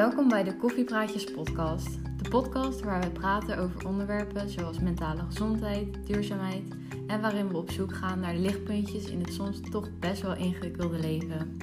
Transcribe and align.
Welkom 0.00 0.28
bij 0.28 0.44
de 0.44 0.56
Koffiepraatjes 0.56 1.24
podcast. 1.24 1.88
De 2.22 2.28
podcast 2.28 2.80
waar 2.80 3.00
we 3.00 3.10
praten 3.10 3.58
over 3.58 3.86
onderwerpen 3.86 4.48
zoals 4.48 4.78
mentale 4.78 5.22
gezondheid, 5.22 6.06
duurzaamheid 6.06 6.62
en 7.06 7.20
waarin 7.20 7.48
we 7.48 7.56
op 7.56 7.70
zoek 7.70 7.94
gaan 7.94 8.20
naar 8.20 8.34
lichtpuntjes 8.34 9.10
in 9.10 9.20
het 9.20 9.32
soms 9.32 9.60
toch 9.70 9.88
best 9.98 10.22
wel 10.22 10.36
ingewikkelde 10.36 10.98
leven. 10.98 11.58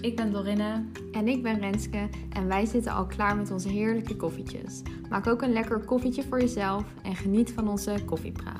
Ik 0.00 0.16
ben 0.16 0.32
Dorinne. 0.32 0.84
En 1.12 1.28
ik 1.28 1.42
ben 1.42 1.60
Renske 1.60 2.08
en 2.30 2.48
wij 2.48 2.66
zitten 2.66 2.92
al 2.92 3.06
klaar 3.06 3.36
met 3.36 3.50
onze 3.50 3.68
heerlijke 3.68 4.16
koffietjes. 4.16 4.82
Maak 5.08 5.26
ook 5.26 5.42
een 5.42 5.52
lekker 5.52 5.84
koffietje 5.84 6.22
voor 6.22 6.40
jezelf 6.40 6.84
en 7.02 7.16
geniet 7.16 7.52
van 7.52 7.68
onze 7.68 7.94
koffiepraat. 8.06 8.59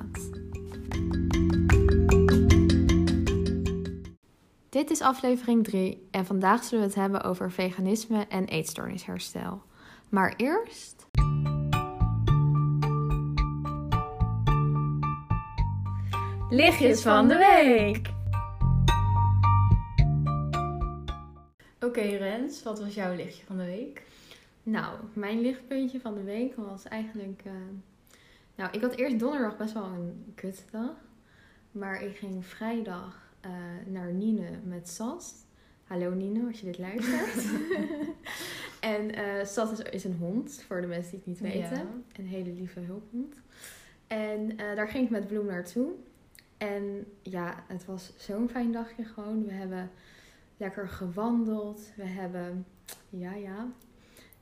Dit 4.80 4.90
is 4.90 5.00
aflevering 5.00 5.64
3 5.64 6.08
en 6.10 6.26
vandaag 6.26 6.64
zullen 6.64 6.84
we 6.84 6.90
het 6.90 7.00
hebben 7.00 7.22
over 7.22 7.52
veganisme 7.52 8.26
en 8.28 8.44
eetstoornisherstel. 8.44 9.62
Maar 10.08 10.34
eerst. 10.36 11.06
Lichtjes 16.50 17.02
van 17.02 17.28
de 17.28 17.36
week! 17.36 18.10
Oké 21.80 22.00
Rens, 22.00 22.62
wat 22.62 22.80
was 22.80 22.94
jouw 22.94 23.14
lichtje 23.14 23.44
van 23.46 23.56
de 23.56 23.64
week? 23.64 24.02
Nou, 24.62 24.98
mijn 25.12 25.40
lichtpuntje 25.40 26.00
van 26.00 26.14
de 26.14 26.22
week 26.22 26.56
was 26.56 26.84
eigenlijk. 26.84 27.42
eh, 27.44 27.52
Nou, 28.54 28.70
ik 28.72 28.80
had 28.80 28.94
eerst 28.94 29.18
donderdag 29.18 29.56
best 29.56 29.72
wel 29.72 29.84
een 29.84 30.32
kutdag. 30.34 30.94
Maar 31.70 32.02
ik 32.02 32.16
ging 32.16 32.46
vrijdag 32.46 33.29
eh, 33.40 33.50
naar 33.86 34.12
Nine 34.12 34.50
met 34.64 34.88
Sas. 34.88 35.34
Hallo 35.84 36.10
Nine, 36.14 36.46
als 36.46 36.60
je 36.60 36.66
dit 36.66 36.78
luistert. 36.78 37.44
en 38.80 39.14
eh 39.14 39.44
Sas 39.46 39.72
is, 39.72 39.78
is 39.90 40.04
een 40.04 40.16
hond, 40.16 40.64
voor 40.66 40.80
de 40.80 40.86
mensen 40.86 41.10
die 41.10 41.18
het 41.18 41.26
niet 41.26 41.52
weten. 41.52 41.76
Ja. 41.76 41.86
Een 42.16 42.26
hele 42.26 42.50
lieve 42.52 42.80
hulphond. 42.80 43.34
En 44.06 44.56
eh, 44.56 44.76
daar 44.76 44.88
ging 44.88 45.04
ik 45.04 45.10
met 45.10 45.26
Bloem 45.26 45.46
naartoe. 45.46 45.90
En 46.58 47.06
ja, 47.22 47.64
het 47.66 47.84
was 47.84 48.12
zo'n 48.16 48.48
fijn 48.48 48.72
dagje 48.72 49.04
gewoon. 49.04 49.44
We 49.44 49.52
hebben 49.52 49.90
lekker 50.56 50.88
gewandeld. 50.88 51.80
We 51.96 52.04
hebben, 52.04 52.66
ja 53.08 53.34
ja, 53.34 53.66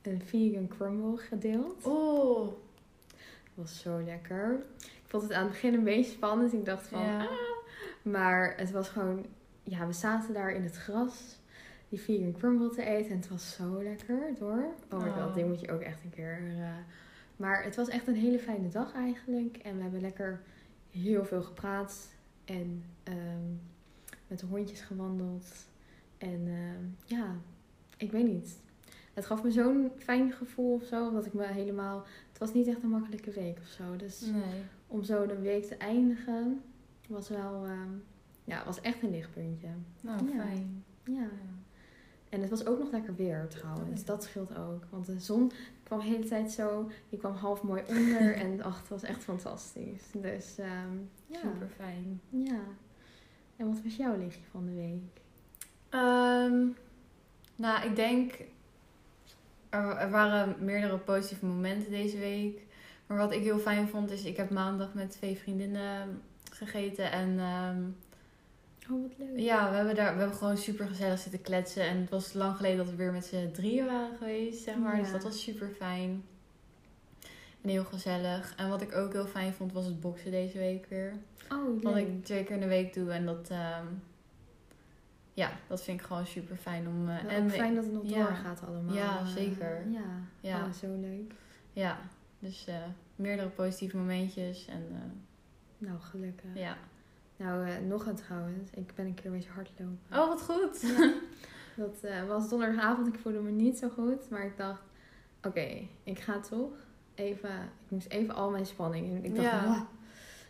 een 0.01 0.21
vegan 0.25 0.67
crumble 0.67 1.17
gedeeld. 1.17 1.85
Oh, 1.85 2.47
Het 3.43 3.53
was 3.55 3.79
zo 3.81 4.01
lekker. 4.03 4.63
Ik 4.79 5.03
vond 5.05 5.23
het 5.23 5.31
aan 5.33 5.43
het 5.43 5.51
begin 5.51 5.73
een 5.73 5.83
beetje 5.83 6.11
spannend. 6.11 6.53
Ik 6.53 6.65
dacht 6.65 6.87
van, 6.87 7.01
Ja. 7.01 7.19
ah. 7.21 7.27
Maar 8.01 8.53
het 8.57 8.71
was 8.71 8.89
gewoon, 8.89 9.25
ja, 9.63 9.87
we 9.87 9.93
zaten 9.93 10.33
daar 10.33 10.51
in 10.51 10.63
het 10.63 10.75
gras 10.77 11.37
die 11.89 11.99
vegan 11.99 12.31
crumble 12.31 12.69
te 12.69 12.83
eten. 12.83 13.11
En 13.11 13.17
het 13.17 13.29
was 13.29 13.53
zo 13.53 13.83
lekker 13.83 14.19
door. 14.39 14.65
Oh 14.91 14.99
my 15.03 15.07
Oh. 15.09 15.23
god, 15.23 15.33
die 15.35 15.45
moet 15.45 15.59
je 15.59 15.71
ook 15.71 15.81
echt 15.81 16.03
een 16.03 16.09
keer. 16.09 16.41
eh, 16.57 16.67
maar 17.35 17.63
het 17.63 17.75
was 17.75 17.87
echt 17.87 18.07
een 18.07 18.15
hele 18.15 18.39
fijne 18.39 18.67
dag 18.69 18.93
eigenlijk. 18.93 19.57
En 19.57 19.75
we 19.75 19.81
hebben 19.81 20.01
lekker 20.01 20.41
heel 20.89 21.25
veel 21.25 21.41
gepraat. 21.41 22.09
En 22.45 22.83
ehm, 23.03 23.51
met 24.27 24.39
de 24.39 24.45
hondjes 24.45 24.81
gewandeld. 24.81 25.47
En 26.17 26.41
ehm, 26.47 27.15
ja, 27.19 27.35
ik 27.97 28.11
weet 28.11 28.27
niet. 28.27 28.57
Het 29.13 29.25
gaf 29.25 29.43
me 29.43 29.51
zo'n 29.51 29.91
fijn 29.97 30.31
gevoel 30.31 30.73
of 30.73 30.83
zo. 30.83 31.11
Dat 31.11 31.25
ik 31.25 31.33
me 31.33 31.45
helemaal. 31.45 32.05
Het 32.29 32.37
was 32.37 32.53
niet 32.53 32.67
echt 32.67 32.83
een 32.83 32.89
makkelijke 32.89 33.31
week 33.31 33.57
of 33.61 33.67
zo. 33.67 33.95
Dus 33.95 34.21
nee. 34.21 34.61
om 34.87 35.03
zo 35.03 35.25
de 35.25 35.39
week 35.39 35.65
te 35.65 35.75
eindigen 35.77 36.61
was 37.09 37.29
wel. 37.29 37.65
ehm, 37.65 37.89
ja, 38.43 38.63
was 38.65 38.81
echt 38.81 39.03
een 39.03 39.09
lichtpuntje. 39.11 39.67
Nou, 40.01 40.25
Ja. 40.33 40.43
fijn. 40.43 40.83
Ja. 41.03 41.27
En 42.29 42.41
het 42.41 42.49
was 42.49 42.65
ook 42.65 42.79
nog 42.79 42.91
lekker 42.91 43.15
weer 43.15 43.47
trouwens. 43.47 44.05
Dat 44.05 44.23
scheelt 44.23 44.57
ook. 44.57 44.83
Want 44.89 45.05
de 45.05 45.19
zon 45.19 45.51
kwam 45.83 45.99
de 45.99 46.05
hele 46.05 46.25
tijd 46.25 46.51
zo. 46.51 46.89
Die 47.09 47.19
kwam 47.19 47.35
half 47.35 47.63
mooi 47.63 47.83
onder. 47.87 48.33
en 48.45 48.63
ach, 48.63 48.79
het 48.79 48.89
was 48.89 49.03
echt 49.03 49.23
fantastisch. 49.23 50.03
Dus 50.13 50.57
ehm, 50.57 50.93
ja. 51.27 51.39
Super 51.39 51.69
fijn. 51.75 52.21
ja. 52.29 52.59
En 53.55 53.67
wat 53.67 53.81
was 53.83 53.95
jouw 53.95 54.17
lichtje 54.17 54.43
van 54.51 54.65
de 54.65 54.73
week? 54.73 55.21
Ehm, 55.89 56.65
nou, 57.55 57.87
ik 57.89 57.95
denk. 57.95 58.33
Er, 59.69 59.95
er 59.97 60.09
waren 60.09 60.55
meerdere 60.59 60.97
positieve 60.97 61.45
momenten 61.45 61.91
deze 61.91 62.17
week. 62.17 62.61
Maar 63.07 63.17
wat 63.17 63.31
ik 63.31 63.41
heel 63.43 63.59
fijn 63.59 63.87
vond, 63.87 64.11
is 64.11 64.23
ik 64.23 64.37
heb 64.37 64.49
maandag 64.49 64.93
met 64.93 65.11
twee 65.11 65.37
vriendinnen 65.37 66.21
gegeten. 66.59 67.11
En 67.11 67.39
ehm, 67.39 67.81
Oh, 68.91 69.01
wat 69.01 69.11
leuk. 69.17 69.39
ja, 69.39 69.69
we 69.69 69.75
hebben 69.75 69.95
daar 69.95 70.13
we 70.13 70.19
hebben 70.19 70.37
gewoon 70.37 70.57
super 70.57 70.87
gezellig 70.87 71.19
zitten 71.19 71.41
kletsen. 71.41 71.83
En 71.83 71.97
het 71.97 72.09
was 72.09 72.33
lang 72.33 72.55
geleden 72.55 72.77
dat 72.77 72.89
we 72.89 72.95
weer 72.95 73.11
met 73.11 73.25
z'n 73.25 73.51
drieën 73.51 73.85
waren 73.85 74.17
geweest, 74.17 74.63
zeg 74.63 74.77
maar. 74.77 74.95
Ja. 74.95 75.01
Dus 75.01 75.11
dat 75.11 75.23
was 75.23 75.41
super 75.43 75.69
fijn. 75.77 76.23
En 77.61 77.69
heel 77.69 77.83
gezellig. 77.83 78.53
En 78.57 78.69
wat 78.69 78.81
ik 78.81 78.95
ook 78.95 79.13
heel 79.13 79.25
fijn 79.25 79.53
vond, 79.53 79.73
was 79.73 79.85
het 79.85 79.99
boksen 79.99 80.31
deze 80.31 80.57
week 80.57 80.85
weer. 80.89 81.13
Oh, 81.51 81.83
Wat 81.83 81.93
leuk. 81.93 82.07
ik 82.07 82.25
twee 82.25 82.43
keer 82.43 82.55
in 82.55 82.61
de 82.61 82.67
week 82.67 82.93
doe. 82.93 83.11
En 83.11 83.25
dat, 83.25 83.49
ehm, 83.49 83.85
ja, 85.33 85.51
dat 85.67 85.83
vind 85.83 85.99
ik 85.99 86.05
gewoon 86.05 86.27
super 86.27 86.55
fijn 86.55 86.87
om. 86.87 87.09
eh, 87.09 87.33
en 87.33 87.43
ook 87.43 87.51
fijn 87.51 87.75
dat 87.75 87.83
het 87.83 87.93
nog 87.93 88.03
ja. 88.05 88.17
doorgaat 88.25 88.61
allemaal. 88.67 88.95
Ja, 88.95 89.19
Eh, 89.19 89.27
zeker. 89.27 89.83
Ja, 89.89 90.01
Ja. 90.41 90.65
Oh, 90.65 90.73
zo 90.73 90.87
leuk. 90.99 91.33
Ja, 91.73 91.97
dus 92.39 92.65
eh, 92.67 92.75
meerdere 93.15 93.49
positieve 93.49 93.97
momentjes. 93.97 94.65
En 94.67 94.83
Nou, 95.79 95.99
gelukkig. 95.99 96.49
ja. 96.55 96.77
Nou, 97.37 97.67
eh, 97.67 97.77
nog 97.87 98.05
een 98.05 98.15
trouwens. 98.15 98.69
Ik 98.71 98.91
ben 98.95 99.05
een 99.05 99.13
keer 99.13 99.31
wezen 99.31 99.51
hardlopen. 99.51 99.99
Oh, 100.11 100.27
wat 100.27 100.41
goed. 100.41 100.81
Ja. 100.81 101.13
Dat 101.85 101.97
eh, 102.01 102.27
was 102.27 102.49
donderdagavond. 102.49 103.07
Ik 103.07 103.19
voelde 103.19 103.39
me 103.39 103.51
niet 103.51 103.77
zo 103.77 103.89
goed. 103.89 104.29
Maar 104.29 104.45
ik 104.45 104.57
dacht, 104.57 104.81
oké, 105.43 105.87
ik 106.03 106.19
ga 106.19 106.39
toch 106.39 106.71
even... 107.15 107.49
Ik 107.49 107.89
moest 107.89 108.07
even 108.09 108.35
al 108.35 108.49
mijn 108.49 108.65
spanning. 108.65 109.23
Ik 109.25 109.35
dacht, 109.35 109.47
Ja. 109.47 109.65
"Ah." 109.65 109.81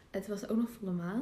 het 0.10 0.28
was 0.28 0.48
ook 0.50 0.58
nog 0.58 0.70
volle 0.70 0.92
maan. 0.92 1.22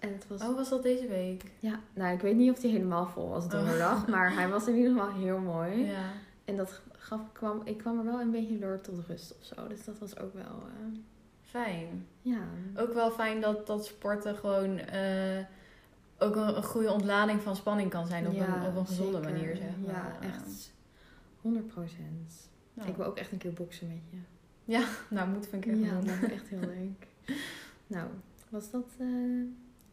En 0.00 0.12
het 0.12 0.26
was... 0.28 0.42
Oh, 0.42 0.54
was 0.54 0.68
dat 0.68 0.82
deze 0.82 1.06
week? 1.08 1.42
Ja, 1.60 1.80
nou, 1.92 2.14
ik 2.14 2.20
weet 2.20 2.36
niet 2.36 2.50
of 2.50 2.58
die 2.58 2.70
helemaal 2.72 3.06
vol 3.06 3.28
was 3.28 3.48
donderdag. 3.48 4.06
Maar 4.14 4.34
hij 4.34 4.48
was 4.48 4.66
in 4.68 4.74
ieder 4.76 4.92
geval 4.92 5.12
heel 5.14 5.38
mooi. 5.38 5.84
Ja. 5.84 6.10
En 6.44 6.56
dat 6.56 6.80
gaf, 6.92 7.20
kwam, 7.32 7.60
ik 7.64 7.78
kwam 7.78 7.98
er 7.98 8.04
wel 8.04 8.20
een 8.20 8.30
beetje 8.30 8.58
door 8.58 8.80
tot 8.80 9.06
rust 9.06 9.34
of 9.38 9.44
zo. 9.44 9.68
Dus 9.68 9.84
dat 9.84 9.98
was 9.98 10.18
ook 10.18 10.34
wel... 10.34 10.42
eh, 10.44 10.98
Fijn. 11.62 12.06
ja. 12.22 12.40
Ook 12.76 12.92
wel 12.92 13.10
fijn 13.10 13.40
dat, 13.40 13.66
dat 13.66 13.86
sporten 13.86 14.36
gewoon 14.36 14.78
eh, 14.78 15.44
ook 16.18 16.36
een, 16.36 16.56
een 16.56 16.62
goede 16.64 16.92
ontlading 16.92 17.40
van 17.40 17.56
spanning 17.56 17.90
kan 17.90 18.06
zijn 18.06 18.26
op, 18.26 18.32
Ja, 18.32 18.56
een, 18.62 18.66
op 18.66 18.76
een 18.76 18.86
gezonde 18.86 19.16
zeker. 19.16 19.30
manier, 19.32 19.56
zeg 19.56 19.70
maar. 19.86 19.94
Ja, 19.94 20.28
echt. 20.28 20.72
100 21.40 21.66
procent. 21.66 22.50
nou. 22.74 22.88
Ik 22.88 22.96
wil 22.96 23.06
ook 23.06 23.16
echt 23.16 23.32
een 23.32 23.38
keer 23.38 23.52
boksen 23.52 23.86
met 23.88 23.96
je. 24.10 24.16
Ja, 24.64 24.84
nou 25.16 25.28
moeten 25.28 25.50
we 25.50 25.56
een 25.56 25.62
keer 25.62 25.76
Ja, 25.76 26.00
dat 26.00 26.30
echt 26.30 26.48
heel 26.48 26.60
leuk. 26.60 27.06
Nou, 27.86 28.08
was 28.48 28.70
dat 28.70 28.86
eh, 28.98 29.06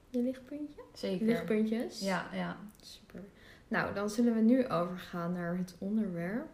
je 0.10 0.22
lichtpuntje? 0.22 0.82
Zeker. 0.94 1.26
Lichtpuntjes? 1.26 2.00
Ja, 2.00 2.28
ja. 2.34 2.58
Super. 2.82 3.24
Nou, 3.68 3.94
dan 3.94 4.10
zullen 4.10 4.34
we 4.34 4.42
nu 4.42 4.68
overgaan 4.68 5.34
naar 5.34 5.58
het 5.58 5.76
onderwerp. 5.78 6.48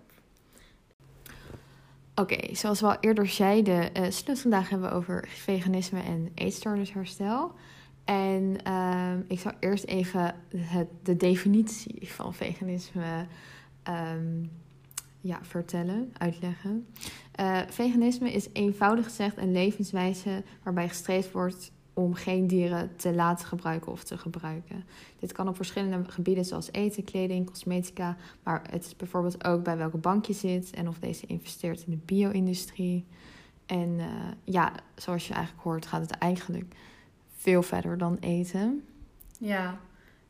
Oké, 2.22 2.55
zoals 2.55 2.79
we 2.81 2.88
al 2.88 2.97
eerder 3.00 3.28
zeiden, 3.28 3.94
we 4.25 4.31
het 4.31 4.41
vandaag 4.41 4.69
hebben 4.69 4.91
over 4.91 5.28
veganisme 5.28 6.01
en 6.01 6.31
eetstoornisherstel. 6.35 7.51
En 8.05 8.57
ehm, 8.63 9.22
ik 9.28 9.39
zal 9.39 9.51
eerst 9.59 9.83
even 9.83 10.35
het, 10.56 10.88
de 11.03 11.17
definitie 11.17 12.11
van 12.11 12.33
veganisme 12.33 13.25
ehm, 13.83 14.44
ja, 15.22 15.39
vertellen, 15.41 16.13
uitleggen. 16.17 16.88
Eh, 17.31 17.61
veganisme 17.69 18.31
is 18.31 18.47
eenvoudig 18.53 19.06
gezegd 19.06 19.38
een 19.38 19.51
levenswijze 19.51 20.44
waarbij 20.63 20.88
gestreefd 20.88 21.31
wordt 21.31 21.72
om 21.97 22.13
geen 22.13 22.47
dieren 22.47 22.95
te 22.95 23.13
laten 23.13 23.47
gebruiken 23.47 23.91
of 23.91 24.03
te 24.03 24.17
gebruiken. 24.17 24.85
Dit 25.19 25.31
kan 25.31 25.47
op 25.47 25.55
verschillende 25.55 26.11
gebieden 26.11 26.45
zoals 26.45 26.71
eten, 26.71 27.03
kleding, 27.03 27.45
cosmetica, 27.45 28.17
maar 28.44 28.61
het 28.69 28.85
is 28.85 28.95
bijvoorbeeld 28.95 29.44
ook 29.44 29.63
bij 29.63 29.77
welke 29.77 29.97
bank 29.97 30.25
je 30.25 30.33
zit 30.33 30.69
en 30.71 30.88
of 30.88 30.99
deze 30.99 31.25
investeert 31.25 31.83
in 31.85 31.91
de 31.91 31.99
bio-industrie. 32.05 33.05
En 33.65 33.99
eh, 33.99 34.05
ja, 34.44 34.71
zoals 34.95 35.27
je 35.27 35.33
eigenlijk 35.33 35.63
hoort, 35.63 35.85
gaat 35.85 36.01
het 36.01 36.11
eigenlijk 36.11 36.75
veel 37.38 37.63
verder 37.63 37.97
dan 37.97 38.17
eten. 38.19 38.83
Ja, 39.39 39.79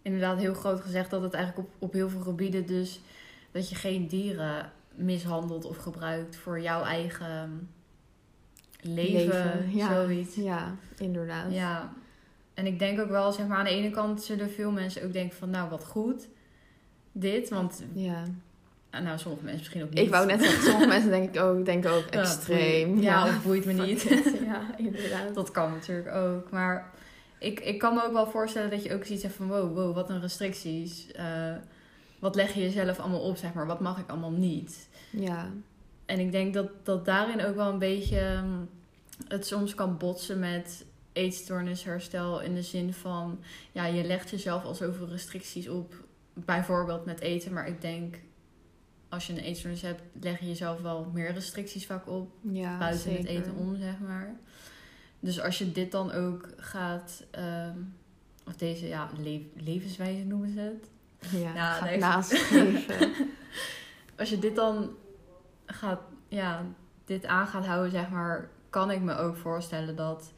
inderdaad 0.01 0.37
heel 0.37 0.53
groot 0.53 0.81
gezegd 0.81 1.09
dat 1.09 1.21
het 1.21 1.33
eigenlijk 1.33 1.67
op, 1.67 1.73
op 1.79 1.93
heel 1.93 2.09
veel 2.09 2.21
gebieden 2.21 2.65
dus... 2.65 3.01
dat 3.51 3.69
je 3.69 3.75
geen 3.75 4.07
dieren 4.07 4.71
mishandelt 4.95 5.65
of 5.65 5.77
gebruikt 5.77 6.35
voor 6.35 6.59
jouw 6.59 6.83
eigen 6.83 7.69
leven, 8.87 9.69
ja. 9.73 9.93
zoiets. 9.93 10.35
Ja, 10.35 10.75
inderdaad. 10.97 11.53
Ja, 11.53 11.93
en 12.53 12.65
ik 12.65 12.79
denk 12.79 12.99
ook 12.99 13.09
wel, 13.09 13.31
zeg 13.31 13.47
maar, 13.47 13.57
aan 13.57 13.63
de 13.63 13.69
ene 13.69 13.89
kant 13.89 14.21
zullen 14.23 14.49
veel 14.51 14.71
mensen 14.71 15.03
ook 15.03 15.13
denken 15.13 15.37
van, 15.37 15.49
nou, 15.49 15.69
wat 15.69 15.85
goed, 15.85 16.27
dit. 17.11 17.49
Want, 17.49 17.83
ja. 17.93 18.23
nou, 18.91 19.17
sommige 19.17 19.43
mensen 19.43 19.57
misschien 19.59 19.83
ook 19.83 19.89
niet. 19.89 19.99
Ik 19.99 20.09
wou 20.09 20.25
net 20.25 20.41
zeggen, 20.43 20.63
sommige 20.63 20.87
mensen 20.87 21.09
denken 21.09 21.41
ook, 21.43 21.65
denken 21.65 21.91
ook 21.91 22.05
Ja, 22.13 22.19
extreem. 22.19 22.91
boeit- 22.91 23.03
ja, 23.03 23.25
of 23.27 23.43
boeit 23.43 23.65
me 23.65 23.73
niet. 23.85 24.01
Ja, 24.45 24.61
inderdaad. 24.77 25.33
Dat 25.33 25.51
kan 25.51 25.71
natuurlijk 25.71 26.15
ook. 26.15 26.49
Maar 26.51 26.91
ik, 27.39 27.59
ik 27.59 27.79
kan 27.79 27.93
me 27.93 28.03
ook 28.05 28.13
wel 28.13 28.27
voorstellen 28.27 28.69
dat 28.69 28.83
je 28.83 28.93
ook 28.93 29.05
zoiets 29.05 29.23
hebt 29.23 29.35
van, 29.35 29.47
wow, 29.47 29.75
wow, 29.75 29.95
wat 29.95 30.09
een 30.09 30.21
restricties. 30.21 31.11
Eh, 31.11 31.55
wat 32.19 32.35
leg 32.35 32.53
je 32.53 32.59
jezelf 32.61 32.99
allemaal 32.99 33.19
op, 33.21 33.37
zeg 33.37 33.53
maar? 33.53 33.65
Wat 33.67 33.79
mag 33.79 33.99
ik 33.99 34.09
allemaal 34.09 34.31
niet? 34.31 34.87
Ja. 35.09 35.49
En 36.05 36.19
ik 36.19 36.31
denk 36.31 36.53
dat, 36.53 36.67
dat 36.83 37.05
daarin 37.05 37.45
ook 37.45 37.55
wel 37.55 37.71
een 37.71 37.79
beetje 37.79 38.19
ehm, 38.19 38.49
het 39.27 39.47
soms 39.47 39.75
kan 39.75 39.97
botsen 39.97 40.39
met 40.39 40.85
eetstoornisherstel. 41.13 42.41
In 42.41 42.53
de 42.55 42.61
zin 42.61 42.93
van, 42.93 43.39
ja, 43.71 43.85
je 43.85 44.03
legt 44.03 44.29
jezelf 44.29 44.63
al 44.63 44.75
zoveel 44.75 45.07
restricties 45.07 45.69
op. 45.69 45.95
Bijvoorbeeld 46.33 47.05
met 47.05 47.19
eten. 47.19 47.53
Maar 47.53 47.67
ik 47.67 47.81
denk, 47.81 48.15
als 49.09 49.27
je 49.27 49.33
een 49.33 49.39
eetstoornis 49.39 49.81
hebt, 49.81 50.01
leg 50.21 50.39
je 50.39 50.47
jezelf 50.47 50.81
wel 50.81 51.09
meer 51.13 51.33
restricties 51.33 51.85
vaak 51.85 52.07
op. 52.07 52.31
Ja, 52.41 52.77
buiten 52.77 53.01
zeker. 53.01 53.19
het 53.19 53.27
eten 53.27 53.55
om, 53.55 53.75
zeg 53.75 53.99
maar. 53.99 54.35
Dus 55.19 55.41
als 55.41 55.57
je 55.57 55.71
dit 55.71 55.91
dan 55.91 56.11
ook 56.11 56.47
gaat, 56.57 57.23
ehm, 57.31 57.77
of 58.47 58.55
deze 58.55 58.87
ja, 58.87 59.09
le- 59.23 59.41
levenswijze 59.63 60.23
noemen 60.23 60.49
ze 60.51 60.59
het. 60.59 60.89
Ja, 61.31 61.53
Ja, 61.53 61.73
gaat 61.73 61.89
nee. 61.89 61.97
nastreven. 61.97 63.11
Als 64.19 64.29
je 64.29 64.39
dit 64.39 64.55
dan 64.55 64.89
gaat, 65.65 65.99
ja, 66.27 66.65
dit 67.05 67.25
aan 67.25 67.47
gaat 67.47 67.65
houden, 67.65 67.91
zeg 67.91 68.09
maar, 68.09 68.49
kan 68.77 68.91
ik 68.91 69.01
me 69.01 69.15
ook 69.17 69.35
voorstellen 69.37 69.95
dat 69.95 70.33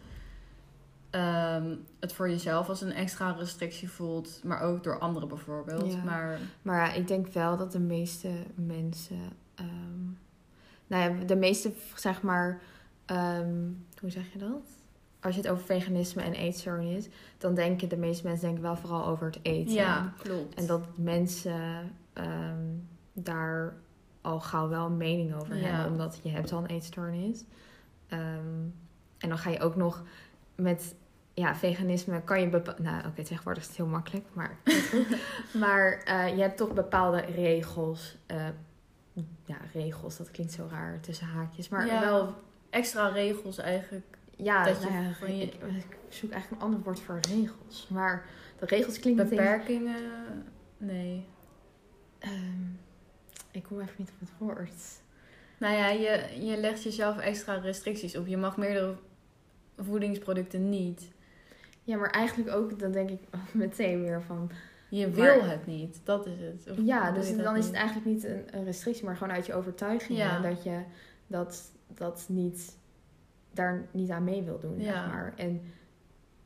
ehm, 1.10 1.76
het 2.00 2.14
voor 2.14 2.30
jezelf 2.30 2.70
als 2.70 2.82
een 2.82 2.92
extra 2.94 3.32
restrictie 3.32 3.90
voelt, 3.90 4.42
maar 4.44 4.62
ook 4.62 4.84
door 4.84 5.00
anderen 5.00 5.28
bijvoorbeeld. 5.28 5.92
Ja. 5.94 6.04
Maar 6.04 6.40
Maar 6.62 6.76
ja, 6.88 6.94
ik 6.94 7.08
denk 7.08 7.28
wel 7.28 7.58
dat 7.58 7.72
de 7.72 7.80
meeste 7.80 8.30
mensen. 8.56 9.20
ehm, 9.56 10.04
nou 10.88 11.14
ja, 11.20 11.26
de 11.26 11.36
meeste, 11.36 11.72
zeg 11.96 12.22
maar. 12.22 12.62
ehm, 13.06 13.56
hoe 14.02 14.10
zeg 14.10 14.32
je 14.34 14.40
dat? 14.40 14.68
Als 15.22 15.36
je 15.36 15.42
het 15.42 15.50
over 15.50 15.66
veganisme 15.66 16.22
en 16.22 16.34
eetstoornis, 16.34 17.08
dan 17.38 17.54
denken 17.54 17.90
de 17.90 17.98
meeste 17.98 18.28
mensen 18.28 18.46
denken 18.46 18.64
wel 18.64 18.76
vooral 18.76 19.06
over 19.06 19.26
het 19.26 19.40
eten. 19.42 19.74
ja, 19.74 20.14
klopt. 20.18 20.56
En 20.56 20.66
dat 20.66 20.88
mensen 20.98 21.92
daar 23.14 23.74
al 24.22 24.40
gauw 24.40 24.68
wel 24.70 24.86
een 24.86 24.98
mening 24.98 25.36
over 25.36 25.56
Ja. 25.58 25.66
hebben, 25.66 25.92
omdat 25.92 26.20
je 26.24 26.30
hebt 26.30 26.52
al 26.52 26.60
een 26.60 26.66
eetstoornis. 26.70 27.44
Ehm, 28.10 28.64
en 29.18 29.30
dan 29.30 29.38
ga 29.38 29.50
je 29.50 29.60
ook 29.60 29.76
nog 29.76 30.04
met 30.56 30.96
ja, 31.34 31.56
veganisme 31.56 32.22
kan 32.24 32.42
je 32.42 32.50
bepaalde. 32.50 32.82
Nou, 32.82 33.06
oké, 33.08 33.24
tegenwoordig 33.24 33.62
is 33.64 33.68
het 33.68 33.78
heel 33.78 33.86
makkelijk, 33.88 34.26
maar. 34.34 34.58
maar 35.62 35.92
eh, 36.06 36.36
je 36.36 36.42
hebt 36.42 36.58
toch 36.58 36.74
bepaalde 36.74 37.20
regels. 37.20 38.18
eh, 38.26 38.48
ja, 39.46 39.58
regels, 39.74 40.18
dat 40.18 40.32
klinkt 40.32 40.54
zo 40.54 40.68
raar 40.72 41.00
tussen 41.00 41.28
haakjes. 41.28 41.70
Maar 41.70 41.86
Ja. 41.86 42.00
wel, 42.00 42.36
extra 42.70 43.08
regels 43.08 43.58
eigenlijk. 43.58 44.18
ja, 44.36 44.64
Dat 44.64 44.82
nou 44.90 45.14
van 45.14 45.38
je- 45.38 45.44
ik, 45.44 45.54
ik 45.54 45.98
zoek 46.10 46.32
eigenlijk 46.32 46.62
een 46.62 46.68
ander 46.68 46.84
woord 46.84 47.00
voor 47.00 47.20
regels. 47.20 47.88
Maar 47.90 48.26
de 48.60 48.66
regels 48.66 49.00
klinken 49.00 49.24
meteen- 49.24 49.38
Beperkingen, 49.38 50.02
nee. 50.78 51.26
Ehm, 52.20 52.62
ik 53.52 53.64
kom 53.64 53.80
even 53.80 53.94
niet 53.98 54.12
op 54.14 54.20
het 54.20 54.30
woord. 54.38 54.74
Nou 55.60 55.76
ja, 55.76 55.88
je, 55.90 56.46
je 56.46 56.58
legt 56.58 56.84
jezelf 56.84 57.18
extra 57.18 57.54
restricties 57.54 58.16
op. 58.18 58.28
Je 58.28 58.38
mag 58.38 58.58
meerdere 58.58 58.96
voedingsproducten 59.78 60.70
niet. 60.70 61.12
Ja, 61.84 61.98
maar 61.98 62.10
eigenlijk 62.10 62.56
ook, 62.56 62.80
dan 62.80 62.92
denk 62.92 63.10
ik 63.10 63.20
meteen 63.52 64.02
weer 64.02 64.22
van... 64.22 64.52
Je 64.90 65.08
Maar- 65.08 65.16
wil 65.16 65.44
het 65.44 65.66
niet, 65.66 66.02
dat 66.04 66.26
is 66.26 66.40
het. 66.40 66.78
Of 66.78 66.86
ja, 66.86 67.12
dus 67.12 67.38
dan 67.38 67.56
is 67.56 67.66
het 67.66 67.76
eigenlijk 67.76 68.06
niet 68.06 68.24
een, 68.24 68.44
een 68.52 68.64
restrictie, 68.64 69.06
maar 69.06 69.18
gewoon 69.18 69.34
uit 69.34 69.46
je 69.46 69.54
overtuiging. 69.54 70.18
Ja. 70.18 70.40
Dat 70.40 70.64
je 70.64 70.80
dat, 71.28 71.72
dat 71.88 72.26
niet, 72.28 72.76
daar 73.54 73.86
niet 73.92 74.10
aan 74.10 74.24
mee 74.24 74.44
wil 74.44 74.60
doen, 74.60 74.80
Ja. 74.82 74.94
zeg 74.94 75.08
maar. 75.08 75.34
En, 75.36 75.62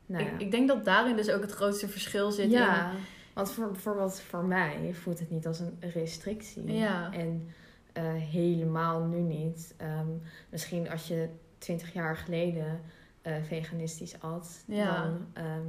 nou 0.06 0.24
ja. 0.24 0.30
ik, 0.30 0.40
ik 0.40 0.50
denk 0.50 0.68
dat 0.68 0.84
daarin 0.84 1.16
dus 1.16 1.30
ook 1.30 1.42
het 1.42 1.52
grootste 1.52 1.88
verschil 1.88 2.30
zit 2.32 2.50
ja, 2.50 2.92
want 3.34 3.50
voor, 3.52 3.70
bijvoorbeeld 3.70 4.20
voor 4.20 4.44
mij 4.44 4.90
voelt 4.92 5.18
het 5.18 5.30
niet 5.30 5.46
als 5.46 5.60
een 5.60 5.76
restrictie. 5.80 6.72
Ja. 6.72 7.12
En 7.12 7.48
eh, 7.94 8.12
helemaal 8.14 9.04
nu 9.04 9.20
niet. 9.20 9.74
Ehm, 9.76 10.08
misschien 10.50 10.90
als 10.90 11.08
je 11.08 11.28
twintig 11.58 11.92
jaar 11.92 12.16
geleden 12.16 12.80
eh, 13.22 13.34
veganistisch 13.42 14.20
at, 14.20 14.64
Ja. 14.66 15.02
dan 15.02 15.26
ehm, 15.32 15.66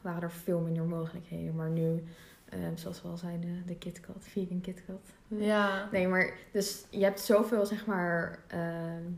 waren 0.00 0.22
er 0.22 0.30
veel 0.30 0.60
minder 0.60 0.84
mogelijkheden. 0.84 1.54
Maar 1.54 1.70
nu, 1.70 2.04
ehm, 2.48 2.76
zoals 2.76 3.02
we 3.02 3.08
al 3.08 3.16
zeiden, 3.16 3.62
de 3.66 3.74
KitKat, 3.76 4.16
vegan 4.24 4.60
KitKat. 4.60 5.12
Ja, 5.28 5.88
Nee, 5.92 6.08
maar 6.08 6.32
dus 6.52 6.84
je 6.90 7.04
hebt 7.04 7.20
zoveel, 7.20 7.66
zeg 7.66 7.86
maar, 7.86 8.38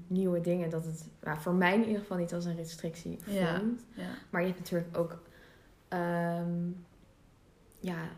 nieuwe 0.07 0.41
dingen 0.41 0.71
dat 0.71 0.85
het 0.85 1.09
nou, 1.23 1.39
voor 1.41 1.55
mij 1.55 1.75
in 1.75 1.85
ieder 1.85 2.01
geval 2.01 2.17
niet 2.17 2.35
als 2.35 2.45
een 2.45 2.57
restrictie 2.57 3.19
voelt. 3.21 3.37
Ja. 3.37 3.63
ja. 3.95 4.09
Maar 4.31 4.41
je 4.41 4.47
hebt 4.47 4.59
natuurlijk 4.61 4.97
ook, 4.99 5.23
ja, 7.81 8.09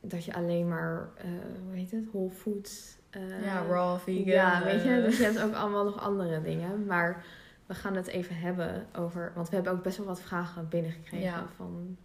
dat 0.00 0.24
je 0.24 0.34
alleen 0.34 0.68
maar, 0.68 1.08
eh, 1.16 1.24
hoe 1.66 1.74
heet 1.76 1.90
het, 1.90 2.10
whole 2.12 2.30
foods. 2.30 2.96
Ja, 3.42 3.62
raw, 3.68 3.98
vegan. 3.98 4.24
Ja, 4.24 4.64
weet 4.64 4.82
je, 4.82 4.90
eh, 4.96 5.02
dus 5.04 5.18
je 5.18 5.24
hebt 5.24 5.42
ook 5.42 5.54
allemaal 5.54 5.84
nog 5.84 6.00
andere 6.00 6.42
dingen. 6.42 6.86
Maar 6.86 7.24
we 7.66 7.74
gaan 7.74 7.94
het 7.96 8.06
even 8.06 8.36
hebben 8.36 8.86
over, 8.96 9.32
want 9.34 9.48
we 9.48 9.54
hebben 9.54 9.72
ook 9.72 9.82
best 9.82 9.96
wel 9.96 10.06
wat 10.06 10.20
vragen 10.20 10.68
binnengekregen 10.68 11.26
Ja. 11.26 11.46
van, 11.56 11.96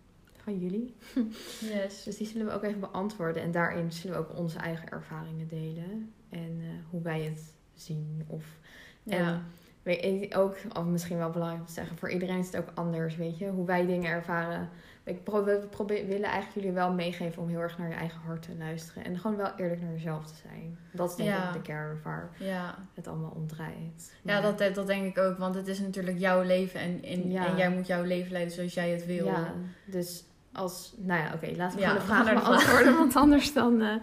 van 0.43 0.59
jullie. 0.59 0.95
yes. 1.73 2.03
Dus 2.03 2.17
die 2.17 2.27
zullen 2.27 2.45
we 2.47 2.53
ook 2.53 2.63
even 2.63 2.79
beantwoorden. 2.79 3.41
En 3.43 3.51
daarin 3.51 3.91
zullen 3.91 4.17
we 4.17 4.23
ook 4.27 4.37
onze 4.37 4.57
eigen 4.57 4.89
ervaringen 4.89 5.47
delen. 5.47 6.13
En 6.29 6.57
eh, 6.61 6.67
hoe 6.89 7.01
wij 7.01 7.21
het 7.21 7.53
zien. 7.73 8.23
Of, 8.27 8.45
Ja. 9.03 9.17
En 9.17 9.43
weet 9.83 10.01
je, 10.29 10.35
ook, 10.35 10.55
of 10.77 10.85
misschien 10.85 11.17
wel 11.17 11.29
belangrijk 11.29 11.61
om 11.61 11.67
te 11.67 11.73
zeggen, 11.73 11.97
voor 11.97 12.09
iedereen 12.11 12.39
is 12.39 12.45
het 12.45 12.57
ook 12.57 12.71
anders, 12.73 13.15
weet 13.15 13.37
je. 13.37 13.47
Hoe 13.49 13.65
wij 13.65 13.85
dingen 13.85 14.11
ervaren. 14.11 14.69
Ik 15.09 15.23
pro- 15.23 15.43
we 15.43 15.67
willen 15.85 16.23
eigenlijk 16.23 16.53
jullie 16.53 16.71
wel 16.71 16.93
meegeven 16.93 17.41
om 17.41 17.49
heel 17.49 17.59
erg 17.59 17.77
naar 17.77 17.89
je 17.89 17.95
eigen 17.95 18.19
hart 18.25 18.41
te 18.41 18.55
luisteren. 18.57 19.03
En 19.03 19.19
gewoon 19.19 19.37
wel 19.37 19.51
eerlijk 19.55 19.81
naar 19.81 19.91
jezelf 19.91 20.25
te 20.27 20.33
zijn. 20.47 20.77
Dat 20.91 21.09
is 21.09 21.15
denk 21.15 21.29
Ja. 21.29 21.47
ik 21.47 21.53
de 21.53 21.61
kern 21.61 21.99
waar 22.03 22.29
ja. 22.37 22.75
het 22.93 23.07
allemaal 23.07 23.33
om 23.35 23.47
draait. 23.47 24.13
Ja, 24.21 24.41
Maar- 24.41 24.55
dat, 24.57 24.75
dat 24.75 24.87
denk 24.87 25.05
ik 25.05 25.17
ook. 25.23 25.37
Want 25.37 25.55
het 25.55 25.67
is 25.67 25.79
natuurlijk 25.79 26.19
jouw 26.19 26.41
leven. 26.43 26.79
En, 26.79 27.03
en, 27.03 27.31
Ja. 27.31 27.47
en 27.47 27.57
jij 27.57 27.69
moet 27.69 27.87
jouw 27.87 28.03
leven 28.03 28.31
leiden 28.31 28.53
zoals 28.53 28.73
jij 28.73 28.89
het 28.89 29.05
wil. 29.05 29.25
Ja, 29.25 29.53
dus 29.85 30.23
als... 30.53 30.93
Nou 30.97 31.21
ja, 31.21 31.33
oké, 31.33 31.51
laten 31.55 31.79
we 31.79 31.93
de 31.93 31.99
vraag 32.01 32.25
naar 32.25 32.35
de 32.35 32.41
beantwoorden. 32.41 32.95
Want 33.03 33.15
anders 33.15 33.53
dan... 33.53 33.81
eh, 33.81 33.95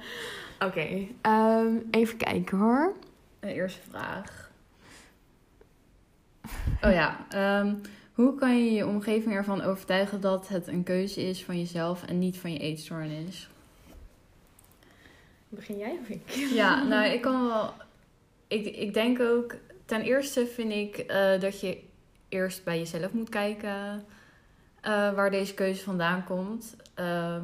Oké, 0.67 1.07
ehm, 1.21 1.75
even 1.91 2.17
kijken 2.17 2.59
hoor. 2.59 2.93
Een 3.41 3.49
eerste 3.49 3.81
vraag. 3.91 4.51
Oh 6.83 6.93
ja. 6.93 7.27
ehm, 7.29 7.75
hoe 8.17 8.35
kan 8.35 8.65
je 8.65 8.73
je 8.73 8.87
omgeving 8.87 9.35
ervan 9.35 9.63
overtuigen 9.63 10.21
dat 10.21 10.49
het 10.49 10.67
een 10.67 10.83
keuze 10.83 11.21
is 11.21 11.45
van 11.45 11.59
jezelf 11.59 12.03
en 12.03 12.19
niet 12.19 12.39
van 12.39 12.53
je 12.53 12.59
eetstoornis? 12.59 13.49
Begin 15.49 15.79
jij 15.79 15.99
of 16.01 16.09
ik? 16.09 16.31
Ja, 16.31 16.83
nou, 16.89 17.07
ik 17.07 17.21
kan 17.21 17.47
wel. 17.47 17.73
Ik, 18.47 18.77
ik 18.77 18.95
denk 18.95 19.21
ook. 19.21 19.55
Ten 19.85 20.03
eerste 20.03 20.47
vind 20.47 20.73
ik 20.73 20.97
eh, 20.97 21.41
dat 21.41 21.61
je 21.61 21.79
eerst 22.29 22.65
bij 22.65 22.79
jezelf 22.79 23.13
moet 23.13 23.29
kijken 23.29 24.05
eh, 24.81 25.15
waar 25.15 25.31
deze 25.31 25.55
keuze 25.55 25.83
vandaan 25.83 26.25
komt. 26.25 26.77
Ehm, 26.95 27.43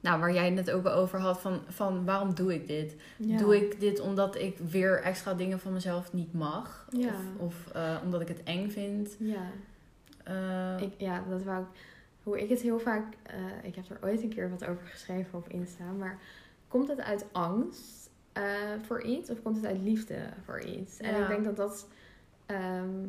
nou, 0.00 0.20
waar 0.20 0.32
jij 0.32 0.44
het 0.44 0.54
net 0.54 0.70
ook 0.70 0.86
over 0.86 1.18
had 1.20 1.40
van, 1.40 1.60
van 1.68 2.04
waarom 2.04 2.34
doe 2.34 2.54
ik 2.54 2.66
dit? 2.66 2.96
Ja. 3.16 3.36
Doe 3.36 3.56
ik 3.56 3.80
dit 3.80 4.00
omdat 4.00 4.36
ik 4.36 4.58
weer 4.58 5.02
extra 5.02 5.34
dingen 5.34 5.60
van 5.60 5.72
mezelf 5.72 6.12
niet 6.12 6.32
mag? 6.32 6.86
Ja. 6.90 7.08
Of, 7.08 7.14
of 7.38 7.72
eh, 7.72 7.96
omdat 8.04 8.20
ik 8.20 8.28
het 8.28 8.42
eng 8.42 8.70
vind? 8.70 9.16
Ja, 9.18 9.42
Eh, 10.24 10.82
ik, 10.82 10.92
ja, 10.96 11.24
dat 11.28 11.42
wou 11.42 11.60
ik... 11.62 11.68
Hoe 12.22 12.40
ik 12.42 12.48
het 12.48 12.60
heel 12.60 12.78
vaak... 12.78 13.04
eh, 13.22 13.34
ik 13.62 13.74
heb 13.74 13.90
er 13.90 13.98
ooit 14.08 14.22
een 14.22 14.28
keer 14.28 14.50
wat 14.50 14.66
over 14.66 14.86
geschreven 14.86 15.38
op 15.38 15.48
Insta. 15.48 15.84
Maar 15.98 16.18
komt 16.68 16.88
het 16.88 17.00
uit 17.00 17.24
angst 17.32 18.10
voor 18.86 19.02
iets? 19.02 19.30
Of 19.30 19.42
komt 19.42 19.56
het 19.56 19.66
uit 19.66 19.80
liefde 19.82 20.16
voor 20.44 20.60
iets? 20.60 20.96
En 20.96 21.20
ik 21.22 21.28
denk 21.28 21.44
dat 21.44 21.56
dat... 21.56 21.88
ehm, 22.46 23.04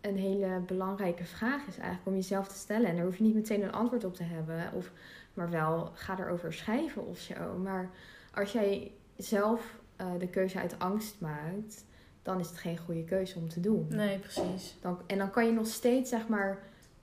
een 0.00 0.16
hele 0.16 0.60
belangrijke 0.66 1.24
vraag 1.24 1.66
is 1.66 1.76
eigenlijk 1.76 2.06
om 2.06 2.14
jezelf 2.14 2.48
te 2.48 2.54
stellen. 2.54 2.86
En 2.88 2.96
daar 2.96 3.04
hoef 3.04 3.16
je 3.16 3.22
niet 3.22 3.34
meteen 3.34 3.62
een 3.62 3.72
antwoord 3.72 4.04
op 4.04 4.14
te 4.14 4.22
hebben. 4.22 4.70
Of, 4.72 4.92
maar 5.36 5.50
wel, 5.50 5.90
ga 5.94 6.18
erover 6.18 6.52
schrijven 6.52 7.06
of 7.06 7.18
zo. 7.18 7.58
Maar 7.62 7.90
als 8.34 8.52
jij 8.52 8.92
zelf 9.16 9.78
eh, 9.96 10.06
de 10.18 10.28
keuze 10.28 10.58
uit 10.58 10.78
angst 10.78 11.20
maakt, 11.20 11.84
dan 12.22 12.40
is 12.40 12.48
het 12.48 12.58
geen 12.58 12.78
goede 12.78 13.04
keuze 13.04 13.38
om 13.38 13.48
te 13.48 13.60
doen. 13.60 13.86
nee, 13.90 14.18
precies. 14.18 14.76
Dan, 14.80 14.98
en 15.06 15.18
dan 15.18 15.30
kan 15.30 15.46
je 15.46 15.52
nog 15.52 15.66
steeds, 15.66 16.10
zeg 16.10 16.28
maar, 16.28 16.58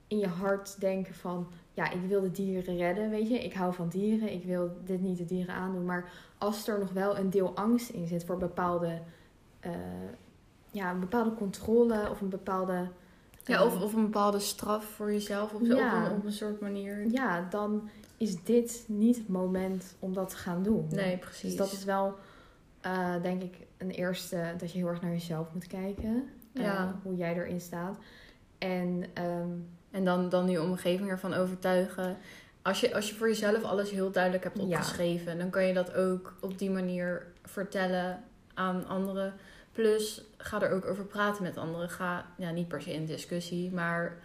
in 0.08 0.18
je 0.20 0.28
hart 0.28 0.80
denken 0.80 1.14
van... 1.16 1.48
Ja, 1.76 1.92
ik 1.92 2.02
wil 2.08 2.22
de 2.22 2.32
dieren 2.32 2.78
redden, 2.78 3.10
weet 3.10 3.30
je. 3.30 3.44
Ik 3.44 3.54
hou 3.54 3.74
van 3.74 3.90
dieren. 3.90 4.34
Ik 4.34 4.44
wil 4.44 4.78
dit 4.84 5.02
niet 5.02 5.18
de 5.18 5.26
dieren 5.26 5.56
aandoen. 5.56 5.86
Maar 5.86 6.12
als 6.38 6.68
er 6.68 6.80
nog 6.80 6.92
wel 6.92 7.18
een 7.18 7.30
deel 7.30 7.56
angst 7.56 7.90
in 7.90 8.08
zit 8.08 8.26
voor 8.26 8.38
bepaalde... 8.38 9.02
eh, 9.60 9.72
ja, 10.72 10.92
een 10.92 11.00
bepaalde 11.00 11.34
controle 11.34 12.10
of 12.10 12.22
een 12.22 12.30
bepaalde... 12.30 12.88
Ja, 13.44 13.60
eh, 13.60 13.66
of, 13.66 13.82
of 13.82 13.94
een 13.94 14.02
bepaalde 14.04 14.40
straf 14.40 14.86
voor 14.86 15.12
jezelf 15.12 15.54
of 15.54 15.62
zo, 15.66 15.76
Ja. 15.76 16.04
op, 16.04 16.10
een, 16.12 16.18
op 16.18 16.26
een 16.26 16.32
soort 16.32 16.60
manier. 16.62 17.08
Ja, 17.12 17.48
dan 17.50 17.90
is 18.18 18.44
dit 18.44 18.84
niet 18.88 19.16
het 19.18 19.28
moment 19.30 19.96
om 20.00 20.14
dat 20.14 20.30
te 20.30 20.36
gaan 20.36 20.64
doen. 20.64 20.88
Nee, 20.92 21.18
precies. 21.18 21.42
Dus 21.42 21.56
dat 21.56 21.72
is 21.72 21.84
wel, 21.84 22.16
eh, 22.82 23.22
denk 23.22 23.42
ik, 23.42 23.56
een 23.78 23.92
eerste... 23.92 24.54
Dat 24.58 24.72
je 24.72 24.78
heel 24.78 24.88
erg 24.88 25.02
naar 25.02 25.12
jezelf 25.12 25.48
moet 25.54 25.68
kijken. 25.68 26.30
eh, 26.54 26.64
Ja. 26.64 27.00
hoe 27.04 27.16
jij 27.16 27.36
erin 27.36 27.62
staat. 27.62 27.98
En... 28.58 29.04
ehm, 29.14 29.50
En 29.92 30.06
dan, 30.06 30.30
dan 30.30 30.50
je 30.50 30.62
omgeving 30.62 31.10
ervan 31.10 31.34
overtuigen. 31.34 32.18
als 32.62 32.80
je, 32.80 32.94
als 32.96 33.10
je 33.10 33.16
voor 33.16 33.28
jezelf 33.28 33.64
alles 33.64 33.90
heel 33.92 34.12
duidelijk 34.12 34.44
hebt 34.44 34.58
Ja. 34.58 34.64
opgeschreven, 34.64 35.38
dan 35.38 35.50
kan 35.50 35.64
je 35.66 35.74
dat 35.74 35.94
ook 35.94 36.34
op 36.42 36.58
die 36.60 36.70
manier 36.70 37.26
vertellen 37.44 38.24
aan 38.54 38.88
anderen. 38.88 39.34
Plus, 39.72 40.24
ga 40.38 40.62
er 40.62 40.72
ook 40.72 40.86
over 40.86 41.06
praten 41.06 41.44
met 41.44 41.58
anderen. 41.58 41.90
Ga 41.90 42.26
ja, 42.38 42.52
niet 42.52 42.68
per 42.68 42.82
se 42.82 42.94
in 42.94 43.06
discussie, 43.06 43.72
maar, 43.72 44.18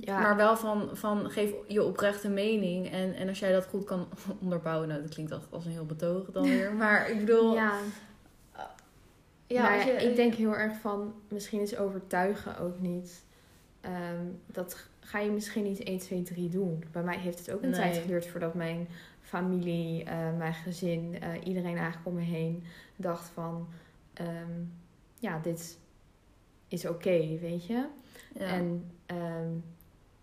Ja, 0.00 0.20
maar 0.20 0.36
wel 0.36 0.56
van, 0.56 0.88
van 0.92 1.30
geef 1.30 1.52
je 1.68 1.82
oprechte 1.84 2.28
mening. 2.28 2.90
En, 2.90 3.14
en 3.14 3.28
als 3.28 3.38
jij 3.38 3.52
dat 3.52 3.66
goed 3.66 3.84
kan 3.84 4.08
onderbouwen, 4.42 4.88
nou, 4.88 5.00
dat 5.02 5.10
klinkt 5.14 5.32
als 5.50 5.64
een 5.64 5.70
heel 5.72 5.86
betoog 5.86 6.30
dan 6.30 6.42
weer. 6.56 6.72
Maar 6.72 7.10
ik 7.10 7.18
bedoel, 7.18 7.54
ja. 7.54 7.72
ja, 9.46 9.74
je- 9.74 9.92
ik 9.92 10.16
denk 10.16 10.34
heel 10.34 10.56
erg 10.56 10.76
van, 10.80 11.14
misschien 11.28 11.60
is 11.60 11.76
overtuigen 11.76 12.58
ook 12.58 12.80
niet. 12.80 13.24
ehm, 13.80 14.24
dat 14.46 14.86
ga 15.00 15.18
je 15.18 15.30
misschien 15.30 15.62
niet 15.64 15.82
1, 15.82 15.98
2, 15.98 16.22
3 16.22 16.48
doen. 16.48 16.84
Bij 16.92 17.02
mij 17.02 17.18
heeft 17.18 17.38
het 17.38 17.50
ook 17.50 17.62
een 17.62 17.70
Nee. 17.70 17.80
tijd 17.80 17.96
geduurd 17.96 18.26
voordat 18.26 18.54
mijn 18.54 18.88
familie, 19.20 20.04
eh, 20.04 20.36
mijn 20.38 20.54
gezin, 20.54 21.16
eh, 21.20 21.28
iedereen 21.44 21.76
eigenlijk 21.76 22.06
om 22.06 22.14
me 22.14 22.20
heen 22.22 22.62
dacht 22.96 23.28
van, 23.34 23.68
ehm, 24.14 24.60
ja, 25.18 25.38
dit 25.38 25.78
is 26.68 26.86
oké, 26.86 27.38
weet 27.40 27.66
je. 27.66 27.84
ja. 28.38 28.46
En 28.46 28.90
ehm, 29.06 29.48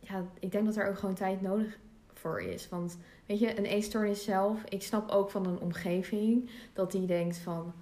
ja, 0.10 0.24
ik 0.40 0.52
denk 0.52 0.66
dat 0.66 0.76
er 0.76 0.88
ook 0.90 0.98
gewoon 0.98 1.16
tijd 1.16 1.42
nodig 1.42 1.78
voor 2.14 2.42
is. 2.42 2.70
Want 2.70 2.98
weet 3.26 3.40
je, 3.40 3.58
een 3.58 3.66
eetstoornis 3.66 4.24
zelf, 4.24 4.64
ik 4.64 4.84
snap 4.84 5.10
ook 5.10 5.30
van 5.32 5.46
een 5.48 5.60
omgeving 5.60 6.50
dat 6.74 6.92
die 6.92 7.06
denkt 7.06 7.38
van, 7.38 7.74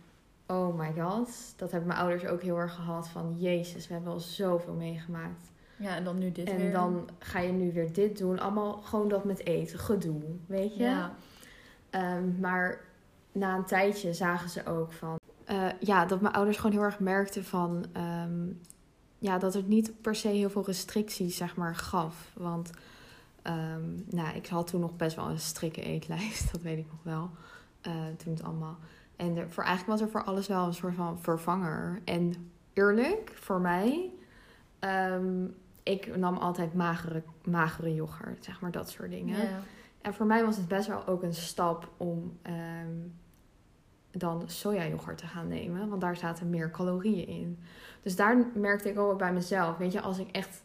oh 0.47 0.77
my 0.77 0.93
god, 1.01 1.53
dat 1.57 1.71
hebben 1.71 1.87
mijn 1.87 1.99
ouders 1.99 2.25
ook 2.25 2.41
heel 2.41 2.57
erg 2.57 2.73
gehad 2.75 3.07
van, 3.09 3.35
jezus, 3.39 3.87
we 3.87 3.93
hebben 3.93 4.11
al 4.11 4.19
zoveel 4.19 4.73
meegemaakt. 4.73 5.51
ja, 5.77 5.95
en 5.95 6.03
dan 6.03 6.17
nu 6.17 6.31
dit 6.31 6.49
en 6.49 6.57
weer. 6.57 6.71
dan 6.71 7.09
ga 7.19 7.39
je 7.39 7.51
nu 7.51 7.71
weer 7.73 7.93
dit 7.93 8.17
doen, 8.17 8.39
allemaal 8.39 8.73
gewoon 8.81 9.07
dat 9.07 9.23
met 9.23 9.45
eten, 9.45 9.79
gedoe, 9.79 10.21
weet 10.45 10.75
je. 10.75 10.83
Ja, 10.83 11.15
Ehm, 11.89 12.39
maar 12.39 12.79
na 13.31 13.55
een 13.55 13.65
tijdje 13.65 14.13
zagen 14.13 14.49
ze 14.49 14.65
ook 14.65 14.91
van. 14.93 15.19
eh, 15.45 15.67
ja, 15.79 16.05
dat 16.05 16.21
mijn 16.21 16.33
ouders 16.33 16.57
gewoon 16.57 16.71
heel 16.71 16.83
erg 16.85 16.99
merkten 16.99 17.43
van. 17.45 17.85
ehm, 17.93 18.47
ja, 19.25 19.37
dat 19.37 19.53
het 19.53 19.67
niet 19.67 20.01
per 20.01 20.15
se 20.15 20.27
heel 20.27 20.49
veel 20.49 20.65
restricties, 20.65 21.37
zeg 21.37 21.55
maar, 21.55 21.75
gaf. 21.75 22.31
Want. 22.33 22.71
ehm, 23.41 23.89
nou, 24.05 24.35
ik 24.35 24.47
had 24.47 24.67
toen 24.67 24.79
nog 24.81 24.95
best 24.95 25.15
wel 25.15 25.29
een 25.29 25.39
strikke 25.39 25.81
eetlijst, 25.81 26.47
dat 26.51 26.61
weet 26.61 26.77
ik 26.77 26.87
nog 26.91 27.03
wel. 27.03 27.29
eh, 27.81 27.91
toen 28.17 28.33
het 28.33 28.43
allemaal. 28.43 28.77
En 29.15 29.37
er, 29.37 29.51
voor, 29.51 29.63
eigenlijk 29.63 29.99
was 29.99 30.07
er 30.07 30.11
voor 30.13 30.23
alles 30.23 30.47
wel 30.47 30.65
een 30.65 30.73
soort 30.73 30.95
van 30.95 31.19
vervanger. 31.21 32.01
En 32.05 32.51
eerlijk, 32.73 33.31
voor 33.35 33.59
mij. 33.61 34.09
ehm, 34.79 35.45
ik 35.83 36.15
nam 36.17 36.37
altijd 36.37 36.73
magere, 36.73 37.23
magere 37.43 37.93
yoghurt, 37.93 38.43
zeg 38.43 38.59
maar, 38.61 38.71
dat 38.71 38.89
soort 38.89 39.09
dingen. 39.09 39.35
En 40.01 40.13
voor 40.13 40.25
mij 40.25 40.45
was 40.45 40.57
het 40.57 40.67
best 40.67 40.87
wel 40.87 41.07
ook 41.07 41.23
een 41.23 41.33
stap 41.33 41.89
om 41.97 42.37
ehm, 42.41 42.97
dan 44.17 44.43
sojayoghurt 44.45 45.17
te 45.17 45.27
gaan 45.27 45.47
nemen. 45.47 45.89
Want 45.89 46.01
daar 46.01 46.17
zaten 46.17 46.49
meer 46.49 46.71
calorieën 46.71 47.27
in. 47.27 47.59
Dus 48.01 48.15
daar 48.15 48.37
merkte 48.55 48.89
ik 48.89 48.99
ook 48.99 49.17
bij 49.17 49.33
mezelf. 49.33 49.77
Weet 49.77 49.91
je, 49.91 50.01
als 50.01 50.17
ik 50.17 50.29
echt... 50.31 50.63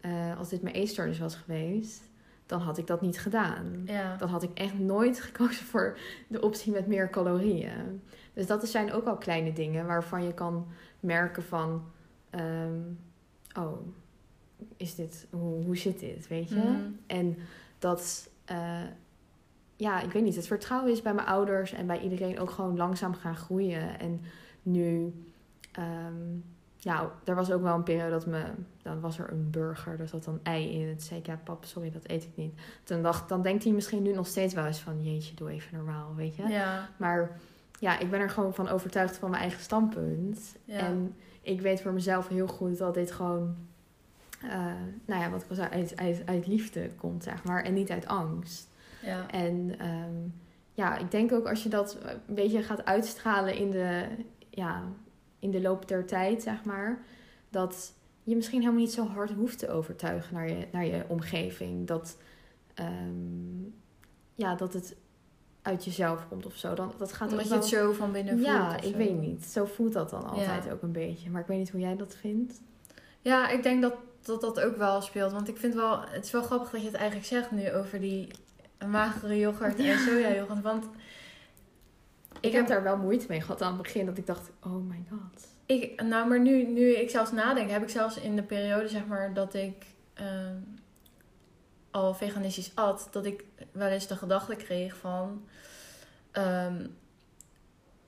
eh, 0.00 0.38
als 0.38 0.48
dit 0.48 0.62
mijn 0.62 0.74
eetstoornis 0.74 1.18
was 1.18 1.34
geweest... 1.34 2.08
dan 2.46 2.60
had 2.60 2.78
ik 2.78 2.86
dat 2.86 3.00
niet 3.00 3.20
gedaan. 3.20 3.82
ja. 3.84 4.16
Dan 4.16 4.28
had 4.28 4.42
ik 4.42 4.50
echt 4.54 4.78
nooit 4.78 5.20
gekozen 5.30 5.64
voor 5.66 5.98
de 6.28 6.40
optie 6.42 6.72
met 6.72 6.86
meer 6.86 7.10
calorieën. 7.10 8.02
Dus 8.34 8.46
dat 8.46 8.68
zijn 8.68 8.92
ook 8.92 9.06
al 9.06 9.16
kleine 9.16 9.52
dingen 9.52 9.86
waarvan 9.86 10.24
je 10.24 10.34
kan 10.34 10.66
merken 11.00 11.42
van... 11.42 11.84
ehm, 12.30 12.78
oh, 13.58 13.78
is 14.76 14.94
dit, 14.94 15.26
hoe, 15.30 15.64
hoe 15.64 15.76
zit 15.76 16.00
dit, 16.00 16.28
weet 16.28 16.48
je? 16.48 16.54
Mhm. 16.54 16.90
En 17.06 17.36
dat, 17.78 18.30
eh, 18.44 18.82
ja, 19.80 20.00
ik 20.00 20.12
weet 20.12 20.22
niet, 20.22 20.36
het 20.36 20.46
vertrouwen 20.46 20.92
is 20.92 21.02
bij 21.02 21.14
mijn 21.14 21.26
ouders 21.26 21.72
en 21.72 21.86
bij 21.86 22.00
iedereen 22.00 22.38
ook 22.38 22.50
gewoon 22.50 22.76
langzaam 22.76 23.14
gaan 23.14 23.36
groeien. 23.36 23.98
En 23.98 24.20
nu, 24.62 25.14
ehm, 25.72 26.14
ja, 26.76 27.10
er 27.24 27.34
was 27.34 27.52
ook 27.52 27.62
wel 27.62 27.74
een 27.74 27.82
periode 27.82 28.10
dat 28.10 28.26
me, 28.26 28.42
dan 28.82 29.00
was 29.00 29.18
er 29.18 29.32
een 29.32 29.50
burger, 29.50 30.00
er 30.00 30.08
zat 30.08 30.24
dan 30.24 30.40
ei 30.42 30.80
in. 30.80 30.88
Toen 30.88 31.00
zei 31.00 31.20
ik, 31.20 31.26
ja 31.26 31.40
pap, 31.44 31.64
sorry, 31.64 31.90
dat 31.90 32.08
eet 32.08 32.24
ik 32.24 32.36
niet. 32.36 32.60
Toen 32.84 33.02
dacht, 33.02 33.28
dan 33.28 33.42
denkt 33.42 33.64
hij 33.64 33.72
misschien 33.72 34.02
nu 34.02 34.12
nog 34.12 34.26
steeds 34.26 34.54
wel 34.54 34.66
eens 34.66 34.80
van, 34.80 35.02
jeetje, 35.02 35.34
doe 35.34 35.50
even 35.50 35.76
normaal, 35.76 36.14
weet 36.14 36.36
je. 36.36 36.48
ja. 36.48 36.88
Maar 36.96 37.40
ja, 37.78 37.98
ik 37.98 38.10
ben 38.10 38.20
er 38.20 38.30
gewoon 38.30 38.54
van 38.54 38.68
overtuigd 38.68 39.16
van 39.16 39.30
mijn 39.30 39.42
eigen 39.42 39.60
standpunt. 39.60 40.56
Ja. 40.64 40.78
En 40.78 41.14
ik 41.42 41.60
weet 41.60 41.80
voor 41.80 41.92
mezelf 41.92 42.28
heel 42.28 42.46
goed 42.46 42.78
dat 42.78 42.94
dit 42.94 43.12
gewoon, 43.12 43.56
eh, 44.42 44.50
nou 45.04 45.20
ja, 45.20 45.30
wat 45.30 45.42
ik 45.42 45.48
al 45.48 45.54
zei, 45.54 45.68
uit, 45.68 45.96
uit, 45.96 46.22
uit 46.24 46.46
liefde 46.46 46.90
komt, 46.96 47.22
zeg 47.22 47.44
maar. 47.44 47.62
En 47.62 47.74
niet 47.74 47.90
uit 47.90 48.06
angst. 48.06 48.69
Ja. 49.02 49.30
En 49.30 49.74
ehm, 49.78 50.16
ja, 50.72 50.96
ik 50.98 51.10
denk 51.10 51.32
ook 51.32 51.48
als 51.48 51.62
je 51.62 51.68
dat 51.68 51.98
een 52.26 52.34
beetje 52.34 52.62
gaat 52.62 52.84
uitstralen 52.84 53.54
in 53.54 53.70
de, 53.70 54.04
ja, 54.50 54.82
in 55.38 55.50
de 55.50 55.60
loop 55.60 55.88
der 55.88 56.06
tijd, 56.06 56.42
zeg 56.42 56.64
maar. 56.64 57.02
Dat 57.48 57.92
je 58.22 58.36
misschien 58.36 58.60
helemaal 58.60 58.80
niet 58.80 58.92
zo 58.92 59.06
hard 59.06 59.30
hoeft 59.30 59.58
te 59.58 59.70
overtuigen 59.70 60.34
naar 60.34 60.48
je, 60.48 60.66
naar 60.72 60.86
je 60.86 61.04
omgeving. 61.08 61.86
Dat, 61.86 62.16
ehm, 62.74 63.62
ja, 64.34 64.54
dat 64.54 64.72
het 64.72 64.96
uit 65.62 65.84
jezelf 65.84 66.28
komt 66.28 66.46
of 66.46 66.56
zo. 66.56 66.74
Dan, 66.74 66.92
dat 66.98 67.12
gaat 67.12 67.30
Omdat 67.30 67.38
ook 67.38 67.44
je 67.44 67.50
wel... 67.50 67.58
het 67.60 67.68
zo 67.68 67.92
van 67.92 68.12
binnen 68.12 68.32
voelt. 68.34 68.46
Ja, 68.46 68.80
ik 68.80 68.96
weet 68.96 69.20
niet. 69.20 69.44
Zo 69.44 69.64
voelt 69.64 69.92
dat 69.92 70.10
dan 70.10 70.24
altijd 70.30 70.64
Ja. 70.64 70.72
ook 70.72 70.82
een 70.82 70.92
beetje. 70.92 71.30
Maar 71.30 71.40
ik 71.40 71.46
weet 71.46 71.58
niet 71.58 71.70
hoe 71.70 71.80
jij 71.80 71.96
dat 71.96 72.14
vindt. 72.16 72.60
Ja, 73.20 73.48
ik 73.48 73.62
denk 73.62 73.82
dat, 73.82 73.94
dat 74.22 74.40
dat 74.40 74.60
ook 74.60 74.76
wel 74.76 75.00
speelt. 75.00 75.32
Want 75.32 75.48
ik 75.48 75.56
vind 75.56 75.74
wel, 75.74 76.00
het 76.00 76.24
is 76.24 76.30
wel 76.30 76.42
grappig 76.42 76.70
dat 76.70 76.80
je 76.80 76.86
het 76.86 76.96
eigenlijk 76.96 77.26
zegt 77.26 77.50
nu 77.50 77.72
over 77.72 78.00
die 78.00 78.28
magere 78.86 79.38
yoghurt 79.38 79.78
en 79.78 79.98
soja 79.98 80.34
yoghurt. 80.34 80.62
Want 80.62 80.84
Ik, 82.40 82.52
heb 82.52 82.66
daar 82.66 82.82
wel 82.82 82.96
moeite 82.96 83.26
mee 83.28 83.40
gehad 83.40 83.62
aan 83.62 83.72
het 83.72 83.82
begin. 83.82 84.06
Dat 84.06 84.18
ik 84.18 84.26
dacht, 84.26 84.50
oh 84.60 84.88
my 84.88 85.04
god. 85.08 85.48
ik, 85.66 86.02
nou, 86.02 86.28
maar 86.28 86.40
nu, 86.40 86.66
nu 86.66 86.96
ik 86.96 87.10
zelfs 87.10 87.32
nadenk, 87.32 87.70
heb 87.70 87.82
ik 87.82 87.88
zelfs 87.88 88.16
in 88.16 88.36
de 88.36 88.42
periode 88.42 88.88
zeg 88.88 89.06
maar 89.06 89.34
dat 89.34 89.54
ik 89.54 89.86
ehm, 90.14 90.56
al 91.90 92.14
veganistisch 92.14 92.72
at, 92.74 93.08
dat 93.10 93.24
ik 93.24 93.44
wel 93.72 93.88
eens 93.88 94.06
de 94.06 94.16
gedachte 94.16 94.56
kreeg 94.56 94.96
van 94.96 95.44
ehm, 96.30 96.86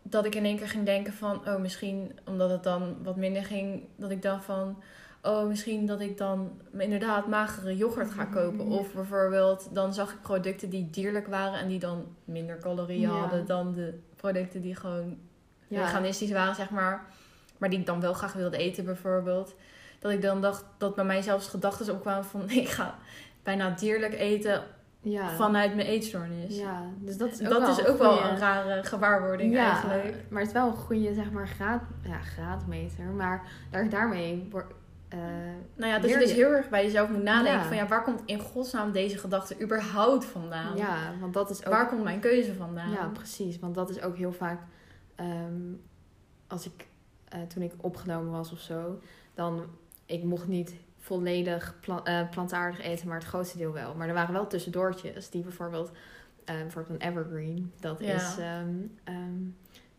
dat 0.02 0.24
ik 0.24 0.34
in 0.34 0.44
één 0.44 0.56
keer 0.56 0.68
ging 0.68 0.84
denken 0.84 1.12
van, 1.12 1.48
oh 1.48 1.60
misschien 1.60 2.18
omdat 2.24 2.50
het 2.50 2.62
dan 2.62 3.02
wat 3.02 3.16
minder 3.16 3.44
ging, 3.44 3.82
dat 3.96 4.10
ik 4.10 4.22
dacht 4.22 4.44
van, 4.44 4.82
oh 5.22 5.46
misschien 5.48 5.86
dat 5.86 6.00
ik 6.00 6.18
dan 6.18 6.60
inderdaad 6.78 7.26
magere 7.26 7.76
yoghurt 7.76 8.10
ga 8.10 8.24
kopen. 8.24 8.66
Of 8.66 8.92
bijvoorbeeld 8.94 9.68
dan 9.74 9.94
zag 9.94 10.12
ik 10.12 10.20
producten 10.22 10.70
die 10.70 10.90
dierlijk 10.90 11.26
waren 11.26 11.58
en 11.60 11.68
die 11.68 11.78
dan 11.78 12.06
minder 12.24 12.58
calorieën 12.58 13.00
Ja. 13.10 13.18
hadden 13.18 13.46
dan 13.46 13.74
de 13.74 13.98
producten 14.16 14.62
die 14.62 14.74
gewoon 14.74 15.16
Ja. 15.68 15.84
veganistisch 15.86 16.30
waren, 16.30 16.54
zeg 16.54 16.70
maar. 16.70 17.06
Maar 17.58 17.70
die 17.70 17.78
ik 17.78 17.86
dan 17.86 18.00
wel 18.00 18.12
graag 18.12 18.32
wilde 18.32 18.56
eten, 18.56 18.84
bijvoorbeeld. 18.84 19.54
Dat 19.98 20.12
ik 20.12 20.22
dan 20.22 20.40
dacht 20.40 20.64
dat 20.78 20.94
bij 20.94 21.04
mij 21.04 21.22
zelfs 21.22 21.48
gedachten 21.48 21.94
opkwamen 21.94 22.24
van 22.24 22.50
ik 22.62 22.68
ga 22.68 22.98
bijna 23.42 23.70
dierlijk 23.70 24.14
eten 24.14 24.62
Ja. 25.00 25.28
vanuit 25.28 25.74
mijn 25.74 25.86
eetstoornis. 25.86 26.56
Ja, 26.58 26.82
dus 26.98 27.16
dat 27.16 27.32
is 27.32 27.40
ook 27.42 27.48
dat 27.48 27.58
wel 27.60 27.70
is 27.70 27.78
een 27.78 27.86
ook 27.86 27.98
wel 27.98 28.22
een 28.24 28.38
rare 28.38 28.82
gewaarwording 28.84 29.52
ja, 29.54 29.70
eigenlijk. 29.70 30.16
maar 30.30 30.38
het 30.40 30.48
is 30.48 30.54
wel 30.54 30.66
een 30.66 30.76
goede, 30.76 31.14
zeg 31.14 31.30
maar, 31.30 31.48
graad, 31.48 31.82
ja, 32.02 32.18
graadmeter. 32.18 33.04
Maar 33.04 33.42
daar, 33.70 33.88
daarmee 33.88 34.48
eh, 35.12 35.18
Nou 35.74 35.92
ja, 35.92 35.98
dat 35.98 36.10
je 36.10 36.18
dus 36.18 36.32
heel 36.32 36.50
erg 36.50 36.68
bij 36.68 36.84
jezelf 36.84 37.08
moet 37.08 37.22
nadenken 37.22 37.60
Ja. 37.60 37.66
van 37.66 37.76
ja, 37.76 37.86
waar 37.88 38.02
komt 38.04 38.20
in 38.26 38.38
godsnaam 38.40 38.92
deze 38.92 39.18
gedachte 39.18 39.60
überhaupt 39.60 40.24
vandaan? 40.24 40.76
ja, 40.76 41.12
want 41.20 41.34
dat 41.34 41.50
is 41.50 41.66
ook... 41.66 41.72
Waar 41.72 41.88
komt 41.88 42.02
mijn 42.02 42.20
keuze 42.20 42.54
vandaan? 42.54 42.90
Ja, 42.90 43.06
precies. 43.12 43.58
Want 43.58 43.74
dat 43.74 43.90
is 43.90 44.00
ook 44.02 44.16
heel 44.16 44.32
vaak... 44.32 44.60
ehm, 45.14 45.72
als 46.46 46.66
ik... 46.66 46.86
eh, 47.28 47.40
toen 47.42 47.62
ik 47.62 47.72
opgenomen 47.76 48.30
was 48.32 48.52
of 48.52 48.58
zo... 48.60 49.00
Dan... 49.34 49.64
Ik 50.06 50.22
mocht 50.24 50.46
niet 50.48 50.72
volledig 50.98 51.74
pla- 51.80 52.02
eh, 52.04 52.28
plantaardig 52.30 52.80
eten, 52.80 53.08
maar 53.08 53.18
het 53.18 53.26
grootste 53.26 53.58
deel 53.58 53.72
wel. 53.72 53.94
Maar 53.94 54.08
er 54.08 54.14
waren 54.14 54.32
wel 54.34 54.46
tussendoortjes. 54.46 55.30
Die 55.30 55.42
bijvoorbeeld... 55.42 55.90
bijvoorbeeld 56.44 57.02
een 57.02 57.08
evergreen. 57.08 57.72
Dat 57.80 58.00
Ja. 58.00 58.14
is... 58.14 58.36
ehm, 58.38 58.68
ehm, 59.04 59.40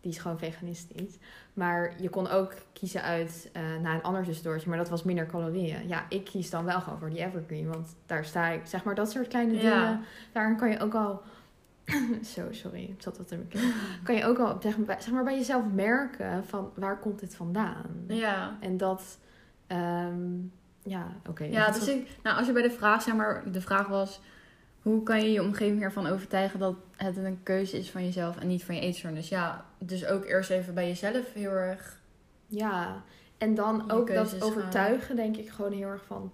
die 0.04 0.12
is 0.12 0.18
gewoon 0.18 0.38
veganistisch. 0.40 1.18
Maar 1.54 1.94
je 2.02 2.10
kon 2.10 2.28
ook 2.30 2.54
kiezen 2.74 3.02
uit 3.02 3.50
eh 3.54 3.62
naar 3.82 3.96
een 3.96 4.02
ander 4.02 4.24
tussendoortje. 4.24 4.70
Maar 4.70 4.78
dat 4.78 4.90
was 4.90 5.04
minder 5.04 5.26
calorieën. 5.26 5.88
Ja, 5.88 6.06
ik 6.10 6.24
kies 6.24 6.50
dan 6.50 6.66
wel 6.66 6.82
gewoon 6.82 7.00
voor 7.00 7.10
die 7.10 7.24
evergreen. 7.26 7.68
Want 7.68 7.96
daar 8.06 8.26
sta 8.26 8.48
ik... 8.48 8.62
Zeg 8.66 8.84
maar 8.84 8.96
dat 8.96 9.12
soort 9.12 9.28
kleine 9.28 9.54
Ja. 9.54 9.60
dingen. 9.60 10.02
Daarin 10.32 10.58
kan 10.58 10.70
je 10.70 10.80
ook 10.80 10.94
al... 10.94 11.22
Zo, 12.36 12.48
sorry. 12.52 12.84
Ik 12.84 13.02
zat 13.02 13.18
wat 13.18 13.32
in 13.32 13.48
mijn 13.52 13.74
kan 14.04 14.16
je 14.16 14.26
ook 14.26 14.38
al 14.40 14.58
zeg 14.62 14.78
maar, 14.78 14.86
bij- 14.86 15.02
zeg 15.02 15.14
maar 15.14 15.24
bij 15.24 15.36
jezelf 15.38 15.64
merken 15.74 16.46
van 16.46 16.72
waar 16.76 17.00
komt 17.00 17.20
dit 17.20 17.36
vandaan? 17.36 17.86
Ja. 18.08 18.58
En 18.60 18.78
dat, 18.78 19.18
ehm, 19.68 20.32
ja, 20.84 21.08
oké. 21.30 21.44
Ja, 21.44 21.66
Dat 21.66 21.76
dus 21.76 21.88
ik, 21.88 22.10
nou, 22.24 22.38
als 22.38 22.48
je 22.48 22.54
bij 22.54 22.62
de 22.62 22.72
vraag, 22.72 23.02
zeg 23.02 23.16
maar, 23.16 23.52
de 23.52 23.62
vraag 23.62 23.88
was: 23.88 24.22
hoe 24.84 25.04
kan 25.04 25.22
je 25.22 25.32
je 25.32 25.42
omgeving 25.42 25.82
ervan 25.84 26.08
overtuigen 26.08 26.60
dat 26.60 26.76
het 26.96 27.18
een 27.18 27.40
keuze 27.44 27.78
is 27.78 27.92
van 27.92 28.04
jezelf 28.04 28.40
en 28.40 28.48
niet 28.48 28.64
van 28.64 28.76
je 28.76 28.82
eetstoornis? 28.82 29.30
Ja, 29.30 29.66
dus 29.78 30.06
ook 30.06 30.26
eerst 30.26 30.50
even 30.50 30.74
bij 30.74 30.88
jezelf 30.88 31.34
heel 31.34 31.52
erg. 31.52 32.02
Ja, 32.48 33.02
en 33.38 33.56
dan 33.56 33.92
ook 33.92 34.14
dat 34.14 34.42
overtuigen, 34.44 35.16
denk 35.16 35.38
ik 35.38 35.50
gewoon 35.50 35.72
heel 35.72 35.88
erg 35.90 36.06
van, 36.06 36.32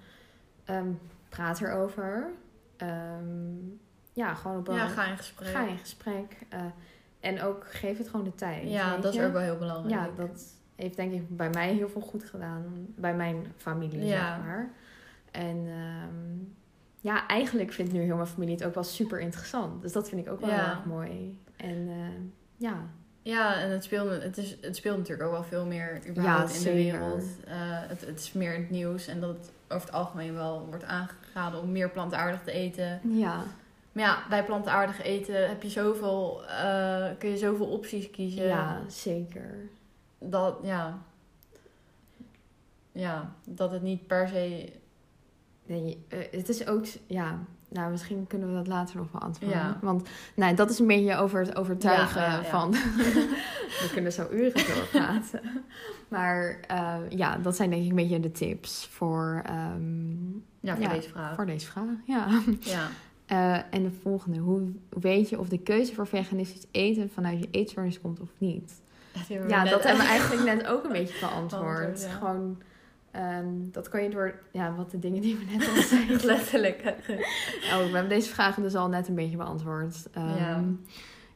ehm, 0.65 0.87
praat 1.29 1.61
erover. 1.61 2.27
ehm, 2.77 3.57
ja, 4.13 4.33
gewoon 4.33 4.57
op 4.57 4.67
een... 4.67 4.75
Ja, 4.75 4.87
ga 4.87 5.05
in 5.05 5.17
gesprek. 5.17 5.47
ga 5.49 5.67
in 5.67 5.77
gesprek. 5.77 6.37
eh, 6.49 6.59
en 7.19 7.41
ook 7.41 7.65
geef 7.69 7.97
het 7.97 8.09
gewoon 8.09 8.25
de 8.25 8.35
tijd. 8.35 8.69
Ja, 8.69 8.97
dat 8.97 9.13
is 9.13 9.21
ook 9.21 9.31
wel 9.31 9.41
heel 9.41 9.57
belangrijk. 9.57 9.93
Ja, 9.95 10.09
dat 10.15 10.43
heeft 10.75 10.95
denk 10.95 11.13
ik 11.13 11.37
bij 11.37 11.49
mij 11.49 11.73
heel 11.73 11.89
veel 11.89 12.01
goed 12.01 12.23
gedaan. 12.23 12.65
Bij 12.95 13.15
mijn 13.15 13.53
familie, 13.57 14.05
Ja. 14.05 14.35
zeg 14.35 14.45
maar. 14.45 14.71
En 15.31 15.67
ehm, 15.67 16.37
ja, 17.01 17.27
eigenlijk 17.27 17.71
vindt 17.73 17.91
nu 17.93 18.01
heel 18.01 18.15
mijn 18.15 18.27
familie 18.27 18.55
het 18.55 18.63
ook 18.65 18.73
wel 18.73 18.83
super 18.83 19.19
interessant. 19.19 19.81
Dus 19.81 19.91
dat 19.91 20.09
vind 20.09 20.25
ik 20.25 20.31
ook 20.31 20.39
wel 20.39 20.49
Ja. 20.49 20.55
heel 20.55 20.65
erg 20.69 20.85
mooi. 20.85 21.37
En 21.55 21.87
eh, 21.89 22.21
ja, 22.57 22.75
Ja, 23.21 23.59
en 23.61 23.69
het 23.69 23.83
speelt, 23.83 24.23
het, 24.23 24.37
is, 24.37 24.57
het 24.61 24.75
speelt 24.75 24.97
natuurlijk 24.97 25.27
ook 25.27 25.33
wel 25.33 25.43
veel 25.43 25.65
meer 25.65 26.01
überhaupt 26.07 26.51
Ja, 26.51 26.57
in 26.57 26.63
de 26.63 26.73
wereld. 26.73 27.23
Eh, 27.47 27.53
het, 27.61 28.05
het 28.05 28.19
is 28.19 28.33
meer 28.33 28.53
in 28.53 28.61
het 28.61 28.69
nieuws 28.69 29.07
en 29.07 29.19
dat 29.19 29.29
het 29.29 29.51
over 29.67 29.87
het 29.87 29.95
algemeen 29.95 30.33
wel 30.33 30.65
wordt 30.65 30.83
aangeraden 30.83 31.61
om 31.61 31.71
meer 31.71 31.89
plantaardig 31.89 32.41
te 32.43 32.51
eten. 32.51 32.99
ja, 33.03 33.43
Maar 33.91 34.03
ja, 34.03 34.23
bij 34.29 34.43
plantaardig 34.45 35.01
eten 35.03 35.47
heb 35.47 35.63
je 35.63 35.69
zoveel, 35.69 36.45
eh, 36.47 37.05
kun 37.17 37.29
je 37.29 37.37
zoveel 37.37 37.65
opties 37.67 38.11
kiezen. 38.11 38.45
ja, 38.47 38.81
zeker. 38.87 39.55
Dat, 40.19 40.57
ja. 40.63 40.97
Ja, 42.91 43.33
dat 43.45 43.71
het 43.71 43.81
niet 43.81 44.07
per 44.07 44.27
se... 44.27 44.71
Nee, 45.69 46.05
eh, 46.07 46.19
het 46.31 46.49
is 46.49 46.67
ook, 46.67 46.85
ja, 47.07 47.39
nou 47.69 47.91
misschien 47.91 48.27
kunnen 48.27 48.47
we 48.49 48.53
dat 48.55 48.67
later 48.67 48.97
nog 48.97 49.11
beantwoorden. 49.11 49.57
Ja. 49.57 49.77
Want 49.81 50.07
nou, 50.35 50.55
dat 50.55 50.69
is 50.69 50.79
een 50.79 50.87
beetje 50.87 51.15
over 51.15 51.39
het 51.39 51.55
overtuigen 51.55 52.21
Ja, 52.21 52.27
ja, 52.31 52.37
ja. 52.37 52.43
van, 52.43 52.71
we 53.81 53.89
kunnen 53.93 54.11
zo 54.11 54.27
uren 54.31 54.67
doorpraten. 54.75 55.41
maar 56.07 56.59
eh, 56.67 56.95
ja, 57.09 57.37
dat 57.37 57.55
zijn 57.55 57.69
denk 57.69 57.83
ik 57.83 57.89
een 57.89 57.95
beetje 57.95 58.19
de 58.19 58.31
tips 58.31 58.87
voor, 58.91 59.41
ehm, 59.45 60.31
Ja, 60.59 60.75
voor 60.75 60.89
deze 60.89 61.09
vraag. 61.09 61.35
voor 61.35 61.45
deze 61.45 61.65
vraag. 61.65 61.85
Ja. 62.05 62.41
Ja. 62.59 62.87
Eh, 63.29 63.55
en 63.69 63.83
de 63.83 63.91
volgende, 64.01 64.39
hoe 64.39 64.71
weet 64.89 65.29
je 65.29 65.39
of 65.39 65.49
de 65.49 65.59
keuze 65.59 65.93
voor 65.93 66.07
veganistisch 66.07 66.65
eten 66.71 67.09
vanuit 67.13 67.39
je 67.39 67.47
eetstoornis 67.51 68.01
komt 68.01 68.19
of 68.19 68.29
niet? 68.37 68.81
Ja, 69.47 69.63
dat 69.63 69.83
hebben 69.83 70.03
we 70.03 70.09
eigenlijk 70.09 70.55
net 70.55 70.67
ook 70.67 70.83
een 70.83 70.91
beetje 70.91 71.19
beantwoord. 71.19 72.07
Gewoon, 72.19 72.61
ehm, 73.11 73.45
dat 73.71 73.89
kan 73.89 74.03
je 74.03 74.09
door, 74.09 74.39
ja, 74.51 74.75
wat 74.75 74.91
de 74.91 74.99
dingen 74.99 75.21
die 75.21 75.37
we 75.37 75.45
net 75.57 75.67
al 75.69 75.81
zeiden. 75.97 76.25
Letterlijk. 76.25 76.81
Oh, 77.71 77.77
we 77.77 77.91
hebben 77.91 78.09
deze 78.09 78.29
vragen 78.29 78.63
dus 78.63 78.75
al 78.75 78.87
net 78.87 79.07
een 79.07 79.15
beetje 79.15 79.37
beantwoord. 79.37 80.07
Ehm, 80.13 80.35
Ja. 80.37 80.63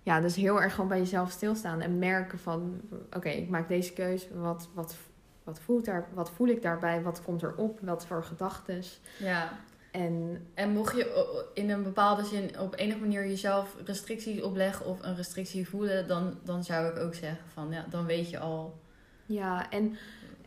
ja, 0.04 0.22
dus 0.22 0.36
heel 0.36 0.62
erg 0.62 0.74
gewoon 0.74 0.90
bij 0.90 0.98
jezelf 1.00 1.32
stilstaan 1.32 1.82
en 1.82 2.00
merken 2.00 2.40
van... 2.40 2.82
Oké, 3.16 3.30
ik 3.30 3.50
maak 3.50 3.68
deze 3.68 3.94
keuze. 3.94 4.40
Wat, 4.40 4.70
wat, 4.74 4.96
wat, 5.44 5.60
voelt 5.60 5.86
daar, 5.86 6.08
wat 6.14 6.32
voel 6.32 6.48
ik 6.48 6.62
daarbij? 6.62 7.02
Wat 7.02 7.22
komt 7.24 7.44
erop? 7.44 7.80
Wat 7.82 8.06
voor 8.06 8.24
gedachten? 8.24 8.84
Ja. 9.20 9.50
En 9.92 10.46
En 10.54 10.70
mocht 10.72 10.96
je 10.98 11.46
in 11.54 11.70
een 11.70 11.84
bepaalde 11.84 12.24
zin 12.26 12.60
op 12.60 12.76
enige 12.78 13.00
manier 13.00 13.28
jezelf 13.28 13.76
restricties 13.86 14.42
opleggen 14.42 14.86
of 14.86 15.04
een 15.04 15.16
restrictie 15.16 15.68
voelen, 15.70 16.08
dan, 16.08 16.38
dan 16.44 16.64
zou 16.64 16.88
ik 16.88 16.98
ook 16.98 17.14
zeggen 17.14 17.46
van 17.54 17.72
ja, 17.72 17.86
dan 17.90 18.06
weet 18.06 18.30
je 18.30 18.40
al. 18.40 18.80
ja, 19.26 19.70
en 19.70 19.96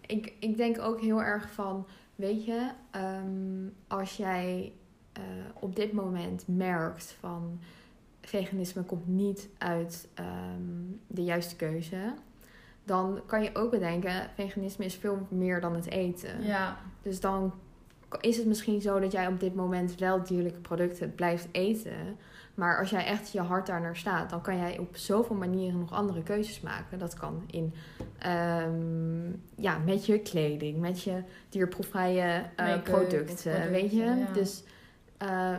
ik, 0.06 0.32
ik 0.40 0.56
denk 0.56 0.80
ook 0.80 1.00
heel 1.00 1.22
erg 1.22 1.52
van... 1.52 1.86
Weet 2.14 2.44
je, 2.44 2.70
ehm, 2.90 3.68
als 3.86 4.16
jij 4.16 4.72
eh, 5.12 5.22
op 5.60 5.76
dit 5.76 5.92
moment 5.92 6.44
merkt 6.46 7.16
van... 7.20 7.60
Veganisme 8.20 8.82
komt 8.82 9.06
niet 9.06 9.48
uit 9.58 10.08
ehm, 10.14 10.94
de 11.06 11.24
juiste 11.24 11.56
keuze... 11.56 12.14
Dan 12.84 13.20
kan 13.26 13.42
je 13.42 13.54
ook 13.54 13.70
bedenken, 13.70 14.30
veganisme 14.34 14.84
is 14.84 14.94
veel 14.94 15.26
meer 15.28 15.60
dan 15.60 15.74
het 15.74 15.90
eten. 15.90 16.42
Ja, 16.42 16.78
Dus 17.02 17.20
dan 17.20 17.52
is 18.20 18.36
het 18.36 18.46
misschien 18.46 18.80
zo 18.80 19.00
dat 19.00 19.12
jij 19.12 19.26
op 19.26 19.40
dit 19.40 19.54
moment 19.54 19.94
wel 19.94 20.22
dierlijke 20.22 20.60
producten 20.60 21.14
blijft 21.14 21.48
eten. 21.52 22.16
Maar 22.56 22.78
als 22.78 22.90
jij 22.90 23.04
echt 23.04 23.32
je 23.32 23.40
hart 23.40 23.66
daar 23.66 23.80
naar 23.80 23.96
staat, 23.96 24.30
dan 24.30 24.40
kan 24.40 24.56
jij 24.56 24.78
op 24.78 24.96
zoveel 24.96 25.36
manieren 25.36 25.78
nog 25.78 25.92
andere 25.92 26.22
keuzes 26.22 26.60
maken. 26.60 26.98
Dat 26.98 27.14
kan 27.14 27.42
in, 27.50 27.74
ehm, 28.18 29.30
ja, 29.54 29.78
met 29.78 30.06
je 30.06 30.18
kleding, 30.18 30.78
met 30.78 31.02
je 31.02 31.22
dierproefvrije 31.48 32.42
eh, 32.56 32.82
producten, 32.82 33.70
weet 33.70 33.90
je. 33.90 34.04
ja. 34.04 34.32
Dus 34.32 34.62
eh, 35.16 35.56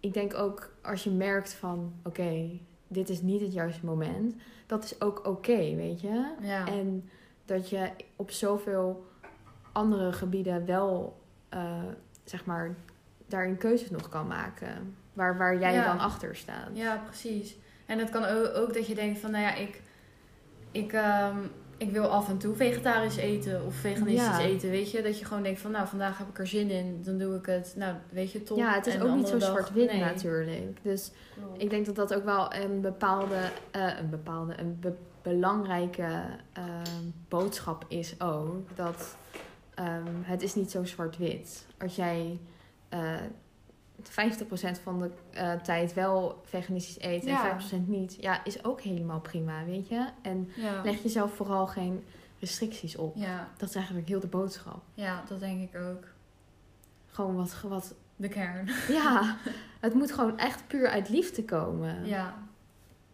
ik 0.00 0.14
denk 0.14 0.34
ook 0.34 0.72
als 0.82 1.04
je 1.04 1.10
merkt 1.10 1.52
van, 1.52 1.92
oké, 2.04 2.50
dit 2.88 3.08
is 3.08 3.22
niet 3.22 3.40
het 3.40 3.52
juiste 3.52 3.86
moment. 3.86 4.34
Dat 4.66 4.84
is 4.84 5.00
ook 5.00 5.26
oké, 5.26 5.74
weet 5.74 6.00
je. 6.00 6.34
ja. 6.40 6.66
En 6.66 7.10
dat 7.44 7.68
je 7.68 7.90
op 8.16 8.30
zoveel 8.30 9.04
andere 9.72 10.12
gebieden 10.12 10.66
wel, 10.66 11.20
eh, 11.48 11.82
zeg 12.24 12.44
maar, 12.44 12.74
daarin 13.30 13.56
keuzes 13.56 13.90
nog 13.90 14.08
kan 14.08 14.26
maken. 14.26 14.94
Waar, 15.12 15.38
waar 15.38 15.58
jij 15.58 15.72
Ja. 15.72 15.84
dan 15.84 15.98
achter 15.98 16.36
staat. 16.36 16.68
ja, 16.72 17.02
precies. 17.06 17.56
En 17.86 17.98
het 17.98 18.10
kan 18.10 18.24
ook, 18.24 18.54
ook 18.56 18.74
dat 18.74 18.86
je 18.86 18.94
denkt 18.94 19.18
van 19.18 19.30
nou 19.30 19.42
ja, 19.42 19.54
ik, 19.54 19.80
ik, 20.70 20.92
ehm, 20.92 21.36
ik 21.76 21.90
wil 21.90 22.06
af 22.08 22.28
en 22.28 22.38
toe 22.38 22.54
vegetarisch 22.54 23.16
eten 23.16 23.64
of 23.64 23.74
veganistisch 23.74 24.26
Ja. 24.26 24.40
eten, 24.40 24.70
weet 24.70 24.90
je. 24.90 25.02
Dat 25.02 25.18
je 25.18 25.24
gewoon 25.24 25.42
denkt 25.42 25.60
van 25.60 25.70
nou, 25.70 25.86
vandaag 25.86 26.18
heb 26.18 26.28
ik 26.28 26.38
er 26.38 26.46
zin 26.46 26.70
in, 26.70 27.02
dan 27.04 27.18
doe 27.18 27.36
ik 27.36 27.46
het. 27.46 27.72
Nou, 27.76 27.94
weet 28.12 28.32
je, 28.32 28.42
top. 28.42 28.58
Ja, 28.58 28.74
het 28.74 28.86
is 28.86 28.94
En 28.94 29.02
ook 29.02 29.16
niet 29.16 29.28
zo 29.28 29.38
zwart-wit 29.38 29.90
nee. 29.92 30.00
natuurlijk. 30.00 30.76
Dus 30.82 31.12
ik 31.56 31.70
denk 31.70 31.86
dat 31.86 31.94
dat 31.96 32.14
ook 32.14 32.24
wel 32.24 32.54
een 32.54 32.80
bepaalde, 32.80 33.38
eh, 33.70 33.98
een 33.98 34.10
bepaalde, 34.10 34.52
een 34.60 34.76
be- 34.80 34.96
belangrijke 35.22 36.22
ehm, 36.52 37.04
boodschap 37.28 37.84
is 37.88 38.20
ook. 38.20 38.76
Dat 38.76 39.16
ehm, 39.74 40.04
het 40.22 40.42
is 40.42 40.54
niet 40.54 40.70
zo 40.70 40.84
zwart-wit. 40.84 41.66
Als 41.78 41.96
jij 41.96 42.38
50% 42.90 44.82
van 44.82 44.98
de 45.00 45.10
eh, 45.30 45.52
tijd 45.52 45.94
wel 45.94 46.40
veganistisch 46.44 47.02
eet 47.04 47.24
Ja. 47.24 47.50
en 47.50 47.60
5% 47.84 47.86
niet, 47.88 48.16
ja, 48.20 48.44
is 48.44 48.64
ook 48.64 48.80
helemaal 48.80 49.20
prima, 49.20 49.64
weet 49.64 49.88
je. 49.88 50.08
En 50.22 50.50
Ja. 50.56 50.82
leg 50.82 51.02
jezelf 51.02 51.34
vooral 51.34 51.66
geen 51.66 52.04
restricties 52.38 52.96
op. 52.96 53.16
Ja, 53.16 53.48
Dat 53.56 53.68
is 53.68 53.74
eigenlijk 53.74 54.08
heel 54.08 54.20
de 54.20 54.26
boodschap. 54.26 54.82
ja, 54.94 55.22
dat 55.28 55.40
denk 55.40 55.72
ik 55.72 55.80
ook. 55.80 56.04
Gewoon 57.06 57.36
wat, 57.36 57.60
wat 57.68 57.94
De 58.16 58.28
kern. 58.28 58.68
ja, 59.02 59.36
het 59.80 59.94
moet 59.94 60.12
gewoon 60.12 60.38
echt 60.38 60.66
puur 60.66 60.88
uit 60.88 61.08
liefde 61.08 61.44
komen. 61.44 62.06
Ja, 62.06 62.34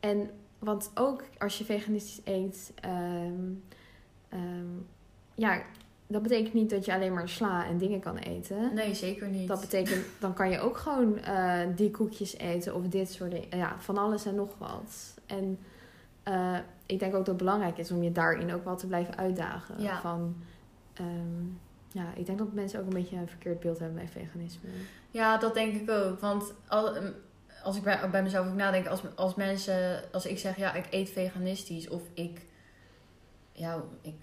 En 0.00 0.30
want 0.58 0.90
ook 0.94 1.24
als 1.38 1.58
je 1.58 1.64
veganistisch 1.64 2.20
eet, 2.24 2.72
ehm, 2.80 3.42
ja, 5.34 5.62
dat 6.06 6.22
betekent 6.22 6.54
niet 6.54 6.70
dat 6.70 6.84
je 6.84 6.94
alleen 6.94 7.12
maar 7.12 7.28
sla 7.28 7.66
en 7.66 7.78
dingen 7.78 8.00
kan 8.00 8.16
eten. 8.16 8.74
nee, 8.74 8.94
zeker 8.94 9.28
niet. 9.28 9.48
Dat 9.48 9.60
betekent, 9.60 10.04
dan 10.18 10.34
kan 10.34 10.50
je 10.50 10.60
ook 10.60 10.76
gewoon 10.76 11.18
eh, 11.18 11.60
die 11.76 11.90
koekjes 11.90 12.36
eten 12.36 12.74
of 12.74 12.82
dit 12.82 13.12
soort 13.12 13.30
dingen. 13.30 13.56
Ja, 13.56 13.76
van 13.78 13.98
alles 13.98 14.26
en 14.26 14.34
nog 14.34 14.54
wat. 14.58 15.14
En 15.26 15.58
eh, 16.22 16.58
ik 16.86 16.98
denk 16.98 17.12
ook 17.12 17.18
dat 17.18 17.26
het 17.26 17.36
belangrijk 17.36 17.78
is 17.78 17.90
om 17.90 18.02
je 18.02 18.12
daarin 18.12 18.52
ook 18.52 18.64
wel 18.64 18.76
te 18.76 18.86
blijven 18.86 19.16
uitdagen. 19.16 19.82
Ja. 19.82 20.00
Van, 20.00 20.36
ehm, 20.92 21.44
ja, 21.88 22.12
ik 22.14 22.26
denk 22.26 22.38
dat 22.38 22.52
mensen 22.52 22.80
ook 22.80 22.86
een 22.86 22.92
beetje 22.92 23.16
een 23.16 23.28
verkeerd 23.28 23.60
beeld 23.60 23.78
hebben 23.78 23.96
bij 23.96 24.08
veganisme. 24.08 24.68
Ja, 25.10 25.38
dat 25.38 25.54
denk 25.54 25.74
ik 25.74 25.90
ook. 25.90 26.20
Want 26.20 26.54
al, 26.66 26.96
als 27.62 27.76
ik 27.76 27.82
bij, 27.82 28.10
bij 28.10 28.22
mezelf 28.22 28.46
ook 28.46 28.54
nadenk, 28.54 28.86
als, 28.86 29.02
als 29.14 29.34
mensen, 29.34 30.12
als 30.12 30.26
ik 30.26 30.38
zeg 30.38 30.56
ja, 30.56 30.74
ik 30.74 30.86
eet 30.90 31.10
veganistisch 31.10 31.88
of 31.88 32.02
ik, 32.14 32.40
ja, 33.52 33.82
ik, 34.00 34.14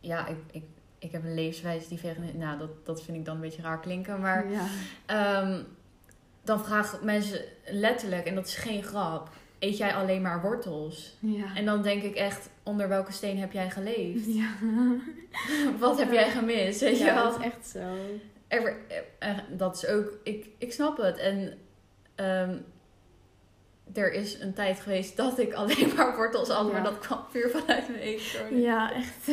ja, 0.00 0.26
ik, 0.26 0.36
ik, 0.50 0.64
ik 0.98 1.12
heb 1.12 1.24
een 1.24 1.34
levenswijze 1.34 1.88
die 1.88 1.98
veganistisch, 1.98 2.40
nou, 2.40 2.58
dat, 2.58 2.86
dat 2.86 3.02
vind 3.02 3.16
ik 3.16 3.24
dan 3.24 3.34
een 3.34 3.40
beetje 3.40 3.62
raar 3.62 3.80
klinken, 3.80 4.20
maar 4.20 4.46
ja. 4.50 4.66
ehm, 5.06 5.62
dan 6.42 6.64
vragen 6.64 7.04
mensen 7.04 7.40
letterlijk, 7.66 8.26
en 8.26 8.34
dat 8.34 8.46
is 8.46 8.54
geen 8.54 8.82
grap, 8.82 9.28
eet 9.58 9.76
jij 9.76 9.94
alleen 9.94 10.22
maar 10.22 10.42
wortels? 10.42 11.16
Ja. 11.18 11.54
En 11.54 11.64
dan 11.64 11.82
denk 11.82 12.02
ik 12.02 12.14
echt, 12.14 12.50
onder 12.62 12.88
welke 12.88 13.12
steen 13.12 13.38
heb 13.38 13.52
jij 13.52 13.70
geleefd? 13.70 14.26
ja. 14.34 14.48
Wat 15.78 15.98
heb 15.98 16.12
jij 16.12 16.30
gemist? 16.30 16.80
Weet 16.80 16.98
je 16.98 17.04
ja, 17.04 17.14
wel? 17.14 17.24
dat 17.24 17.38
is 17.38 17.44
echt 17.44 17.66
zo. 17.66 17.96
Er, 18.48 18.76
er- 19.18 19.44
dat 19.50 19.76
is 19.76 19.86
ook, 19.86 20.18
ik, 20.22 20.46
ik 20.58 20.72
snap 20.72 20.96
het. 20.96 21.18
En 21.18 21.58
ehm, 22.14 22.56
er 23.94 24.12
is 24.12 24.40
een 24.40 24.54
tijd 24.54 24.80
geweest 24.80 25.16
dat 25.16 25.38
ik 25.38 25.52
alleen 25.54 25.94
maar 25.96 26.16
wortels 26.16 26.50
at, 26.50 26.66
Ja. 26.66 26.72
maar 26.72 26.82
dat 26.82 26.98
kwam 26.98 27.20
puur 27.32 27.50
vanuit 27.50 27.88
mijn 27.88 28.00
eetstoornis. 28.00 28.62
Ja, 28.62 28.92
echt. 29.02 29.28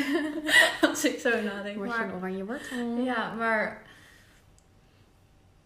Als 0.82 1.06
ik 1.06 1.20
zo 1.20 1.42
nadenk. 1.42 1.76
Word 1.78 1.96
je 1.96 2.04
een 2.04 2.13
oranje 2.13 2.46
wortel? 2.46 2.98
ja, 3.04 3.34
maar 3.34 3.82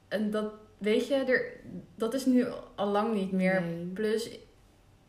en 0.08 0.32
dat, 0.32 0.54
weet 0.78 1.08
je, 1.08 1.14
er, 1.16 1.52
dat 1.96 2.14
is 2.14 2.26
nu 2.26 2.46
al 2.76 2.88
lang 2.88 3.14
niet 3.14 3.32
meer. 3.32 3.62
Nee. 3.62 3.86
Plus, 3.86 4.30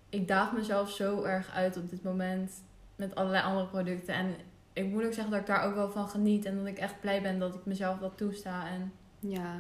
ik 0.09 0.29
daag 0.29 0.53
mezelf 0.53 0.91
zo 0.91 1.23
erg 1.23 1.51
uit 1.55 1.77
op 1.77 1.91
dit 1.91 2.03
moment 2.03 2.53
met 2.97 3.15
allerlei 3.15 3.45
andere 3.45 3.67
producten. 3.67 4.15
En 4.15 4.35
ik 4.73 4.85
moet 4.85 5.05
ook 5.05 5.13
zeggen 5.13 5.31
dat 5.33 5.41
ik 5.41 5.47
daar 5.47 5.65
ook 5.65 5.75
wel 5.75 5.91
van 5.91 6.09
geniet. 6.09 6.45
En 6.45 6.57
dat 6.57 6.67
ik 6.67 6.79
echt 6.79 7.01
blij 7.01 7.23
ben 7.23 7.39
dat 7.39 7.55
ik 7.55 7.65
mezelf 7.65 7.99
dat 7.99 8.17
toesta. 8.17 8.69
En 8.69 8.93
Ja, 9.21 9.55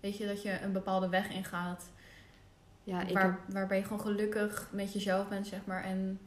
weet 0.00 0.16
je, 0.18 0.26
dat 0.26 0.42
je 0.42 0.60
een 0.62 0.72
bepaalde 0.72 1.08
weg 1.08 1.28
ingaat. 1.30 1.90
Ja, 2.86 3.02
ik 3.02 3.12
waar, 3.14 3.22
heb, 3.24 3.54
Waarbij 3.54 3.76
je 3.78 3.82
gewoon 3.82 4.00
gelukkig 4.00 4.68
met 4.72 4.92
jezelf 4.92 5.28
bent, 5.28 5.46
zeg 5.46 5.60
maar. 5.64 5.84
En 5.84 6.18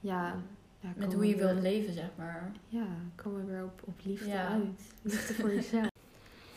ja, 0.00 0.34
ja 0.80 0.88
met 0.96 1.12
hoe 1.14 1.26
je 1.26 1.36
wilt 1.36 1.52
weer- 1.52 1.62
leven, 1.62 1.92
zeg 1.92 2.08
maar. 2.16 2.52
Ja, 2.68 2.86
komen 3.14 3.46
we 3.46 3.52
weer 3.52 3.64
op, 3.64 3.82
op 3.84 3.94
liefde 4.02 4.28
Ja. 4.28 4.48
uit. 4.48 4.92
Liefde 5.02 5.34
voor 5.34 5.52
jezelf. 5.60 5.88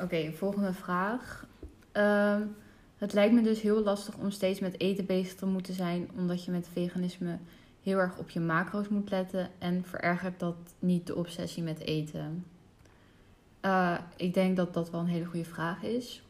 Oké, 0.01 0.31
volgende 0.33 0.73
vraag. 0.73 1.47
Ehm, 1.91 2.41
Het 2.97 3.13
lijkt 3.13 3.33
me 3.33 3.41
dus 3.41 3.61
heel 3.61 3.83
lastig 3.83 4.15
om 4.17 4.31
steeds 4.31 4.59
met 4.59 4.79
eten 4.79 5.05
bezig 5.05 5.35
te 5.35 5.45
moeten 5.45 5.73
zijn, 5.73 6.09
omdat 6.17 6.45
je 6.45 6.51
met 6.51 6.67
veganisme 6.71 7.37
heel 7.83 7.97
erg 7.97 8.17
op 8.17 8.29
je 8.29 8.39
macro's 8.39 8.87
moet 8.87 9.09
letten 9.09 9.49
en 9.59 9.83
verergert 9.85 10.39
dat 10.39 10.55
niet 10.79 11.07
de 11.07 11.15
obsessie 11.15 11.63
met 11.63 11.79
eten? 11.79 12.45
Uh, 13.61 13.97
ik 14.15 14.33
denk 14.33 14.55
dat 14.57 14.73
dat 14.73 14.91
wel 14.91 14.99
een 15.01 15.07
hele 15.07 15.25
goede 15.25 15.45
vraag 15.45 15.83
is. 15.83 16.23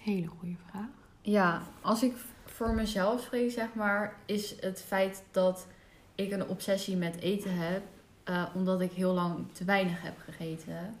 Hele 0.00 0.26
goede 0.26 0.54
vraag. 0.70 0.88
Ja, 1.22 1.62
als 1.80 2.02
ik 2.02 2.16
voor 2.44 2.74
mezelf 2.74 3.22
spreek, 3.22 3.50
zeg 3.50 3.74
maar, 3.74 4.16
is 4.26 4.60
het 4.60 4.82
feit 4.86 5.22
dat 5.30 5.66
ik 6.14 6.32
een 6.32 6.48
obsessie 6.48 6.96
met 6.96 7.20
eten 7.20 7.56
heb, 7.56 7.82
uh, 8.24 8.46
omdat 8.54 8.80
ik 8.80 8.92
heel 8.92 9.12
lang 9.12 9.52
te 9.52 9.64
weinig 9.64 10.02
heb 10.02 10.18
gegeten. 10.18 10.96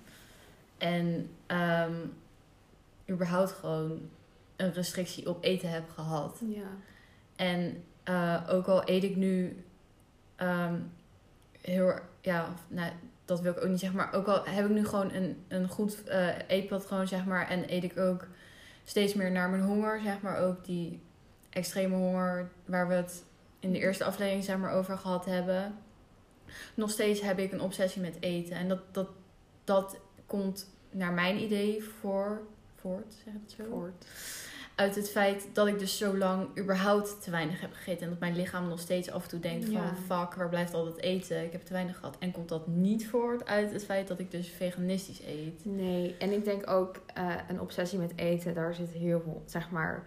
En 0.78 1.30
um, 1.46 2.12
überhaupt 3.08 3.52
gewoon 3.52 4.00
een 4.56 4.72
restrictie 4.72 5.28
op 5.28 5.44
eten 5.44 5.70
heb 5.70 5.90
gehad. 5.90 6.38
Ja. 6.48 6.68
En 7.36 7.84
uh, 8.08 8.46
ook 8.50 8.66
al 8.66 8.88
eet 8.88 9.04
ik 9.04 9.16
nu 9.16 9.64
um, 10.42 10.92
heel, 11.60 11.94
ja, 12.20 12.48
nou, 12.68 12.92
dat 13.24 13.40
wil 13.40 13.52
ik 13.52 13.62
ook 13.62 13.68
niet 13.68 13.80
zeggen, 13.80 13.98
maar 13.98 14.14
ook 14.14 14.26
al 14.26 14.44
heb 14.44 14.64
ik 14.64 14.70
nu 14.70 14.84
gewoon 14.86 15.12
een, 15.12 15.44
een 15.48 15.68
goed 15.68 16.02
uh, 16.08 16.28
eetpatroon, 16.46 17.08
zeg 17.08 17.24
maar, 17.24 17.48
en 17.48 17.72
eet 17.72 17.84
ik 17.84 17.98
ook 17.98 18.26
steeds 18.90 19.14
meer 19.14 19.30
naar 19.30 19.50
mijn 19.50 19.62
honger, 19.62 20.00
zeg 20.00 20.20
maar, 20.20 20.38
ook 20.38 20.64
die 20.64 21.00
extreme 21.50 21.96
honger 21.96 22.50
waar 22.64 22.88
we 22.88 22.94
het 22.94 23.24
in 23.60 23.72
de 23.72 23.78
eerste 23.78 24.04
aflevering, 24.04 24.44
zeg 24.44 24.58
maar, 24.58 24.72
over 24.72 24.98
gehad 24.98 25.24
hebben. 25.24 25.78
Nog 26.74 26.90
steeds 26.90 27.20
heb 27.20 27.38
ik 27.38 27.52
een 27.52 27.60
obsessie 27.60 28.02
met 28.02 28.16
eten. 28.20 28.56
En 28.56 28.68
dat, 28.68 28.80
dat, 28.94 29.08
dat 29.64 29.96
komt 30.26 30.70
naar 30.90 31.12
mijn 31.12 31.42
idee 31.42 31.82
voor, 31.82 32.40
voort, 32.74 33.14
zeg 33.24 33.32
het 33.42 33.54
zo? 33.56 33.64
Voort 33.70 34.04
uit 34.80 34.94
het 34.94 35.10
feit 35.10 35.48
dat 35.52 35.66
ik 35.66 35.78
dus 35.78 35.98
zo 35.98 36.16
lang 36.16 36.58
überhaupt 36.58 37.22
te 37.22 37.30
weinig 37.30 37.60
heb 37.60 37.72
gegeten. 37.72 38.02
En 38.02 38.08
dat 38.08 38.18
mijn 38.18 38.36
lichaam 38.36 38.68
nog 38.68 38.80
steeds 38.80 39.10
af 39.10 39.22
en 39.22 39.28
toe 39.28 39.40
denkt 39.40 39.68
van... 39.68 39.96
Fuck, 40.06 40.34
waar 40.34 40.48
blijft 40.48 40.74
al 40.74 40.84
dat 40.84 40.96
eten? 40.96 41.44
Ik 41.44 41.52
heb 41.52 41.62
te 41.62 41.72
weinig 41.72 41.98
gehad. 41.98 42.16
En 42.18 42.30
komt 42.30 42.48
dat 42.48 42.66
niet 42.66 43.08
voort 43.08 43.46
uit 43.46 43.72
het 43.72 43.84
feit 43.84 44.08
dat 44.08 44.18
ik 44.18 44.30
dus 44.30 44.48
veganistisch 44.48 45.22
eet? 45.22 45.64
Nee, 45.64 46.16
en 46.18 46.32
ik 46.32 46.44
denk 46.44 46.70
ook 46.70 46.96
uh, 47.18 47.34
een 47.48 47.60
obsessie 47.60 47.98
met 47.98 48.12
eten. 48.16 48.54
Daar 48.54 48.74
zit 48.74 48.90
heel 48.90 49.20
veel, 49.20 49.42
zeg 49.46 49.70
maar... 49.70 50.06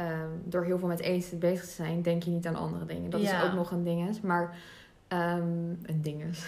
Um, 0.00 0.42
door 0.44 0.64
heel 0.64 0.78
veel 0.78 0.88
met 0.88 1.00
eten 1.00 1.38
bezig 1.38 1.64
te 1.64 1.72
zijn, 1.72 2.02
denk 2.02 2.22
je 2.22 2.30
niet 2.30 2.46
aan 2.46 2.56
andere 2.56 2.86
dingen. 2.86 3.10
Dat 3.10 3.20
ja. 3.20 3.42
is 3.42 3.48
ook 3.48 3.54
nog 3.54 3.70
een 3.70 3.84
dinges. 3.84 4.20
Maar... 4.20 4.56
Um, 5.08 5.78
een 5.82 6.02
dinges. 6.02 6.44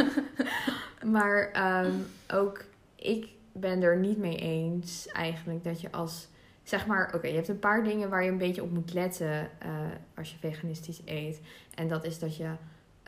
maar 1.14 1.50
um, 1.84 2.06
ook 2.34 2.64
ik 2.96 3.28
ben 3.52 3.82
er 3.82 3.96
niet 3.96 4.18
mee 4.18 4.36
eens 4.36 5.06
eigenlijk 5.06 5.64
dat 5.64 5.80
je 5.80 5.92
als 5.92 6.28
zeg 6.70 6.86
maar, 6.86 7.12
oké, 7.14 7.26
je 7.26 7.34
hebt 7.34 7.48
een 7.48 7.58
paar 7.58 7.84
dingen 7.84 8.08
waar 8.08 8.24
je 8.24 8.30
een 8.30 8.38
beetje 8.38 8.62
op 8.62 8.70
moet 8.70 8.92
letten 8.92 9.50
uh, 9.66 9.70
als 10.16 10.30
je 10.30 10.36
veganistisch 10.38 11.00
eet. 11.04 11.40
En 11.74 11.88
dat 11.88 12.04
is 12.04 12.18
dat 12.18 12.36
je. 12.36 12.48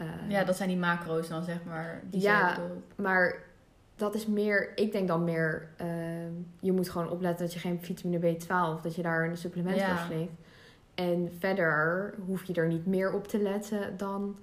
Uh, 0.01 0.07
ja, 0.29 0.45
dat 0.45 0.57
zijn 0.57 0.69
die 0.69 0.79
macro's 0.79 1.29
dan, 1.29 1.45
zeg 1.45 1.65
maar. 1.65 2.03
Die 2.11 2.21
ja, 2.21 2.59
maar 2.97 3.43
dat 3.97 4.15
is 4.15 4.27
meer, 4.27 4.73
ik 4.75 4.93
denk 4.93 5.09
dan 5.09 5.25
meer, 5.25 5.69
uh, 5.81 5.87
je 6.61 6.73
moet 6.73 6.91
gewoon 6.91 7.11
opletten 7.11 7.45
dat 7.45 7.55
je 7.55 7.61
geen 7.61 7.83
vitamine 7.83 8.37
B12, 8.37 8.83
dat 8.83 8.95
je 8.95 9.03
daar 9.03 9.29
een 9.29 9.37
supplement 9.37 9.77
ja. 9.77 9.97
voor 9.97 10.07
slikt. 10.07 10.33
En 10.95 11.33
verder 11.39 12.15
hoef 12.27 12.45
je 12.45 12.53
er 12.53 12.69
niet 12.69 12.87
meer 12.87 13.13
op 13.13 13.29
te 13.29 13.39
letten 13.39 13.97
dan. 13.97 14.37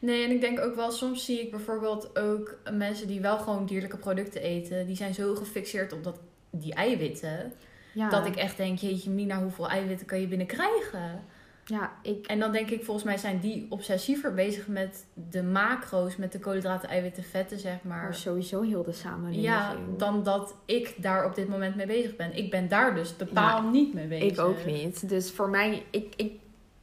Nee, 0.00 0.24
en 0.24 0.30
ik 0.30 0.40
denk 0.40 0.60
ook 0.60 0.74
wel, 0.74 0.90
soms 0.90 1.24
zie 1.24 1.40
ik 1.40 1.50
bijvoorbeeld 1.50 2.18
ook 2.18 2.58
mensen 2.72 3.06
die 3.06 3.20
wel 3.20 3.38
gewoon 3.38 3.66
dierlijke 3.66 3.96
producten 3.96 4.42
eten, 4.42 4.86
die 4.86 4.96
zijn 4.96 5.14
zo 5.14 5.34
gefixeerd 5.34 5.92
op 5.92 6.04
dat 6.04 6.18
die 6.50 6.74
eiwitten. 6.74 7.52
Ja. 7.94 8.08
Dat 8.08 8.26
ik 8.26 8.36
echt 8.36 8.56
denk, 8.56 8.78
jeetje 8.78 9.10
Mina, 9.10 9.42
hoeveel 9.42 9.68
eiwitten 9.68 10.06
kan 10.06 10.20
je 10.20 10.28
binnenkrijgen? 10.28 11.24
Ja, 11.64 11.92
ik... 12.02 12.26
En 12.26 12.38
dan 12.38 12.52
denk 12.52 12.70
ik, 12.70 12.84
volgens 12.84 13.06
mij 13.06 13.16
zijn 13.16 13.38
die 13.38 13.66
obsessiever 13.68 14.34
bezig 14.34 14.68
met 14.68 15.06
de 15.14 15.42
macro's, 15.42 16.16
met 16.16 16.32
de 16.32 16.38
koolhydraten, 16.38 16.88
eiwitten, 16.88 17.22
vetten, 17.22 17.58
zeg 17.58 17.82
maar. 17.82 18.02
maar 18.02 18.14
sowieso 18.14 18.62
heel 18.62 18.82
de 18.82 18.92
samenleving. 18.92 19.44
Ja, 19.44 19.76
dan 19.96 20.22
dat 20.22 20.54
ik 20.64 20.94
daar 20.96 21.24
op 21.24 21.34
dit 21.34 21.48
moment 21.48 21.76
mee 21.76 21.86
bezig 21.86 22.16
ben. 22.16 22.36
Ik 22.36 22.50
ben 22.50 22.68
daar 22.68 22.94
dus 22.94 23.16
totaal 23.16 23.62
niet 23.62 23.94
mee 23.94 24.06
bezig. 24.06 24.32
Ik 24.32 24.38
ook 24.38 24.64
niet. 24.64 25.08
Dus 25.08 25.30
voor 25.30 25.48
mij, 25.48 25.82
ik, 25.90 26.14
ik, 26.16 26.32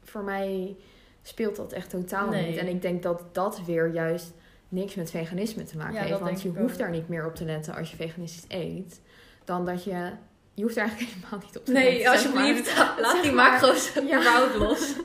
voor 0.03 0.23
mij 0.23 0.75
speelt 1.21 1.55
dat 1.55 1.71
echt 1.71 1.89
totaal 1.89 2.29
niet. 2.29 2.57
En 2.57 2.67
ik 2.67 2.81
denk 2.81 3.03
dat 3.03 3.23
dat 3.31 3.61
weer 3.65 3.93
juist 3.93 4.33
niks 4.69 4.95
met 4.95 5.11
veganisme 5.11 5.63
te 5.63 5.77
maken 5.77 6.01
heeft. 6.01 6.19
Want 6.19 6.41
je 6.41 6.49
hoeft 6.49 6.77
daar 6.77 6.91
niet 6.91 7.07
meer 7.07 7.25
op 7.25 7.35
te 7.35 7.45
letten 7.45 7.75
als 7.75 7.91
je 7.91 7.95
veganistisch 7.95 8.45
eet 8.47 9.01
dan 9.45 9.65
dat 9.65 9.83
je... 9.83 10.11
Je 10.53 10.63
hoeft 10.63 10.75
er 10.75 10.81
eigenlijk 10.81 11.11
helemaal 11.15 11.39
niet 11.39 11.57
op 11.57 11.65
te 11.65 11.71
Nee, 11.71 11.93
letten, 11.93 12.11
alsjeblieft. 12.11 12.77
Laat 13.01 13.23
die 13.23 13.31
macro's 13.31 13.93
ja. 14.07 14.47
los. 14.57 14.95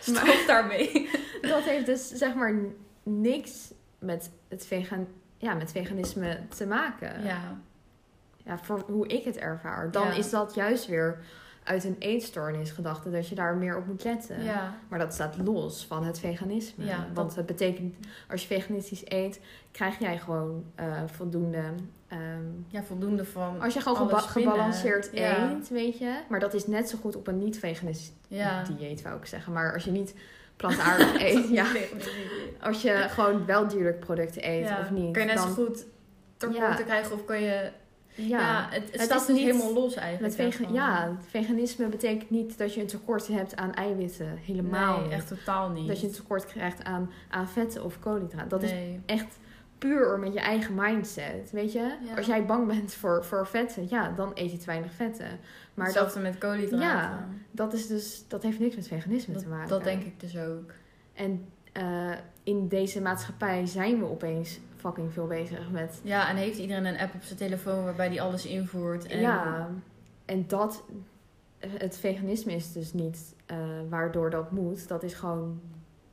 Stop 0.00 0.14
maar, 0.14 0.44
daarmee. 0.46 1.10
Dat 1.40 1.62
heeft 1.62 1.86
dus 1.86 2.08
zeg 2.08 2.34
maar 2.34 2.54
niks 3.02 3.72
met, 3.98 4.30
het 4.48 4.66
vegan, 4.66 5.08
ja, 5.36 5.54
met 5.54 5.72
veganisme 5.72 6.40
te 6.56 6.66
maken. 6.66 7.24
Ja. 7.24 7.60
Ja, 8.44 8.58
voor 8.58 8.84
hoe 8.86 9.06
ik 9.06 9.24
het 9.24 9.36
ervaar. 9.36 9.90
Dan 9.90 10.12
is 10.12 10.30
dat 10.30 10.54
juist 10.54 10.86
weer 10.86 11.18
uit 11.68 11.84
een 11.84 11.96
eetstoornis 11.98 12.70
gedachte 12.70 13.10
dat 13.10 13.28
je 13.28 13.34
daar 13.34 13.56
meer 13.56 13.76
op 13.76 13.86
moet 13.86 14.04
letten. 14.04 14.42
Ja. 14.42 14.74
Maar 14.88 14.98
dat 14.98 15.12
staat 15.12 15.36
los 15.44 15.86
van 15.86 16.04
het 16.04 16.18
veganisme. 16.18 16.84
Ja, 16.84 17.06
Want 17.14 17.34
het 17.36 17.46
betekent, 17.46 17.94
als 18.30 18.40
je 18.40 18.46
veganistisch 18.46 19.02
eet, 19.04 19.40
krijg 19.72 19.98
jij 19.98 20.18
gewoon 20.18 20.64
uh, 20.80 21.02
voldoende. 21.06 21.62
Um, 22.12 22.66
ja, 22.68 22.82
voldoende 22.82 23.24
van. 23.24 23.60
Als 23.60 23.74
je 23.74 23.80
gewoon 23.80 24.08
geba 24.08 24.18
gebalanceerd 24.18 25.10
eet, 25.12 25.68
weet 25.68 25.98
je. 25.98 26.20
Maar 26.28 26.40
dat 26.40 26.54
is 26.54 26.66
net 26.66 26.88
zo 26.88 26.98
goed 27.00 27.16
op 27.16 27.26
een 27.26 27.38
niet-veganistisch 27.38 28.12
ja. 28.28 28.62
dieet, 28.62 29.02
wou 29.02 29.16
ik 29.16 29.26
zeggen. 29.26 29.52
Maar 29.52 29.72
als 29.72 29.84
je 29.84 29.90
niet 29.90 30.14
plantaardig 30.56 31.20
eet, 31.28 31.48
ja. 31.48 31.66
Als 32.60 32.82
je 32.82 33.06
gewoon 33.08 33.46
wel 33.46 33.68
dierlijk 33.68 34.00
producten 34.00 34.48
eet 34.48 34.70
of 34.80 34.90
niet. 34.90 35.12
Kun 35.12 35.22
je 35.22 35.28
net 35.28 35.40
zo 35.40 35.48
goed 35.48 35.84
tekorten 36.36 36.84
krijgen 36.84 37.12
of 37.12 37.24
kan 37.24 37.40
je 37.40 37.70
ja, 38.26 38.66
het, 38.70 38.92
het, 38.92 39.00
staat 39.00 39.26
dus 39.26 39.36
niet 39.36 39.44
helemaal 39.44 39.72
los 39.72 39.94
eigenlijk. 39.94 40.36
Met 40.36 40.52
vegan, 40.52 40.72
ja, 40.72 41.16
veganisme 41.28 41.86
betekent 41.86 42.30
niet 42.30 42.58
dat 42.58 42.74
je 42.74 42.80
een 42.80 42.86
tekort 42.86 43.26
hebt 43.26 43.56
aan 43.56 43.74
eiwitten. 43.74 44.36
Helemaal 44.36 45.00
nee, 45.00 45.10
echt 45.10 45.28
totaal 45.28 45.70
niet. 45.70 45.88
Dat 45.88 46.00
je 46.00 46.06
een 46.06 46.12
tekort 46.12 46.46
krijgt 46.46 46.84
aan, 46.84 47.10
aan 47.28 47.48
vetten 47.48 47.84
of 47.84 47.98
koolhydraten. 47.98 48.48
Dat 48.48 48.62
is 48.62 48.72
echt 49.06 49.38
puur 49.78 50.18
met 50.18 50.32
je 50.32 50.40
eigen 50.40 50.74
mindset. 50.74 51.50
Weet 51.50 51.72
je, 51.72 51.96
als 52.16 52.26
jij 52.26 52.46
bang 52.46 52.66
bent 52.66 52.94
voor, 52.94 53.24
voor 53.24 53.46
vetten, 53.46 53.86
ja, 53.88 54.12
dan 54.16 54.30
eet 54.34 54.50
je 54.50 54.58
te 54.58 54.66
weinig 54.66 54.92
vetten. 54.92 55.38
Maar 55.74 55.86
Hetzelfde 55.86 56.22
dat, 56.22 56.30
met 56.30 56.38
koolhydraten. 56.38 56.86
Ja, 56.86 57.28
dat, 57.50 57.72
is 57.72 57.86
dus, 57.86 58.24
dat 58.28 58.42
heeft 58.42 58.58
niks 58.58 58.76
met 58.76 58.88
veganisme 58.88 59.34
te 59.34 59.48
maken. 59.48 59.68
Dat 59.68 59.84
denk 59.84 60.02
ik 60.02 60.20
dus 60.20 60.38
ook. 60.38 60.72
En 61.14 61.48
uh, 61.72 62.10
in 62.42 62.68
deze 62.68 63.00
maatschappij 63.00 63.66
zijn 63.66 63.98
we 63.98 64.04
opeens 64.04 64.58
fucking 64.78 65.12
veel 65.12 65.26
bezig 65.26 65.70
met. 65.70 66.00
Ja, 66.02 66.28
en 66.28 66.36
heeft 66.36 66.58
iedereen 66.58 66.84
een 66.84 66.98
app 66.98 67.14
op 67.14 67.22
zijn 67.22 67.38
telefoon 67.38 67.84
waarbij 67.84 68.08
die 68.08 68.22
alles 68.22 68.46
invoert? 68.46 69.06
En... 69.06 69.20
Ja, 69.20 69.68
en 70.24 70.44
dat. 70.46 70.84
Het 71.58 71.98
veganisme 71.98 72.52
is 72.52 72.72
dus 72.72 72.92
niet 72.92 73.34
uh, 73.50 73.56
waardoor 73.88 74.30
dat 74.30 74.50
moet. 74.50 74.88
Dat 74.88 75.02
is 75.02 75.14
gewoon 75.14 75.60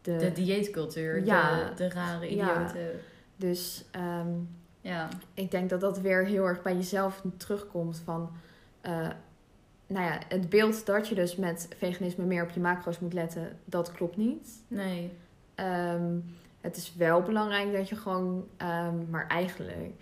de. 0.01 0.15
De 0.15 0.32
dieetcultuur. 0.32 1.25
Ja, 1.25 1.69
de, 1.69 1.73
de 1.75 1.89
rare 1.89 2.30
idioten. 2.30 2.82
Ja. 2.82 2.89
Dus 3.36 3.86
um, 3.95 4.49
ja. 4.82 5.10
ik 5.34 5.51
denk 5.51 5.69
dat 5.69 5.82
dat 5.82 5.99
weer 5.99 6.25
heel 6.25 6.45
erg 6.45 6.62
bij 6.62 6.75
jezelf 6.75 7.21
terugkomt 7.38 8.01
van. 8.04 8.30
Uh, 8.82 9.08
nou 9.88 10.06
ja, 10.06 10.19
het 10.28 10.49
beeld 10.49 10.86
dat 10.86 11.08
je 11.08 11.15
dus 11.15 11.36
met 11.36 11.67
veganisme 11.78 12.25
meer 12.25 12.43
op 12.43 12.49
je 12.49 12.60
macro's 12.60 12.99
moet 12.99 13.13
letten, 13.13 13.60
dat 13.65 13.91
klopt 13.91 14.17
niet. 14.17 14.49
Nee. 14.67 15.12
Um, 15.56 16.25
het 16.65 16.78
is 16.78 16.95
wel 16.95 17.21
belangrijk 17.21 17.73
dat 17.73 17.89
je 17.89 17.95
gewoon, 17.95 18.47
um, 18.58 19.10
maar 19.10 19.28
eigenlijk 19.28 19.93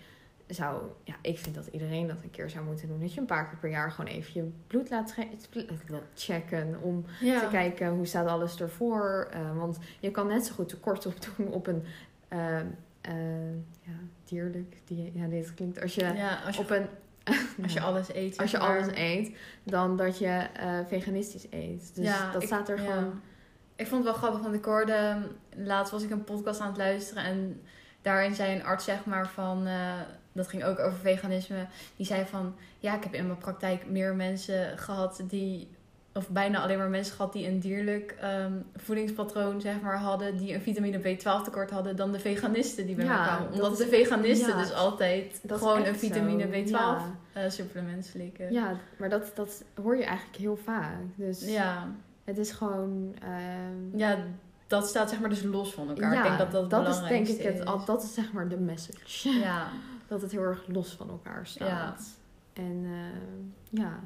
zou, 0.46 0.82
ja, 1.04 1.14
ik 1.20 1.38
vind 1.38 1.54
dat 1.54 1.66
iedereen 1.66 2.06
dat 2.06 2.22
een 2.22 2.30
keer 2.30 2.50
zou 2.50 2.64
moeten 2.64 2.88
doen. 2.88 3.00
Dat 3.00 3.14
je 3.14 3.20
een 3.20 3.26
paar 3.26 3.48
keer 3.48 3.58
per 3.58 3.70
jaar 3.70 3.90
gewoon 3.90 4.10
even 4.10 4.30
je 4.34 4.50
bloed 4.66 4.90
laat 4.90 5.14
checken. 6.14 6.82
Om 6.82 7.04
te 7.18 7.48
kijken 7.50 7.88
hoe 7.88 8.06
staat 8.06 8.26
alles 8.26 8.60
ervoor. 8.60 9.30
Uh, 9.34 9.58
want 9.58 9.78
je 10.00 10.10
kan 10.10 10.26
net 10.26 10.46
zo 10.46 10.54
goed 10.54 10.68
tekort 10.68 11.06
op 11.06 11.14
doen 11.36 11.48
op 11.48 11.66
een 11.66 11.84
uh, 12.32 12.58
uh, 13.08 13.54
ja, 13.80 13.92
dierlijk. 14.24 14.76
Die, 14.84 15.12
ja, 15.14 15.26
dit 15.26 15.54
klinkt 15.54 15.80
als 15.80 15.94
je, 15.94 16.12
ja, 16.14 16.42
als 16.46 16.56
je 16.56 16.62
op 16.62 16.70
een. 16.70 16.86
als 17.62 17.72
je 17.72 17.80
alles 17.88 18.14
eet. 18.14 18.38
Als 18.38 18.50
je 18.50 18.58
alles 18.58 18.86
eet, 18.94 19.36
dan 19.62 19.96
dat 19.96 20.18
je 20.18 20.46
veganistisch 20.88 21.46
eet. 21.50 21.94
Dus 21.94 22.04
ja, 22.04 22.32
dat 22.32 22.42
staat 22.42 22.68
er 22.68 22.78
gewoon 22.78 23.20
ik 23.76 23.86
vond 23.86 24.04
het 24.04 24.12
wel 24.12 24.20
grappig, 24.22 24.40
want 24.40 24.54
ik 24.54 24.64
hoorde... 24.64 25.16
Laatst 25.56 25.92
was 25.92 26.02
ik 26.02 26.10
een 26.10 26.24
podcast 26.24 26.60
aan 26.60 26.68
het 26.68 26.76
luisteren 26.76 27.24
en 27.24 27.60
daarin 28.02 28.34
zei 28.34 28.54
een 28.54 28.64
arts 28.64 28.84
zeg 28.84 29.04
maar 29.04 29.28
van... 29.28 29.66
Uh, 29.66 29.92
dat 30.32 30.48
ging 30.48 30.64
ook 30.64 30.78
over 30.78 30.98
veganisme. 30.98 31.66
Die 31.96 32.06
zei 32.06 32.24
van... 32.26 32.54
Ja, 32.78 32.96
ik 32.96 33.02
heb 33.04 33.14
in 33.14 33.26
mijn 33.26 33.38
praktijk 33.38 33.86
meer 33.86 34.14
mensen 34.14 34.78
gehad 34.78 35.20
die 35.28 35.68
of 36.16 36.28
bijna 36.28 36.60
alleen 36.62 36.78
maar 36.78 36.88
mensen 36.88 37.14
gehad 37.16 37.32
die 37.32 37.46
een 37.48 37.58
dierlijk 37.60 38.14
ehm, 38.20 38.52
voedingspatroon 38.76 39.60
zeg 39.60 39.80
maar, 39.80 39.98
hadden, 39.98 40.36
die 40.36 40.54
een 40.54 40.60
vitamine 40.60 40.98
B12 40.98 41.44
tekort 41.44 41.70
hadden, 41.70 41.96
dan 41.96 42.12
de 42.12 42.18
veganisten 42.18 42.86
die 42.86 42.94
bij 42.94 43.04
Ja, 43.04 43.14
mij 43.16 43.26
kwamen. 43.26 43.46
dat 43.50 43.54
Omdat 43.62 43.76
de 43.78 43.86
veganisten 43.86 44.48
ja, 44.48 44.58
dus 44.58 44.72
altijd 44.72 45.40
gewoon 45.46 45.84
een 45.86 45.96
vitamine 45.96 46.42
zo. 46.42 46.48
B12 46.48 46.70
Ja. 46.70 47.14
eh, 47.32 47.50
supplement 47.50 48.04
slikken. 48.04 48.52
Ja, 48.52 48.76
maar 48.96 49.08
dat, 49.08 49.32
dat 49.34 49.62
hoor 49.82 49.96
je 49.96 50.04
eigenlijk 50.04 50.38
heel 50.38 50.56
vaak. 50.56 50.96
Dus 51.14 51.50
ja. 51.50 51.88
Het 52.24 52.38
is 52.38 52.50
gewoon... 52.52 53.14
ehm, 53.22 53.96
Ja, 53.98 54.16
dat 54.66 54.88
staat 54.88 55.10
zeg 55.10 55.20
maar 55.20 55.28
dus 55.28 55.42
los 55.42 55.74
van 55.74 55.88
elkaar. 55.88 56.12
ja, 56.12 56.18
ik 56.18 56.24
denk 56.38 56.50
dat 56.52 56.70
dat 56.70 56.86
het 56.86 56.94
is 57.02 57.08
denk 57.08 57.28
ik 57.28 57.42
het, 57.42 57.54
is. 57.58 57.64
al- 57.64 57.84
dat 57.84 58.02
is 58.02 58.14
zeg 58.14 58.32
maar 58.32 58.48
de 58.48 58.56
message. 58.58 59.28
Ja, 59.28 59.68
Dat 60.08 60.22
het 60.22 60.30
heel 60.30 60.42
erg 60.42 60.64
los 60.66 60.92
van 60.94 61.08
elkaar 61.10 61.46
staat. 61.46 62.04
En 62.52 62.82
ehm, 62.84 63.80
ja, 63.82 64.00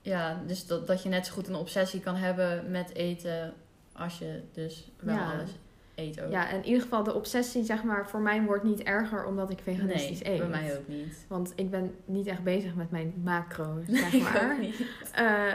ja, 0.00 0.40
dus 0.46 0.66
dat, 0.66 0.86
dat 0.86 1.02
je 1.02 1.08
net 1.08 1.26
zo 1.26 1.32
goed 1.32 1.48
een 1.48 1.54
obsessie 1.54 2.00
kan 2.00 2.16
hebben 2.16 2.70
met 2.70 2.94
eten 2.94 3.52
als 3.92 4.18
je 4.18 4.42
dus 4.52 4.90
wel 5.00 5.14
Ja. 5.14 5.32
alles 5.32 5.50
eet 5.94 6.20
ook. 6.22 6.30
ja, 6.30 6.48
en 6.48 6.56
in 6.56 6.64
ieder 6.64 6.82
geval 6.82 7.02
de 7.02 7.14
obsessie 7.14 7.64
zeg 7.64 7.82
maar 7.82 8.08
voor 8.08 8.20
mij 8.20 8.42
wordt 8.42 8.64
niet 8.64 8.82
erger 8.82 9.24
omdat 9.26 9.50
ik 9.50 9.58
veganistisch 9.62 10.22
nee, 10.22 10.32
eet. 10.32 10.38
bij 10.38 10.48
mij 10.48 10.76
ook 10.78 10.88
niet. 10.88 11.24
Want 11.28 11.52
ik 11.56 11.70
ben 11.70 11.94
niet 12.04 12.26
echt 12.26 12.42
bezig 12.42 12.74
met 12.74 12.90
mijn 12.90 13.14
macro's, 13.24 13.86
Nee, 13.88 13.96
zeg 14.00 14.12
ik 14.12 14.22
maar. 14.22 14.52
ook 14.52 14.58
niet. 14.58 14.86
Eh, 15.12 15.54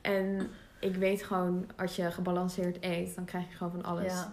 en 0.00 0.50
ik 0.86 0.96
weet 0.96 1.22
gewoon, 1.22 1.66
als 1.76 1.96
je 1.96 2.10
gebalanceerd 2.10 2.76
eet, 2.80 3.14
dan 3.14 3.24
krijg 3.24 3.48
je 3.48 3.56
gewoon 3.56 3.72
van 3.72 3.84
alles. 3.84 4.12
Ja. 4.12 4.32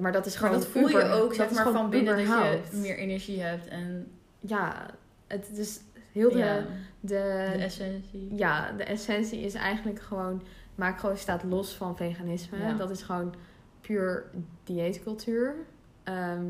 Maar 0.00 0.12
dat 0.12 0.26
is 0.26 0.32
Maar 0.32 0.42
gewoon 0.42 0.60
dat 0.60 0.70
voel 0.70 0.88
je 0.88 1.04
ook 1.04 1.34
zeg 1.34 1.50
maar 1.50 1.62
gewoon 1.62 1.78
van 1.78 1.90
binnen 1.90 2.16
dat 2.16 2.26
je 2.26 2.78
meer 2.78 2.96
energie 2.96 3.42
hebt 3.42 3.68
en 3.68 4.12
Ja, 4.38 4.90
het 5.26 5.50
is 5.58 5.80
heel 6.12 6.30
de, 6.30 6.38
ja, 6.38 6.56
de, 7.00 7.50
de 7.52 7.62
essentie. 7.62 8.34
ja, 8.34 8.72
de 8.72 8.84
essentie 8.84 9.40
is 9.40 9.54
eigenlijk 9.54 10.00
gewoon... 10.00 10.42
Macro 10.74 11.14
staat 11.14 11.42
los 11.42 11.74
van 11.74 11.96
veganisme. 11.96 12.58
Ja. 12.58 12.72
Dat 12.72 12.90
is 12.90 13.02
gewoon 13.02 13.34
puur 13.80 14.30
dieetcultuur. 14.64 15.54
Ehm, 16.02 16.46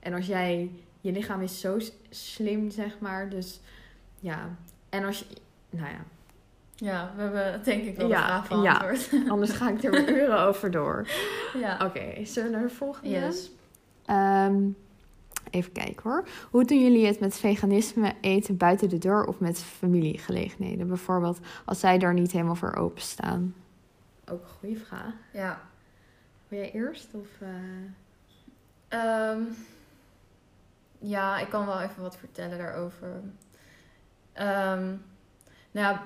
en 0.00 0.14
als 0.14 0.26
jij... 0.26 0.70
Je 1.00 1.12
lichaam 1.12 1.40
is 1.40 1.60
zo 1.60 1.78
slim, 2.10 2.70
zeg 2.70 2.98
maar. 2.98 3.28
Dus 3.28 3.60
ja. 4.20 4.56
En 4.88 5.04
als 5.04 5.18
je... 5.18 5.26
Nou 5.70 5.90
ja, 5.90 6.04
Ja, 6.76 7.12
we 7.16 7.22
hebben 7.22 7.62
denk 7.64 7.84
ik 7.84 7.96
wel 7.96 8.08
Ja, 8.08 8.40
de 8.40 8.46
vraag 8.46 9.10
ja. 9.10 9.28
anders 9.32 9.50
ga 9.50 9.70
ik 9.70 9.84
er 9.84 9.90
weer 9.90 10.08
uren 10.08 10.40
over 10.48 10.70
door. 10.70 11.08
Ja. 11.54 11.78
Oké, 11.84 12.24
zullen 12.24 12.50
we 12.50 12.56
naar 12.56 12.66
de 12.66 12.74
volgende? 12.74 13.08
Yes. 13.08 13.50
Ehm, 14.04 14.68
even 15.50 15.72
kijken 15.72 16.02
hoor. 16.02 16.28
Hoe 16.50 16.64
doen 16.64 16.82
jullie 16.82 17.06
het 17.06 17.20
met 17.20 17.36
veganisme 17.36 18.14
eten 18.20 18.56
buiten 18.56 18.88
de 18.88 18.98
deur 18.98 19.24
of 19.24 19.40
met 19.40 19.58
familiegelegenheden? 19.58 20.86
Bijvoorbeeld 20.88 21.38
als 21.64 21.80
zij 21.80 21.98
daar 21.98 22.14
niet 22.14 22.32
helemaal 22.32 22.54
voor 22.54 22.74
openstaan. 22.74 23.54
Ook 24.30 24.42
een 24.42 24.48
goede 24.58 24.76
vraag. 24.84 25.14
Ja. 25.32 25.60
Wil 26.48 26.58
jij 26.58 26.72
eerst? 26.72 27.08
Of, 27.12 27.28
eh? 27.40 27.48
Ehm, 28.88 29.40
ja, 30.98 31.38
ik 31.38 31.48
kan 31.48 31.66
wel 31.66 31.80
even 31.80 32.02
wat 32.02 32.16
vertellen 32.16 32.58
daarover. 32.58 33.08
Ehm, 34.32 34.86
nou 35.70 35.94
ja, 35.94 36.04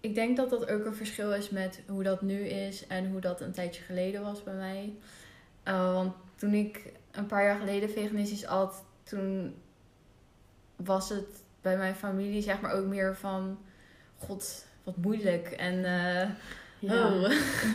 ik 0.00 0.14
denk 0.14 0.36
dat 0.36 0.50
dat 0.50 0.70
ook 0.70 0.84
een 0.84 0.94
verschil 0.94 1.34
is 1.34 1.50
met 1.50 1.82
hoe 1.86 2.02
dat 2.02 2.22
nu 2.22 2.40
is 2.40 2.86
en 2.86 3.10
hoe 3.10 3.20
dat 3.20 3.40
een 3.40 3.52
tijdje 3.52 3.82
geleden 3.82 4.22
was 4.22 4.42
bij 4.42 4.54
mij. 4.54 4.94
Eh, 5.62 5.92
want 5.92 6.14
toen 6.34 6.54
ik 6.54 6.92
een 7.10 7.26
paar 7.26 7.44
jaar 7.44 7.58
geleden 7.58 7.90
veganistisch 7.90 8.46
at, 8.46 8.84
toen 9.02 9.54
was 10.76 11.08
het 11.08 11.42
bij 11.60 11.76
mijn 11.76 11.94
familie 11.94 12.42
zeg 12.42 12.60
maar 12.60 12.72
ook 12.72 12.86
meer 12.86 13.16
van, 13.16 13.58
god, 14.18 14.66
wat 14.84 14.96
moeilijk 14.96 15.48
en 15.48 15.84
eh, 15.84 16.28
oh, 16.80 17.30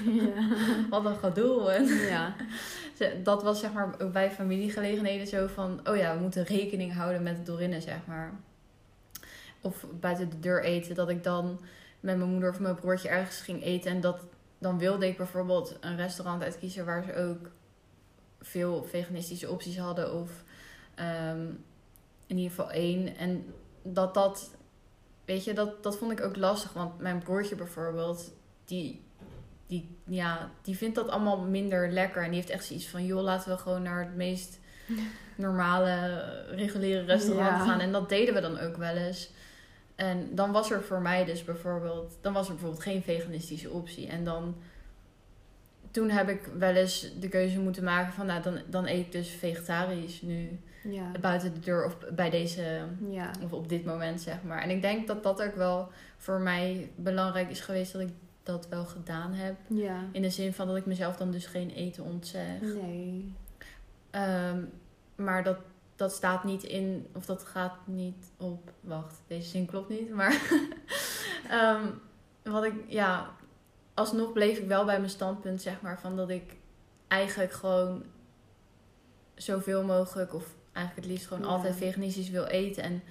ja. 0.05 0.49
wat 0.89 1.05
een 1.05 1.15
gedoe. 1.15 1.71
En 1.71 1.85
ja. 2.15 2.35
dat 3.23 3.43
was 3.43 3.59
zeg 3.59 3.73
maar 3.73 3.95
ook 3.99 4.11
bij 4.11 4.31
familiegelegenheden 4.31 5.27
zo 5.27 5.47
van... 5.47 5.79
Oh 5.83 5.95
ja, 5.97 6.15
we 6.15 6.21
moeten 6.21 6.43
rekening 6.43 6.93
houden 6.93 7.23
met 7.23 7.37
het 7.37 7.45
dorinnen, 7.45 7.81
zeg 7.81 7.99
maar. 8.07 8.33
Of 9.61 9.85
buiten 9.99 10.29
de 10.29 10.39
deur 10.39 10.63
eten. 10.63 10.95
Dat 10.95 11.09
ik 11.09 11.23
dan 11.23 11.59
met 12.05 12.17
mijn 12.17 12.29
moeder 12.29 12.49
of 12.49 12.59
mijn 12.59 12.75
broertje 12.75 13.09
ergens 13.09 13.41
ging 13.41 13.63
eten. 13.63 13.91
En 13.91 14.01
dat, 14.01 14.19
dan 14.57 14.77
wilde 14.77 15.07
ik 15.07 15.17
bijvoorbeeld 15.17 15.77
een 15.79 15.95
restaurant 15.95 16.43
uitkiezen... 16.43 16.85
waar 16.85 17.03
ze 17.03 17.15
ook 17.15 17.51
veel 18.41 18.83
veganistische 18.83 19.49
opties 19.49 19.77
hadden. 19.77 20.13
Of 20.13 20.43
ehm, 20.95 21.45
in 22.27 22.37
ieder 22.37 22.49
geval 22.49 22.71
één. 22.71 23.17
En 23.17 23.53
dat 23.81 24.13
dat... 24.13 24.51
Weet 25.25 25.43
je, 25.43 25.53
dat, 25.53 25.83
dat 25.83 25.97
vond 25.97 26.11
ik 26.11 26.21
ook 26.21 26.35
lastig. 26.35 26.73
Want 26.73 26.99
mijn 26.99 27.19
broertje 27.19 27.55
bijvoorbeeld... 27.55 28.31
Die, 28.65 29.03
die, 29.67 29.97
ja, 30.05 30.49
die 30.61 30.77
vindt 30.77 30.95
dat 30.95 31.09
allemaal 31.09 31.37
minder 31.37 31.91
lekker. 31.91 32.21
En 32.23 32.29
die 32.29 32.39
heeft 32.39 32.51
echt 32.51 32.65
zoiets 32.65 32.87
van... 32.87 33.05
joh, 33.05 33.23
laten 33.23 33.51
we 33.51 33.57
gewoon 33.57 33.81
naar 33.81 34.03
het 34.03 34.15
meest 34.15 34.59
normale, 35.35 36.21
reguliere 36.49 37.05
restaurant 37.05 37.57
Ja. 37.57 37.65
gaan. 37.65 37.79
En 37.79 37.91
dat 37.91 38.09
deden 38.09 38.33
we 38.33 38.41
dan 38.41 38.59
ook 38.59 38.77
wel 38.77 38.95
eens. 38.95 39.29
En 39.95 40.35
dan 40.35 40.51
was 40.51 40.71
er 40.71 40.83
voor 40.83 41.01
mij 41.01 41.25
dus 41.25 41.43
bijvoorbeeld... 41.43 42.17
dan 42.21 42.33
was 42.33 42.47
er 42.47 42.53
bijvoorbeeld 42.53 42.83
geen 42.83 43.01
veganistische 43.01 43.69
optie. 43.69 44.07
En 44.07 44.23
dan... 44.23 44.55
Toen 45.91 46.09
heb 46.09 46.29
ik 46.29 46.49
wel 46.57 46.75
eens 46.75 47.13
de 47.19 47.29
keuze 47.29 47.59
moeten 47.59 47.83
maken 47.83 48.13
van... 48.13 48.25
nou, 48.25 48.41
dan, 48.41 48.59
dan 48.69 48.87
eet 48.87 49.05
ik 49.05 49.11
dus 49.11 49.29
vegetarisch 49.29 50.21
nu. 50.21 50.59
Ja. 50.83 51.11
Buiten 51.21 51.53
de 51.53 51.59
deur 51.59 51.85
of 51.85 51.97
bij 52.15 52.29
deze... 52.29 52.85
Ja. 53.09 53.31
Of 53.43 53.53
op 53.53 53.69
dit 53.69 53.85
moment, 53.85 54.21
zeg 54.21 54.43
maar. 54.43 54.61
En 54.61 54.69
ik 54.69 54.81
denk 54.81 55.07
dat 55.07 55.23
dat 55.23 55.41
ook 55.41 55.55
wel 55.55 55.89
voor 56.17 56.39
mij 56.39 56.89
belangrijk 56.95 57.49
is 57.49 57.59
geweest... 57.59 57.93
dat 57.93 58.01
ik 58.01 58.13
dat 58.43 58.67
wel 58.67 58.85
gedaan 58.85 59.33
heb. 59.33 59.55
Ja. 59.67 60.03
In 60.11 60.21
de 60.21 60.29
zin 60.29 60.53
van 60.53 60.67
dat 60.67 60.75
ik 60.75 60.85
mezelf 60.85 61.15
dan 61.15 61.31
dus 61.31 61.45
geen 61.45 61.69
eten 61.69 62.03
ontzeg. 62.03 62.61
Nee. 62.61 63.33
Ehm, 64.09 64.63
maar 65.15 65.43
dat, 65.43 65.57
dat 65.95 66.13
staat 66.13 66.43
niet 66.43 66.63
in, 66.63 67.07
of 67.13 67.25
dat 67.25 67.43
gaat 67.43 67.75
niet 67.85 68.31
op. 68.37 68.71
Wacht, 68.79 69.21
deze 69.27 69.49
zin 69.49 69.65
klopt 69.65 69.89
niet. 69.89 70.09
Maar 70.09 70.41
ehm, 71.49 71.85
wat 72.43 72.63
ik, 72.63 72.73
ja, 72.87 73.35
alsnog 73.93 74.33
bleef 74.33 74.57
ik 74.57 74.67
wel 74.67 74.85
bij 74.85 74.97
mijn 74.97 75.09
standpunt, 75.09 75.61
zeg 75.61 75.81
maar, 75.81 75.99
van 75.99 76.15
dat 76.15 76.29
ik 76.29 76.55
eigenlijk 77.07 77.51
gewoon 77.51 78.03
zoveel 79.35 79.83
mogelijk, 79.83 80.33
of 80.33 80.55
eigenlijk 80.73 81.07
het 81.07 81.15
liefst 81.15 81.27
gewoon 81.27 81.43
Ja. 81.43 81.49
altijd 81.49 81.75
veganistisch 81.75 82.29
wil 82.29 82.45
eten. 82.45 82.83
En 82.83 83.03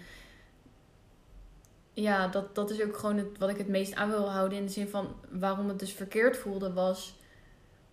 ja, 1.93 2.29
dat, 2.29 2.55
dat 2.55 2.71
is 2.71 2.83
ook 2.83 2.97
gewoon 2.97 3.17
het, 3.17 3.39
wat 3.39 3.49
ik 3.49 3.59
het 3.59 3.69
meest 3.69 3.95
aan 3.95 4.11
wil 4.11 4.31
houden. 4.31 4.59
In 4.59 4.67
de 4.67 4.73
zin 4.73 4.89
van 4.89 5.15
waarom 5.31 5.69
het 5.69 5.79
dus 5.79 5.93
verkeerd 5.93 6.37
voelde, 6.37 6.73
was 6.73 7.17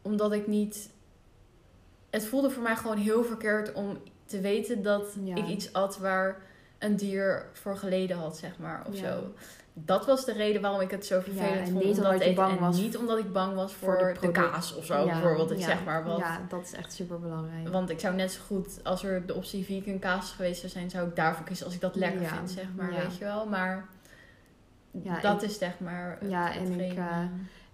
omdat 0.01 0.31
ik 0.31 0.47
niet. 0.47 0.89
Het 2.09 2.25
voelde 2.25 2.49
voor 2.49 2.63
mij 2.63 2.75
gewoon 2.75 2.97
heel 2.97 3.23
verkeerd 3.23 3.73
om 3.73 3.97
te 4.31 4.39
weten 4.41 4.81
dat 4.83 5.15
Ja. 5.23 5.35
ik 5.35 5.47
iets 5.47 5.73
at 5.73 5.97
waar 5.97 6.37
een 6.79 6.95
dier 6.95 7.45
voor 7.53 7.77
geleden 7.77 8.17
had, 8.17 8.37
zeg 8.37 8.57
maar, 8.57 8.83
of 8.87 8.99
Ja. 8.99 9.11
zo. 9.11 9.23
Dat 9.73 10.05
was 10.05 10.25
de 10.25 10.33
reden 10.33 10.61
waarom 10.61 10.81
ik 10.81 10.91
het 10.91 11.05
zo 11.05 11.19
vervelend 11.19 11.67
en 11.67 11.71
vond. 11.71 11.83
niet 11.83 11.95
om 11.97 12.03
dat 12.03 12.05
omdat 12.05 12.21
eten. 12.21 12.35
bang 12.35 12.51
en 12.55 12.59
was 12.59 12.77
niet 12.77 12.97
omdat 12.97 13.17
ik 13.17 13.31
bang 13.33 13.55
was 13.55 13.73
voor 13.73 13.97
voor, 13.99 14.17
de 14.21 14.31
kaas 14.31 14.75
of 14.75 14.85
zo, 14.85 14.97
Ja, 15.05 15.05
bijvoorbeeld. 15.05 15.51
Ik 15.51 15.61
zeg 15.61 15.83
maar 15.85 16.03
wat. 16.03 16.17
Ja, 16.17 16.41
dat 16.49 16.63
is 16.63 16.73
echt 16.73 16.93
super 16.93 17.19
belangrijk. 17.19 17.69
Want 17.69 17.89
ik 17.89 17.99
zou 17.99 18.15
net 18.15 18.31
zo 18.31 18.41
goed, 18.47 18.79
als 18.83 19.03
er 19.03 19.25
de 19.25 19.33
optie 19.33 19.65
vegan 19.65 19.99
kaas 19.99 20.31
geweest 20.31 20.59
zou 20.59 20.71
zijn, 20.71 20.89
zou 20.89 21.07
ik 21.07 21.15
daarvoor 21.15 21.45
kiezen 21.45 21.65
als 21.65 21.75
ik 21.75 21.81
dat 21.81 21.95
lekker 21.95 22.25
vind, 22.25 22.51
zeg 22.51 22.65
maar, 22.75 22.89
weet 22.89 23.17
je 23.17 23.23
wel. 23.23 23.45
Maar 23.45 23.87
dat 25.21 25.43
ik- 25.43 25.49
is 25.49 25.57
zeg 25.57 25.79
maar. 25.79 26.17
Ja, 26.27 26.53
en 26.55 26.79
ik, 26.79 26.97
eh, 26.97 27.23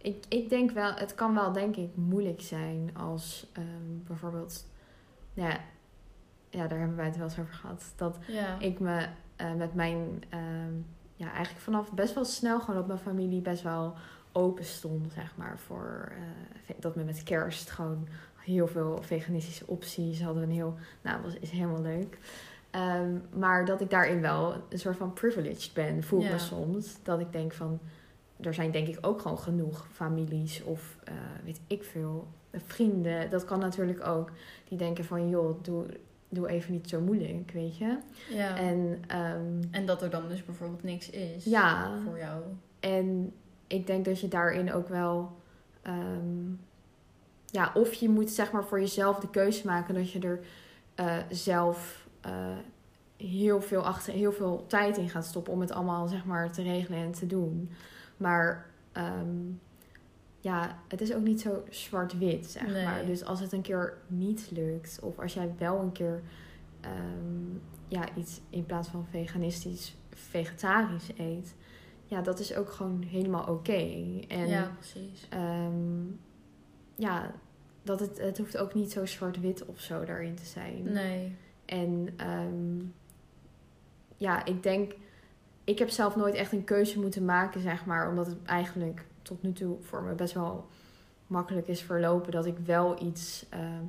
Ik, 0.02 0.26
ik 0.30 0.50
denk 0.50 0.72
wel, 0.72 0.94
het 0.94 1.16
kan 1.16 1.34
wel 1.36 1.52
denk 1.52 1.76
ik 1.76 1.90
moeilijk 1.96 2.42
zijn 2.42 2.92
als 2.98 3.48
ehm, 3.54 3.66
bijvoorbeeld, 4.08 4.66
nou 5.34 5.50
ja, 5.50 5.58
ja, 6.58 6.68
daar 6.68 6.80
hebben 6.80 6.98
wij 6.98 7.06
het 7.06 7.16
wel 7.18 7.26
eens 7.26 7.40
over 7.40 7.54
gehad. 7.54 7.94
Dat 7.96 8.18
ja. 8.28 8.60
ik 8.60 8.80
me 8.80 9.06
eh, 9.36 9.54
met 9.54 9.74
mijn, 9.74 10.24
ehm, 10.30 10.74
ja, 11.16 11.32
eigenlijk 11.32 11.64
vanaf 11.64 11.92
best 11.94 12.14
wel 12.14 12.26
snel 12.26 12.60
gewoon 12.60 12.76
dat 12.76 12.88
mijn 12.88 13.00
familie 13.00 13.42
best 13.42 13.64
wel 13.64 13.94
open 14.32 14.66
stond, 14.66 15.14
zeg 15.14 15.34
maar, 15.36 15.58
voor 15.60 16.12
eh, 16.12 16.76
dat 16.80 16.96
we 16.96 17.04
met 17.04 17.24
kerst 17.24 17.70
gewoon 17.70 18.08
heel 18.36 18.68
veel 18.68 19.00
veganistische 19.02 19.68
opties 19.68 20.22
hadden. 20.22 20.44
Een 20.44 20.52
heel, 20.52 20.76
nou, 21.02 21.22
was 21.22 21.34
is 21.40 21.50
helemaal 21.50 21.82
leuk. 21.82 22.18
Ehm, 22.72 23.18
maar 23.34 23.66
dat 23.66 23.82
ik 23.82 23.90
daarin 23.90 24.22
wel 24.22 24.54
een 24.70 24.80
soort 24.80 24.98
van 24.98 25.14
privileged 25.14 25.74
ben, 25.74 26.04
voel 26.04 26.20
ik 26.20 26.26
Ja. 26.26 26.32
me 26.32 26.40
soms. 26.40 26.98
Dat 27.04 27.20
ik 27.20 27.32
denk 27.32 27.54
van, 27.54 27.80
er 28.40 28.54
zijn 28.54 28.72
denk 28.72 28.88
ik 28.88 28.98
ook 29.02 29.22
gewoon 29.22 29.40
genoeg 29.40 29.88
families 29.92 30.64
of 30.64 30.98
eh, 31.04 31.14
weet 31.44 31.60
ik 31.68 31.84
veel, 31.84 32.28
vrienden. 32.52 33.30
Dat 33.30 33.46
kan 33.46 33.60
natuurlijk 33.60 34.08
ook. 34.08 34.32
Die 34.68 34.78
denken 34.78 35.06
van, 35.06 35.30
joh, 35.30 35.64
doe, 35.64 35.86
doe 36.30 36.48
even 36.50 36.72
niet 36.74 36.90
zo 36.90 37.00
moeilijk, 37.02 37.52
weet 37.52 37.78
je. 37.78 37.98
ja. 38.30 38.58
En 38.58 39.04
ehm, 39.08 39.62
En 39.72 39.86
dat 39.86 40.02
er 40.02 40.10
dan 40.10 40.28
dus 40.30 40.46
bijvoorbeeld 40.46 40.84
niks 40.84 41.10
is 41.10 41.46
ja, 41.46 41.92
voor 42.06 42.18
jou. 42.18 42.42
en 42.80 43.34
ik 43.68 43.88
denk 43.88 44.06
dat 44.06 44.20
je 44.20 44.28
daarin 44.28 44.74
ook 44.74 44.88
wel. 44.88 45.36
ehm, 45.82 46.52
ja, 47.46 47.72
of 47.74 47.94
je 47.94 48.10
moet 48.10 48.30
zeg 48.32 48.52
maar 48.52 48.64
voor 48.66 48.80
jezelf 48.80 49.20
de 49.20 49.30
keuze 49.30 49.66
maken 49.66 49.94
dat 49.96 50.12
je 50.12 50.20
er 50.20 50.40
eh, 50.96 51.18
zelf 51.30 52.08
eh, 52.22 52.58
heel 53.18 53.62
veel 53.62 53.82
achter, 53.86 54.14
heel 54.14 54.32
veel 54.32 54.66
tijd 54.68 54.98
in 54.98 55.10
gaat 55.10 55.26
stoppen 55.26 55.54
om 55.54 55.62
het 55.62 55.72
allemaal 55.72 56.08
zeg 56.08 56.26
maar 56.26 56.52
te 56.52 56.62
regelen 56.62 57.00
en 57.00 57.12
te 57.12 57.28
doen. 57.28 57.70
Maar 58.18 58.66
ehm, 58.92 59.36
ja, 60.48 60.80
het 60.88 61.02
is 61.02 61.14
ook 61.14 61.24
niet 61.24 61.42
zo 61.42 61.64
zwart-wit, 61.70 62.46
zeg 62.46 62.68
Nee. 62.68 62.84
maar. 62.86 63.06
Dus 63.06 63.24
als 63.24 63.40
het 63.40 63.52
een 63.52 63.62
keer 63.62 63.98
niet 64.08 64.48
lukt, 64.52 65.00
of 65.02 65.20
als 65.20 65.34
jij 65.34 65.54
wel 65.58 65.80
een 65.80 65.92
keer 65.92 66.22
ehm, 66.82 67.56
ja, 67.88 68.16
iets 68.16 68.42
in 68.50 68.66
plaats 68.66 68.88
van 68.88 69.06
veganistisch, 69.10 69.98
vegetarisch 70.10 71.10
eet, 71.18 71.56
ja, 72.06 72.22
dat 72.22 72.40
is 72.40 72.56
ook 72.56 72.70
gewoon 72.72 73.04
helemaal 73.04 73.46
oké. 73.46 74.20
En 74.28 74.48
ja, 74.48 74.72
precies. 74.80 75.28
ehm, 75.30 76.06
ja, 76.96 77.32
dat 77.84 78.00
het, 78.00 78.18
het 78.18 78.38
hoeft 78.38 78.58
ook 78.58 78.74
niet 78.74 78.92
zo 78.92 79.06
zwart-wit 79.06 79.66
of 79.66 79.80
zo 79.80 80.06
daarin 80.06 80.36
te 80.36 80.46
zijn. 80.46 80.84
Nee. 80.92 81.36
En 81.66 82.10
ehm, 82.18 82.86
ja, 84.18 84.46
ik 84.46 84.64
denk, 84.64 84.94
ik 85.68 85.80
heb 85.80 85.90
zelf 85.90 86.16
nooit 86.16 86.36
echt 86.36 86.52
een 86.52 86.64
keuze 86.64 87.00
moeten 87.00 87.26
maken, 87.26 87.62
zeg 87.62 87.86
maar, 87.86 88.10
omdat 88.10 88.28
het 88.28 88.44
eigenlijk 88.46 89.06
tot 89.22 89.42
nu 89.42 89.54
toe 89.54 89.78
voor 89.82 90.02
me 90.02 90.14
best 90.14 90.34
wel 90.34 90.68
makkelijk 91.28 91.68
is 91.68 91.82
verlopen 91.82 92.32
dat 92.32 92.46
ik 92.46 92.58
wel 92.58 93.04
iets 93.04 93.46
ehm, 93.50 93.84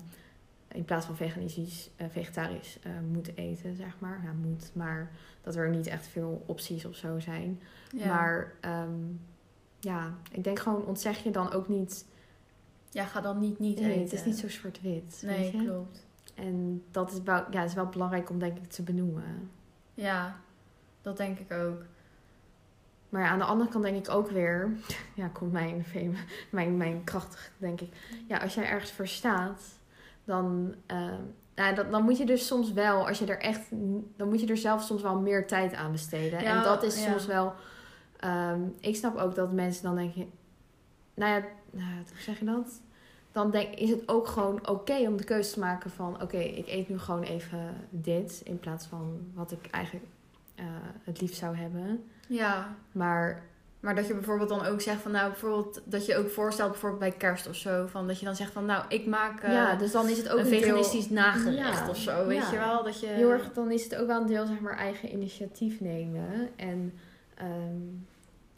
in 0.68 0.84
plaats 0.84 1.06
van 1.06 1.16
veganistisch, 1.16 1.90
eh, 1.96 2.06
vegetarisch 2.10 2.78
eh, 2.82 2.92
moet 3.12 3.36
eten, 3.36 3.76
zeg 3.76 3.96
maar. 3.98 4.20
Ja, 4.24 4.32
moet, 4.32 4.70
maar 4.74 5.10
dat 5.42 5.56
er 5.56 5.68
niet 5.68 5.86
echt 5.86 6.06
veel 6.06 6.42
opties 6.46 6.84
of 6.84 6.96
zo 6.96 7.18
zijn. 7.18 7.60
Ja. 7.90 8.06
Maar 8.06 8.52
ehm, 8.60 9.00
ja, 9.80 10.14
ik 10.30 10.44
denk 10.44 10.58
gewoon, 10.58 10.84
ontzeg 10.84 11.22
je 11.22 11.30
dan 11.30 11.52
ook 11.52 11.68
niet. 11.68 12.06
ja, 12.90 13.04
ga 13.04 13.20
dan 13.20 13.38
niet 13.38 13.58
niet 13.58 13.80
Nee, 13.80 13.90
eten. 13.90 14.02
het 14.02 14.12
is 14.12 14.24
niet 14.24 14.38
zo 14.38 14.48
zwart-wit. 14.48 15.22
Nee, 15.24 15.50
klopt. 15.50 16.06
En 16.34 16.84
dat 16.90 17.12
is 17.12 17.22
wel, 17.22 17.44
ja, 17.50 17.62
is 17.62 17.74
wel 17.74 17.86
belangrijk 17.86 18.30
om 18.30 18.38
denk 18.38 18.56
ik 18.56 18.70
te 18.70 18.82
benoemen. 18.82 19.50
Ja, 19.94 20.40
dat 21.08 21.16
denk 21.16 21.38
ik 21.38 21.52
ook. 21.52 21.82
Maar 23.08 23.22
ja, 23.22 23.28
aan 23.28 23.38
de 23.38 23.44
andere 23.44 23.70
kant 23.70 23.84
denk 23.84 24.06
ik 24.06 24.14
ook 24.14 24.30
weer, 24.30 24.70
ja, 25.14 25.28
komt 25.28 25.52
mijn, 25.52 25.84
fame- 25.84 26.24
mijn, 26.50 26.76
mijn 26.76 27.04
krachtig, 27.04 27.50
denk 27.58 27.80
ik. 27.80 27.92
Ja, 28.26 28.38
als 28.38 28.54
jij 28.54 28.68
ergens 28.68 28.92
voor 28.92 29.06
staat, 29.06 29.62
dan, 30.24 30.74
nou, 31.54 31.74
dan, 31.74 31.90
dan 31.90 32.04
moet 32.04 32.18
je 32.18 32.26
dus 32.26 32.46
soms 32.46 32.72
wel, 32.72 33.06
als 33.06 33.18
je 33.18 33.26
er 33.26 33.40
echt, 33.40 33.60
dan 34.16 34.28
moet 34.28 34.40
je 34.40 34.46
er 34.46 34.56
zelf 34.56 34.82
soms 34.82 35.02
wel 35.02 35.20
meer 35.20 35.46
tijd 35.46 35.74
aan 35.74 35.92
besteden. 35.92 36.40
Ja, 36.40 36.56
en 36.56 36.62
dat 36.62 36.82
is 36.82 37.04
ja. 37.04 37.10
soms 37.10 37.26
wel, 37.26 37.54
ehm, 38.16 38.60
ik 38.80 38.96
snap 38.96 39.16
ook 39.16 39.34
dat 39.34 39.52
mensen 39.52 39.82
dan 39.82 39.96
denken, 39.96 40.30
nou 41.14 41.32
ja, 41.32 41.46
nou, 41.70 41.94
hoe 41.94 42.20
zeg 42.20 42.38
je 42.38 42.44
dat? 42.44 42.80
Dan 43.32 43.50
denk, 43.50 43.74
is 43.74 43.90
het 43.90 44.08
ook 44.08 44.26
gewoon 44.26 44.68
oké 44.68 44.96
om 45.08 45.16
de 45.16 45.24
keuze 45.24 45.52
te 45.52 45.58
maken 45.58 45.90
van, 45.90 46.22
oké, 46.22 46.38
ik 46.38 46.68
eet 46.68 46.88
nu 46.88 46.98
gewoon 46.98 47.22
even 47.22 47.74
dit 47.90 48.40
in 48.44 48.58
plaats 48.58 48.86
van 48.86 49.20
wat 49.34 49.52
ik 49.52 49.66
eigenlijk 49.70 50.06
eh, 50.58 50.64
het 51.04 51.20
liefst 51.20 51.36
zou 51.38 51.56
hebben. 51.56 52.04
Ja, 52.28 52.74
Maar 52.92 53.42
maar 53.80 53.94
dat 53.94 54.06
je 54.06 54.14
bijvoorbeeld 54.14 54.48
dan 54.48 54.64
ook 54.66 54.80
zegt 54.80 55.00
van 55.02 55.10
nou, 55.12 55.30
bijvoorbeeld 55.30 55.80
dat 55.84 56.06
je 56.06 56.16
ook 56.16 56.28
voorstelt 56.30 56.70
bijvoorbeeld 56.70 57.00
bij 57.00 57.10
kerst 57.12 57.48
of 57.48 57.54
zo, 57.56 57.86
van 57.86 58.06
dat 58.06 58.18
je 58.18 58.24
dan 58.24 58.36
zegt 58.36 58.52
van 58.52 58.64
nou, 58.64 58.84
ik 58.88 59.06
maak 59.06 59.40
eh, 59.42 59.52
ja, 59.52 59.74
dus 59.76 59.92
dan 59.92 60.08
is 60.08 60.16
het 60.18 60.28
ook 60.28 60.38
een 60.38 60.44
een 60.44 60.50
deel- 60.50 60.60
veganistisch 60.60 61.10
nagerecht 61.10 61.78
Ja, 61.84 61.88
of 61.88 61.96
zo, 61.96 62.26
weet 62.26 62.42
ja. 62.42 62.50
je 62.50 62.58
wel? 62.58 62.82
Dat 62.84 63.00
je 63.00 63.06
Heel 63.06 63.30
erg, 63.30 63.52
dan 63.52 63.70
is 63.70 63.84
het 63.84 63.96
ook 63.96 64.06
wel 64.06 64.20
een 64.20 64.26
deel, 64.26 64.46
zeg 64.46 64.60
maar, 64.60 64.76
eigen 64.76 65.12
initiatief 65.12 65.80
nemen. 65.80 66.48
En 66.56 66.94
ehm, 67.34 67.76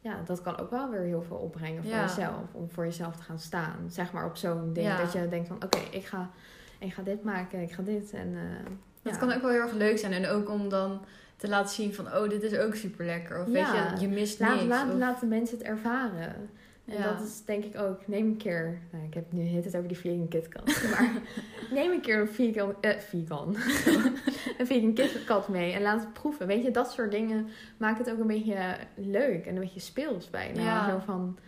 ja, 0.00 0.16
dat 0.24 0.42
kan 0.42 0.58
ook 0.58 0.70
wel 0.70 0.90
weer 0.90 1.00
heel 1.00 1.22
veel 1.22 1.36
opbrengen 1.36 1.82
voor 1.82 1.92
Ja. 1.92 2.02
jezelf. 2.02 2.42
Om 2.52 2.70
voor 2.70 2.84
jezelf 2.84 3.16
te 3.16 3.22
gaan 3.22 3.38
staan. 3.38 3.76
Zeg 3.88 4.12
maar 4.12 4.24
op 4.26 4.36
zo'n 4.36 4.72
ding. 4.72 4.96
Dat 4.96 5.12
je 5.12 5.28
denkt 5.28 5.48
van, 5.48 5.56
oké, 5.64 5.78
ik, 5.90 6.04
ga, 6.06 6.30
ik 6.78 6.92
ga 6.94 7.02
dit 7.02 7.24
maken, 7.24 7.60
ik 7.62 7.72
ga 7.72 7.82
dit. 7.82 8.12
En, 8.12 8.34
eh, 8.34 8.70
Dat 9.02 9.18
kan 9.18 9.32
ook 9.32 9.42
wel 9.42 9.50
heel 9.50 9.60
erg 9.60 9.72
leuk 9.72 9.98
zijn. 9.98 10.12
En 10.12 10.26
ook 10.28 10.50
om 10.50 10.68
dan 10.68 11.00
te 11.40 11.48
laten 11.48 11.74
zien 11.74 11.94
van, 11.94 12.06
oh, 12.06 12.28
dit 12.28 12.42
is 12.42 12.56
ook 12.58 12.74
super 12.74 13.04
lekker. 13.06 13.40
Of 13.40 13.46
weet 13.46 13.66
je, 13.66 14.00
je 14.00 14.08
mist 14.08 14.38
Laat, 14.40 14.54
niks. 14.54 14.66
laat, 14.68 14.88
Of- 14.92 14.98
laat 14.98 15.20
de 15.20 15.26
mensen 15.26 15.58
het 15.58 15.66
ervaren. 15.66 16.34
En 16.84 16.96
Ja. 16.96 17.12
dat 17.12 17.26
is 17.26 17.44
denk 17.44 17.64
ik 17.64 17.78
ook, 17.80 18.06
neem 18.06 18.26
een 18.26 18.36
keer, 18.36 18.78
nou, 18.92 19.04
ik 19.04 19.14
heb 19.14 19.32
nu 19.32 19.46
het 19.48 19.64
het 19.64 19.76
over 19.76 19.88
die 19.88 19.96
vegan 19.98 20.28
KitKat, 20.28 20.82
maar 20.90 21.10
neem 21.70 21.90
een 21.92 22.00
keer 22.00 22.20
een 22.20 22.28
vegan, 22.28 22.74
eh, 22.80 22.98
vegan, 22.98 23.56
een 24.58 24.66
vegan 24.66 24.92
KitKat 24.94 25.48
mee 25.48 25.72
en 25.72 25.82
laat 25.82 26.00
het 26.00 26.12
proeven. 26.12 26.46
Weet 26.46 26.62
je, 26.62 26.70
dat 26.70 26.90
soort 26.92 27.10
dingen 27.10 27.48
maken 27.76 28.04
het 28.04 28.12
ook 28.12 28.20
een 28.20 28.26
beetje 28.26 28.76
leuk 28.94 29.46
en 29.46 29.54
een 29.54 29.60
beetje 29.60 29.80
speels 29.80 30.30
bijna. 30.30 30.62
Ja. 30.62 30.90
Zo 30.90 30.98
van, 31.04 31.38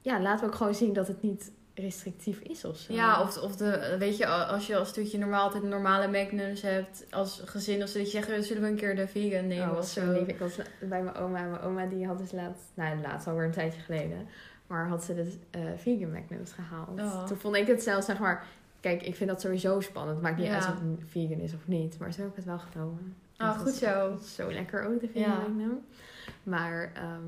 ja, 0.00 0.20
laten 0.20 0.40
we 0.44 0.50
ook 0.50 0.56
gewoon 0.56 0.74
zien 0.74 0.92
dat 0.92 1.08
het 1.08 1.22
niet 1.22 1.50
restrictief 1.74 2.38
is 2.40 2.64
of 2.64 2.76
zo. 2.76 2.92
Ja, 2.92 3.22
of, 3.22 3.38
of 3.38 3.56
de, 3.56 3.96
weet 3.98 4.16
je, 4.16 4.26
als 4.26 4.66
je 4.66 4.76
als 4.76 4.88
stukje 4.88 5.18
normaal 5.18 5.42
altijd 5.42 5.62
normale 5.62 6.08
magnums 6.08 6.62
hebt 6.62 7.04
als 7.10 7.42
gezin 7.44 7.82
of 7.82 7.88
zo, 7.88 7.98
dat 7.98 8.12
je 8.12 8.20
zegt, 8.22 8.46
zullen 8.46 8.62
we 8.62 8.68
een 8.68 8.76
keer 8.76 8.96
de 8.96 9.08
vegan 9.08 9.46
nemen 9.46 9.70
Oh, 9.70 9.78
of 9.78 9.86
zo. 9.86 10.12
lief. 10.12 10.26
Ik 10.26 10.38
was 10.38 10.56
bij 10.80 11.02
mijn 11.02 11.16
oma. 11.16 11.38
en 11.38 11.50
Mijn 11.50 11.62
oma 11.62 11.86
die 11.86 12.06
had 12.06 12.18
dus 12.18 12.32
laatst, 12.32 12.64
nou 12.74 13.00
laatst 13.00 13.26
alweer 13.26 13.44
een 13.44 13.50
tijdje 13.50 13.80
geleden, 13.80 14.26
maar 14.66 14.88
had 14.88 15.04
ze 15.04 15.14
de 15.14 15.32
eh, 15.50 15.60
vegan 15.76 16.12
magnums 16.12 16.52
gehaald. 16.52 17.00
Oh. 17.00 17.24
Toen 17.26 17.36
vond 17.36 17.56
ik 17.56 17.66
het 17.66 17.82
zelfs, 17.82 18.06
zeg 18.06 18.18
maar, 18.18 18.46
kijk, 18.80 19.02
ik 19.02 19.14
vind 19.16 19.30
dat 19.30 19.40
sowieso 19.40 19.80
spannend. 19.80 20.22
Maakt 20.22 20.36
niet 20.36 20.46
Ja. 20.46 20.54
uit 20.54 20.64
of 20.64 20.70
het 20.80 21.08
vegan 21.10 21.38
is 21.40 21.54
of 21.54 21.66
niet, 21.68 21.98
maar 21.98 22.12
zo 22.12 22.20
heb 22.20 22.30
ik 22.30 22.36
het 22.36 22.44
wel 22.44 22.58
genomen. 22.58 23.16
Ah, 23.36 23.48
Dat 23.48 23.56
goed 23.62 23.72
zo. 23.74 24.18
Zo 24.24 24.52
lekker 24.52 24.84
ook, 24.86 25.00
de 25.00 25.08
vegan 25.12 25.30
Ja. 25.30 25.38
magnum. 25.38 25.78
Maar 26.42 26.92
ehm, 26.94 27.22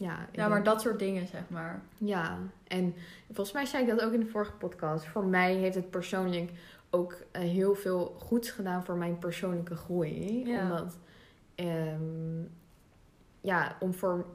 ja, 0.00 0.28
Ja, 0.32 0.42
maar 0.48 0.50
denk- 0.50 0.64
dat 0.64 0.80
soort 0.80 0.98
dingen, 0.98 1.26
zeg 1.26 1.42
maar. 1.48 1.80
ja, 1.98 2.38
en 2.68 2.94
volgens 3.26 3.52
mij 3.52 3.64
zei 3.66 3.82
ik 3.82 3.88
dat 3.88 4.00
ook 4.00 4.12
in 4.12 4.20
de 4.20 4.26
vorige 4.26 4.52
podcast. 4.52 5.04
Voor 5.06 5.24
mij 5.24 5.54
heeft 5.54 5.74
het 5.74 5.90
persoonlijk 5.90 6.50
ook 6.90 7.16
eh, 7.30 7.42
heel 7.42 7.74
veel 7.74 8.16
goeds 8.18 8.50
gedaan 8.50 8.84
voor 8.84 8.96
mijn 8.96 9.18
persoonlijke 9.18 9.76
groei. 9.76 10.46
Ja. 10.46 10.62
Omdat, 10.62 10.98
ehm, 11.54 12.40
ja, 13.40 13.76
om 13.80 13.94
voor 13.94 14.26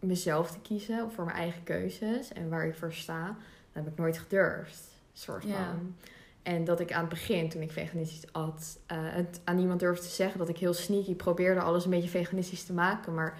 mezelf 0.00 0.50
te 0.50 0.60
kiezen, 0.60 1.04
of 1.04 1.14
voor 1.14 1.24
mijn 1.24 1.36
eigen 1.36 1.62
keuzes 1.62 2.32
en 2.32 2.48
waar 2.48 2.66
ik 2.66 2.74
voor 2.74 2.92
sta, 2.92 3.26
dat 3.72 3.84
heb 3.84 3.86
ik 3.92 3.98
nooit 3.98 4.18
gedurfd. 4.18 4.82
Soort 5.12 5.44
Ja. 5.44 5.54
van. 5.54 5.94
En 6.42 6.64
dat 6.64 6.80
ik 6.80 6.92
aan 6.92 7.00
het 7.00 7.08
begin, 7.08 7.48
toen 7.48 7.62
ik 7.62 7.70
veganistisch 7.72 8.32
at, 8.32 8.78
eh, 8.86 8.96
het 9.00 9.40
aan 9.44 9.56
niemand 9.56 9.80
durfde 9.80 10.02
te 10.06 10.10
zeggen 10.12 10.38
dat 10.38 10.48
ik 10.48 10.58
heel 10.58 10.74
sneaky 10.74 11.14
probeerde 11.14 11.60
alles 11.60 11.84
een 11.84 11.90
beetje 11.90 12.08
veganistisch 12.08 12.64
te 12.64 12.72
maken. 12.72 13.14
Maar 13.14 13.38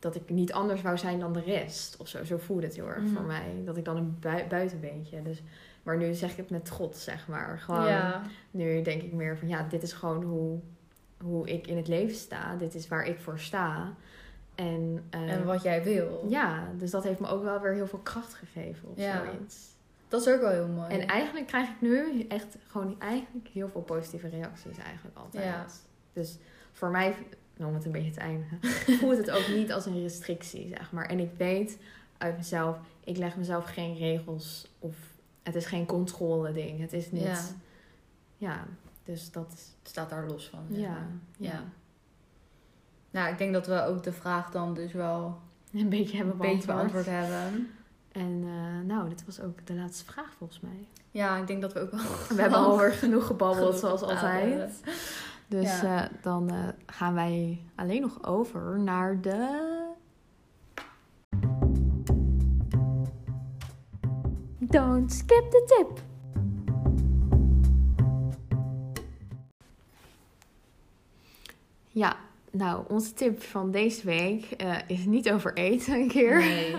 dat 0.00 0.14
ik 0.14 0.30
niet 0.30 0.52
anders 0.52 0.82
wou 0.82 0.98
zijn 0.98 1.20
dan 1.20 1.32
de 1.32 1.40
rest. 1.40 1.96
Of 1.96 2.08
zo, 2.08 2.24
zo 2.24 2.36
voelde 2.36 2.66
het 2.66 2.76
heel 2.76 2.88
erg 2.88 3.02
voor 3.14 3.22
mij. 3.22 3.62
Dat 3.64 3.76
ik 3.76 3.84
dan 3.84 3.96
een 3.96 4.16
bui- 4.20 4.46
buitenbeentje. 4.48 5.22
Dus, 5.22 5.42
maar 5.82 5.96
nu 5.96 6.14
zeg 6.14 6.30
ik 6.30 6.36
het 6.36 6.50
met 6.50 6.64
trots, 6.64 7.04
zeg 7.04 7.28
maar. 7.28 7.58
Gewoon, 7.58 7.86
ja. 7.86 8.22
Nu 8.50 8.82
denk 8.82 9.02
ik 9.02 9.12
meer 9.12 9.38
van, 9.38 9.48
ja, 9.48 9.66
dit 9.68 9.82
is 9.82 9.92
gewoon 9.92 10.22
hoe, 10.22 10.58
hoe 11.22 11.48
ik 11.48 11.66
in 11.66 11.76
het 11.76 11.88
leven 11.88 12.16
sta. 12.16 12.56
Dit 12.56 12.74
is 12.74 12.88
waar 12.88 13.04
ik 13.04 13.18
voor 13.20 13.38
sta. 13.38 13.94
En, 14.54 15.04
eh, 15.10 15.32
En 15.32 15.44
wat 15.44 15.62
jij 15.62 15.82
wil. 15.84 16.26
ja, 16.28 16.68
dus 16.78 16.90
dat 16.90 17.04
heeft 17.04 17.20
me 17.20 17.28
ook 17.28 17.42
wel 17.42 17.60
weer 17.60 17.72
heel 17.72 17.86
veel 17.86 17.98
kracht 17.98 18.34
gegeven 18.34 18.88
of 18.88 18.96
Ja. 18.98 19.24
zoiets. 19.24 19.68
Dat 20.08 20.20
is 20.26 20.32
ook 20.34 20.40
wel 20.40 20.50
heel 20.50 20.68
mooi. 20.68 20.88
En 20.98 21.06
eigenlijk 21.06 21.46
krijg 21.46 21.68
ik 21.68 21.80
nu 21.80 22.22
echt 22.28 22.56
gewoon 22.66 22.96
eigenlijk 23.00 23.48
heel 23.48 23.68
veel 23.68 23.80
positieve 23.82 24.28
reacties 24.28 24.78
eigenlijk 24.78 25.16
altijd. 25.16 25.44
Ja. 25.44 25.66
Dus 26.12 26.38
voor 26.72 26.90
mij, 26.90 27.14
om 27.66 27.74
het 27.74 27.84
een 27.84 27.92
beetje 27.92 28.10
te 28.10 28.20
eindigen, 28.20 28.58
voelt 28.98 29.16
het 29.16 29.30
ook 29.30 29.48
niet 29.48 29.72
als 29.72 29.86
een 29.86 30.00
restrictie, 30.02 30.68
zeg 30.68 30.92
maar. 30.92 31.06
En 31.06 31.18
ik 31.18 31.30
weet 31.36 31.78
uit 32.18 32.36
mezelf, 32.36 32.78
ik 33.04 33.16
leg 33.16 33.36
mezelf 33.36 33.64
geen 33.64 33.96
regels 33.96 34.70
of 34.78 34.96
het 35.42 35.54
is 35.54 35.66
geen 35.66 35.86
controle 35.86 36.52
ding. 36.52 36.80
Het 36.80 36.92
is 36.92 37.10
niet, 37.10 37.22
Ja. 37.22 37.38
ja, 38.36 38.64
dus 39.04 39.30
dat 39.30 39.52
is, 39.54 39.72
Het 39.78 39.88
staat 39.88 40.10
daar 40.10 40.26
los 40.26 40.48
van. 40.48 40.64
ja, 40.68 40.78
ja. 41.36 41.50
Ja. 41.50 41.62
Nou, 43.10 43.32
ik 43.32 43.38
denk 43.38 43.52
dat 43.52 43.66
we 43.66 43.82
ook 43.84 44.02
de 44.02 44.12
vraag 44.12 44.50
dan 44.50 44.74
dus 44.74 44.92
wel 44.92 45.38
Een 45.72 45.88
beetje 45.88 46.16
hebben 46.16 46.36
beantwoord. 46.36 46.66
beantwoord 46.76 47.06
hebben. 47.06 47.70
En 48.12 48.42
eh, 48.44 48.86
nou, 48.86 49.08
dit 49.08 49.24
was 49.26 49.40
ook 49.40 49.66
de 49.66 49.74
laatste 49.74 50.04
vraag 50.04 50.32
volgens 50.38 50.60
mij. 50.60 50.86
Ja, 51.10 51.36
ik 51.36 51.46
denk 51.46 51.60
dat 51.62 51.72
we 51.72 51.80
ook 51.80 51.90
wel... 51.90 52.00
We 52.36 52.40
hebben 52.40 52.58
alweer 52.58 52.92
genoeg 53.04 53.26
gebabbeld, 53.26 53.64
genoeg 53.66 53.78
zoals 53.78 54.02
altijd. 54.02 54.80
Dus 55.50 55.80
Ja. 55.80 56.04
eh, 56.10 56.22
dan 56.22 56.50
eh, 56.50 56.68
gaan 56.86 57.14
wij 57.14 57.62
alleen 57.74 58.00
nog 58.00 58.24
over 58.24 58.80
naar 58.80 59.20
de. 59.20 59.68
Don't 64.58 65.12
skip 65.12 65.50
the 65.50 65.62
tip. 65.66 66.02
Ja, 71.88 72.16
nou, 72.50 72.84
onze 72.88 73.12
tip 73.12 73.42
van 73.42 73.70
deze 73.70 74.06
week 74.06 74.44
eh, 74.50 74.76
is 74.86 75.04
niet 75.04 75.30
over 75.30 75.54
eten 75.54 75.94
een 75.94 76.08
keer. 76.08 76.38
Nee. 76.38 76.74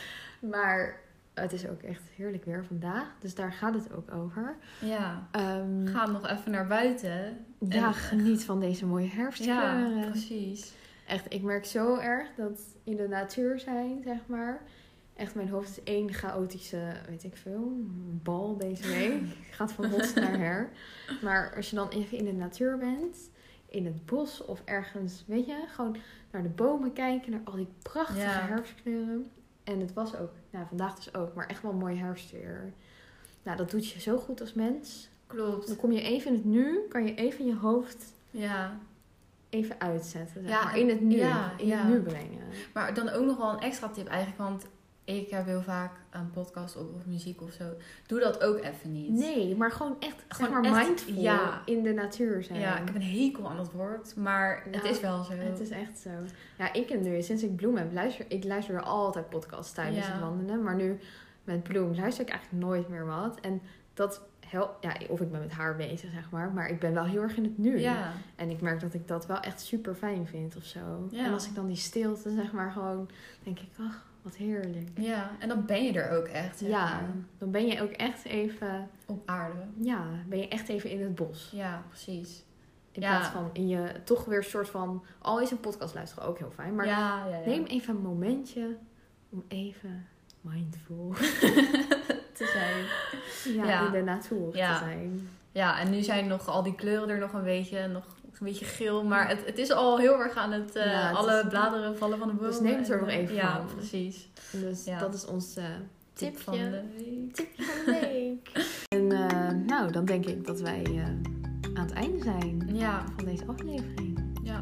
maar 0.52 1.00
het 1.40 1.52
is 1.52 1.68
ook 1.68 1.82
echt 1.82 2.02
heerlijk 2.16 2.44
weer 2.44 2.64
vandaag, 2.64 3.14
dus 3.20 3.34
daar 3.34 3.52
gaat 3.52 3.74
het 3.74 3.92
ook 3.92 4.14
over. 4.14 4.56
Ja. 4.80 5.28
Ehm, 5.30 5.86
Ga 5.86 6.06
nog 6.06 6.28
even 6.28 6.50
naar 6.50 6.66
buiten. 6.66 7.44
ja, 7.68 7.86
en- 7.86 7.94
geniet 7.94 8.44
van 8.44 8.60
deze 8.60 8.86
mooie 8.86 9.08
herfstkleuren. 9.08 9.96
Ja, 9.98 10.10
precies. 10.10 10.74
Echt, 11.06 11.32
ik 11.34 11.42
merk 11.42 11.64
zo 11.64 11.96
erg 11.98 12.28
dat 12.36 12.60
in 12.84 12.96
de 12.96 13.08
natuur 13.08 13.58
zijn, 13.60 14.02
zeg 14.04 14.18
maar. 14.26 14.60
Echt, 15.16 15.34
mijn 15.34 15.48
hoofd 15.48 15.68
is 15.70 15.82
één 15.82 16.12
chaotische, 16.12 16.92
weet 17.08 17.24
ik 17.24 17.36
veel, 17.36 17.72
bal 18.22 18.56
deze 18.56 18.88
week. 18.88 19.22
Gaat 19.56 19.72
van 19.72 19.84
hot 19.86 20.14
naar 20.14 20.38
her. 20.38 20.70
Maar 21.22 21.52
als 21.56 21.70
je 21.70 21.76
dan 21.76 21.88
even 21.88 22.18
in 22.18 22.24
de 22.24 22.32
natuur 22.32 22.78
bent, 22.78 23.30
in 23.68 23.86
het 23.86 24.06
bos 24.06 24.44
of 24.44 24.62
ergens, 24.64 25.24
weet 25.26 25.46
je, 25.46 25.64
gewoon 25.68 25.96
naar 26.30 26.42
de 26.42 26.48
bomen 26.48 26.92
kijken, 26.92 27.30
naar 27.30 27.40
al 27.44 27.56
die 27.56 27.68
prachtige 27.82 28.20
Ja. 28.20 28.46
herfstkleuren. 28.46 29.30
En 29.66 29.80
het 29.80 29.92
was 29.92 30.16
ook, 30.16 30.30
nou 30.50 30.66
vandaag 30.68 30.94
dus 30.94 31.14
ook, 31.14 31.34
maar 31.34 31.46
echt 31.46 31.62
wel 31.62 31.70
een 31.72 31.78
mooi 31.78 31.96
herfstweer. 31.96 32.72
Nou, 33.42 33.56
dat 33.56 33.70
doet 33.70 33.88
je 33.90 34.00
zo 34.00 34.16
goed 34.18 34.40
als 34.40 34.52
mens. 34.54 35.08
Klopt. 35.26 35.66
Dan 35.66 35.76
kom 35.76 35.92
je 35.92 36.00
even 36.02 36.30
in 36.30 36.34
het 36.36 36.44
nu, 36.44 36.78
kan 36.88 37.04
je 37.06 37.14
even 37.14 37.46
je 37.46 37.56
hoofd 37.56 38.04
Ja. 38.30 38.78
even 39.48 39.80
uitzetten. 39.80 40.42
Zeg 40.42 40.50
Ja, 40.50 40.64
maar. 40.64 40.78
In 40.78 40.88
het 40.88 41.00
nu, 41.00 41.16
ja, 41.16 41.52
in 41.58 41.66
ja. 41.66 41.76
het 41.78 41.88
nu 41.88 42.00
brengen. 42.00 42.42
Maar 42.74 42.94
dan 42.94 43.08
ook 43.08 43.24
nog 43.24 43.36
wel 43.36 43.52
een 43.52 43.60
extra 43.60 43.88
tip 43.88 44.06
eigenlijk, 44.08 44.38
want 44.38 44.66
ik 45.06 45.30
heb 45.30 45.44
heel 45.44 45.62
vaak 45.62 45.92
een 46.10 46.30
podcast 46.30 46.76
op 46.76 46.94
of 46.94 47.06
muziek 47.06 47.42
of 47.42 47.52
zo. 47.52 47.64
Doe 48.06 48.20
dat 48.20 48.42
ook 48.42 48.58
even 48.58 48.92
niet. 48.92 49.10
Nee, 49.10 49.56
maar 49.56 49.70
gewoon 49.72 49.96
echt, 50.00 50.24
Gewoon 50.28 50.52
zeg 50.52 50.60
maar 50.72 50.78
echt, 50.78 50.86
mindful 50.88 51.22
ja. 51.22 51.62
in 51.64 51.82
de 51.82 51.92
natuur 51.92 52.42
zijn. 52.42 52.60
Ja, 52.60 52.78
ik 52.78 52.86
heb 52.86 52.94
een 52.94 53.02
hekel 53.02 53.48
aan 53.48 53.56
dat 53.56 53.72
woord, 53.72 54.16
maar 54.16 54.62
het 54.70 54.84
is 54.84 55.00
wel 55.00 55.24
zo. 55.24 55.32
Het 55.32 55.60
is 55.60 55.70
echt 55.70 55.98
zo. 55.98 56.10
Ja, 56.58 56.72
ik 56.72 56.90
en 56.90 57.02
nu, 57.02 57.22
sinds 57.22 57.42
ik 57.42 57.56
Bloem 57.56 57.76
heb, 57.76 57.92
luister 57.92 58.24
ik 58.28 58.44
luister 58.44 58.82
altijd 58.82 59.28
podcasts 59.28 59.72
tijdens 59.72 60.06
Ja. 60.06 60.12
het 60.12 60.20
wandelen. 60.20 60.62
Maar 60.62 60.74
nu 60.76 60.98
met 61.44 61.62
Bloem 61.62 61.94
luister 61.94 62.24
ik 62.24 62.30
eigenlijk 62.30 62.64
nooit 62.64 62.88
meer 62.88 63.06
wat. 63.06 63.40
En 63.40 63.60
dat 63.94 64.22
helpt, 64.46 64.84
ja, 64.84 64.96
of 65.08 65.20
ik 65.20 65.30
ben 65.30 65.40
met 65.40 65.52
haar 65.52 65.76
bezig, 65.76 66.10
zeg 66.12 66.30
maar. 66.30 66.50
Maar 66.52 66.68
ik 66.68 66.78
ben 66.80 66.94
wel 66.94 67.04
heel 67.04 67.22
erg 67.22 67.36
in 67.36 67.44
het 67.44 67.58
nu. 67.58 67.78
Ja, 67.78 68.12
En 68.36 68.50
ik 68.50 68.60
merk 68.60 68.80
dat 68.80 68.94
ik 68.94 69.08
dat 69.08 69.26
wel 69.26 69.40
echt 69.40 69.60
super 69.60 69.94
fijn 69.94 70.26
vind 70.26 70.56
of 70.56 70.64
zo. 70.64 71.08
Ja. 71.10 71.24
En 71.24 71.32
als 71.32 71.46
ik 71.46 71.54
dan 71.54 71.66
die 71.66 71.76
stilte, 71.76 72.30
zeg 72.30 72.52
maar, 72.52 72.70
gewoon 72.72 73.08
denk 73.42 73.58
ik, 73.58 73.68
ach, 73.80 74.05
wat 74.26 74.36
heerlijk. 74.36 74.88
ja, 74.94 75.30
en 75.38 75.48
dan 75.48 75.64
ben 75.66 75.84
je 75.84 75.92
er 75.92 76.18
ook 76.18 76.26
echt. 76.26 76.58
zeg 76.58 76.68
Ja, 76.68 77.00
dan 77.38 77.50
ben 77.50 77.66
je 77.66 77.82
ook 77.82 77.90
echt 77.90 78.24
even, 78.24 78.88
op 79.06 79.28
aarde. 79.28 79.58
ja, 79.80 80.04
ben 80.28 80.38
je 80.38 80.48
echt 80.48 80.68
even 80.68 80.90
in 80.90 81.00
het 81.02 81.14
bos. 81.14 81.50
Ja, 81.54 81.82
precies. 81.88 82.44
In 82.92 83.02
Ja. 83.02 83.08
plaats 83.16 83.28
van 83.32 83.50
in 83.52 83.68
je, 83.68 83.92
toch 84.04 84.24
weer 84.24 84.38
een 84.38 84.44
soort 84.44 84.68
van, 84.68 85.04
al 85.18 85.40
is 85.40 85.50
een 85.50 85.60
podcast 85.60 85.94
luisteren 85.94 86.28
ook 86.28 86.38
heel 86.38 86.50
fijn. 86.50 86.74
Maar 86.74 86.86
ja. 86.86 87.24
Neem 87.46 87.64
even 87.64 87.94
een 87.96 88.02
momentje 88.02 88.76
om 89.30 89.44
even 89.48 90.06
mindful 90.40 91.12
te 92.38 92.44
zijn. 92.52 93.56
ja, 93.66 93.86
in 93.86 93.92
de 93.92 94.02
natuur 94.02 94.56
Ja. 94.56 94.78
te 94.78 94.84
zijn. 94.84 95.28
Ja, 95.52 95.80
en 95.80 95.90
nu 95.90 96.02
zijn 96.02 96.26
nog 96.26 96.48
al 96.48 96.62
die 96.62 96.74
kleuren 96.74 97.08
er 97.08 97.18
nog 97.18 97.32
een 97.32 97.42
beetje, 97.44 97.86
nog 97.88 98.04
een 98.40 98.46
beetje 98.46 98.64
geel. 98.64 99.04
Maar 99.04 99.28
het, 99.28 99.42
het 99.46 99.58
is 99.58 99.72
al 99.72 99.98
heel 99.98 100.20
erg 100.22 100.36
aan 100.36 100.52
het, 100.52 100.76
eh, 100.76 100.84
Ja, 100.92 101.08
het 101.08 101.16
alle 101.16 101.40
is- 101.42 101.48
bladeren 101.48 101.98
vallen 101.98 102.18
van 102.18 102.28
de 102.28 102.34
bomen. 102.34 102.50
Dus 102.50 102.60
neem 102.60 102.78
het 102.78 102.88
er 102.90 103.00
nog 103.00 103.08
even 103.08 103.34
Ja, 103.34 103.56
van. 103.66 103.76
precies. 103.76 104.28
Dus 104.52 104.84
Ja. 104.84 104.98
dat 104.98 105.14
is 105.14 105.24
ons 105.26 105.56
eh, 105.56 105.64
Tip 106.12 106.28
tipje, 106.36 106.42
van 106.44 106.54
de 106.54 106.70
week. 106.96 107.34
tipje 107.34 107.62
van 107.64 107.84
de 107.94 108.00
week. 108.00 108.66
en 108.98 109.12
eh, 109.12 109.50
nou, 109.66 109.92
dan 109.92 110.04
denk 110.04 110.26
ik 110.26 110.46
dat 110.46 110.60
wij 110.60 110.84
aan 111.74 111.82
het 111.84 111.92
einde 111.92 112.22
zijn 112.22 112.68
Ja, 112.72 113.04
van 113.16 113.24
deze 113.24 113.44
aflevering. 113.46 114.38
ja. 114.42 114.60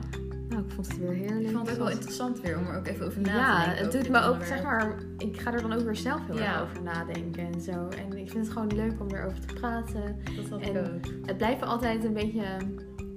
Nou, 0.48 0.62
ik 0.66 0.72
vond 0.72 0.86
het 0.88 0.98
weer 0.98 1.12
heerlijk. 1.12 1.40
Ik 1.48 1.50
vond 1.54 1.68
het 1.68 1.78
ook 1.78 1.82
wel 1.84 1.92
interessant 1.92 2.40
weer 2.40 2.58
om 2.58 2.66
er 2.66 2.76
ook 2.78 2.86
even 2.86 3.06
over 3.06 3.20
na 3.20 3.26
te 3.32 3.36
Ja, 3.38 3.56
denken. 3.64 3.76
het 3.76 3.86
over 3.86 4.00
doet 4.02 4.08
me 4.12 4.18
ook, 4.18 4.24
onderwerp. 4.32 4.52
zeg 4.54 4.62
maar, 4.62 4.94
ik 5.18 5.40
ga 5.40 5.52
er 5.52 5.62
dan 5.62 5.72
ook 5.72 5.80
weer 5.80 5.96
zelf 5.96 6.20
heel 6.26 6.36
Ja. 6.36 6.52
erg 6.52 6.62
over 6.62 6.82
nadenken 6.82 7.46
en 7.52 7.60
zo. 7.60 7.88
En 7.88 8.16
ik 8.18 8.30
vind 8.30 8.44
het 8.44 8.52
gewoon 8.52 8.74
leuk 8.76 9.00
om 9.00 9.10
erover 9.10 9.40
te 9.46 9.54
praten. 9.54 10.18
Dat 10.36 10.48
had 10.50 10.60
ik 10.62 10.76
ook. 10.76 11.26
Het 11.26 11.36
blijft 11.36 11.62
altijd 11.62 12.04
een 12.04 12.12
beetje, 12.12 12.44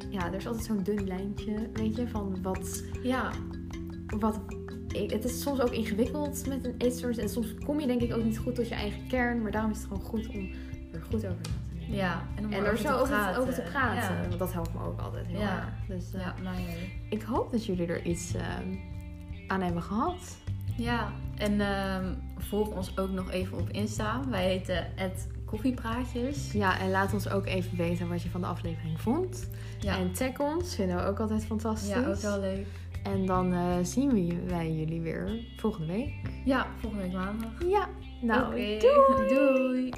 ja, 0.09 0.25
er 0.27 0.33
is 0.35 0.47
altijd 0.47 0.65
zo'n 0.65 0.83
dun 0.83 1.07
lijntje, 1.07 1.69
weet 1.73 1.95
je, 1.95 2.07
van 2.07 2.41
wat, 2.41 2.83
Ja, 3.03 3.31
wat, 4.19 4.39
het 5.07 5.23
is 5.25 5.41
soms 5.41 5.59
ook 5.61 5.71
ingewikkeld 5.71 6.47
met 6.47 6.65
een 6.65 6.75
eetstoornis 6.77 7.17
en 7.17 7.29
soms 7.29 7.53
kom 7.65 7.79
je 7.79 7.87
denk 7.87 8.01
ik 8.01 8.13
ook 8.15 8.23
niet 8.23 8.37
goed 8.37 8.55
tot 8.55 8.67
je 8.67 8.75
eigen 8.75 9.07
kern, 9.07 9.41
maar 9.41 9.51
daarom 9.51 9.71
is 9.71 9.77
het 9.77 9.87
gewoon 9.87 10.03
goed 10.03 10.27
om 10.27 10.49
er 10.93 11.01
goed 11.01 11.25
over 11.25 11.41
te 11.41 11.49
denken. 11.79 11.95
ja. 11.95 12.21
En, 12.35 12.45
om 12.45 12.51
En 12.51 12.65
er 12.65 12.77
zo 12.77 12.87
over, 12.97 13.53
te 13.53 13.61
praten, 13.71 14.13
Ja, 14.15 14.27
want 14.27 14.39
dat 14.39 14.53
helpt 14.53 14.73
me 14.73 14.79
ook 14.83 14.99
altijd 14.99 15.27
heel 15.27 15.39
Ja. 15.39 15.55
erg. 15.87 15.97
Dus 15.97 16.13
eh, 16.13 16.21
ja 16.21 16.35
ook. 16.43 17.09
ik 17.09 17.21
hoop 17.21 17.51
dat 17.51 17.65
jullie 17.65 17.87
er 17.87 18.05
iets 18.05 18.33
eh, 18.33 18.43
aan 19.47 19.61
hebben 19.61 19.83
gehad. 19.83 20.37
Ja, 20.77 21.11
en 21.37 21.61
ehm, 21.61 22.13
volg 22.37 22.67
ons 22.75 22.97
ook 22.97 23.09
nog 23.09 23.31
even 23.31 23.57
op 23.57 23.69
Insta. 23.69 24.21
Wij 24.29 24.43
heten 24.45 24.97
Koffiepraatjes. 25.47 26.51
Ja, 26.51 26.79
en 26.79 26.89
laat 26.89 27.13
ons 27.13 27.29
ook 27.29 27.45
even 27.45 27.77
weten 27.77 28.09
wat 28.09 28.21
je 28.23 28.29
van 28.29 28.41
de 28.41 28.47
aflevering 28.47 29.01
vond. 29.01 29.49
Ja, 29.79 29.97
En 29.97 30.11
tag 30.11 30.39
ons, 30.39 30.75
vinden 30.75 30.95
we 30.95 31.03
ook 31.03 31.19
altijd 31.19 31.45
fantastisch. 31.45 31.89
ja 31.89 32.07
ook 32.07 32.19
wel 32.19 32.39
leuk. 32.39 32.67
En 33.03 33.25
dan 33.25 33.53
eh, 33.53 33.75
zien 33.81 34.13
we 34.13 34.43
wij 34.47 34.73
jullie 34.73 35.01
weer 35.01 35.45
volgende 35.57 35.93
week. 35.93 36.13
Ja, 36.45 36.67
volgende 36.79 37.03
week 37.03 37.13
maandag. 37.13 37.51
Ja, 37.67 37.89
nou, 38.21 38.49
doei! 38.79 38.79
doei. 39.27 39.91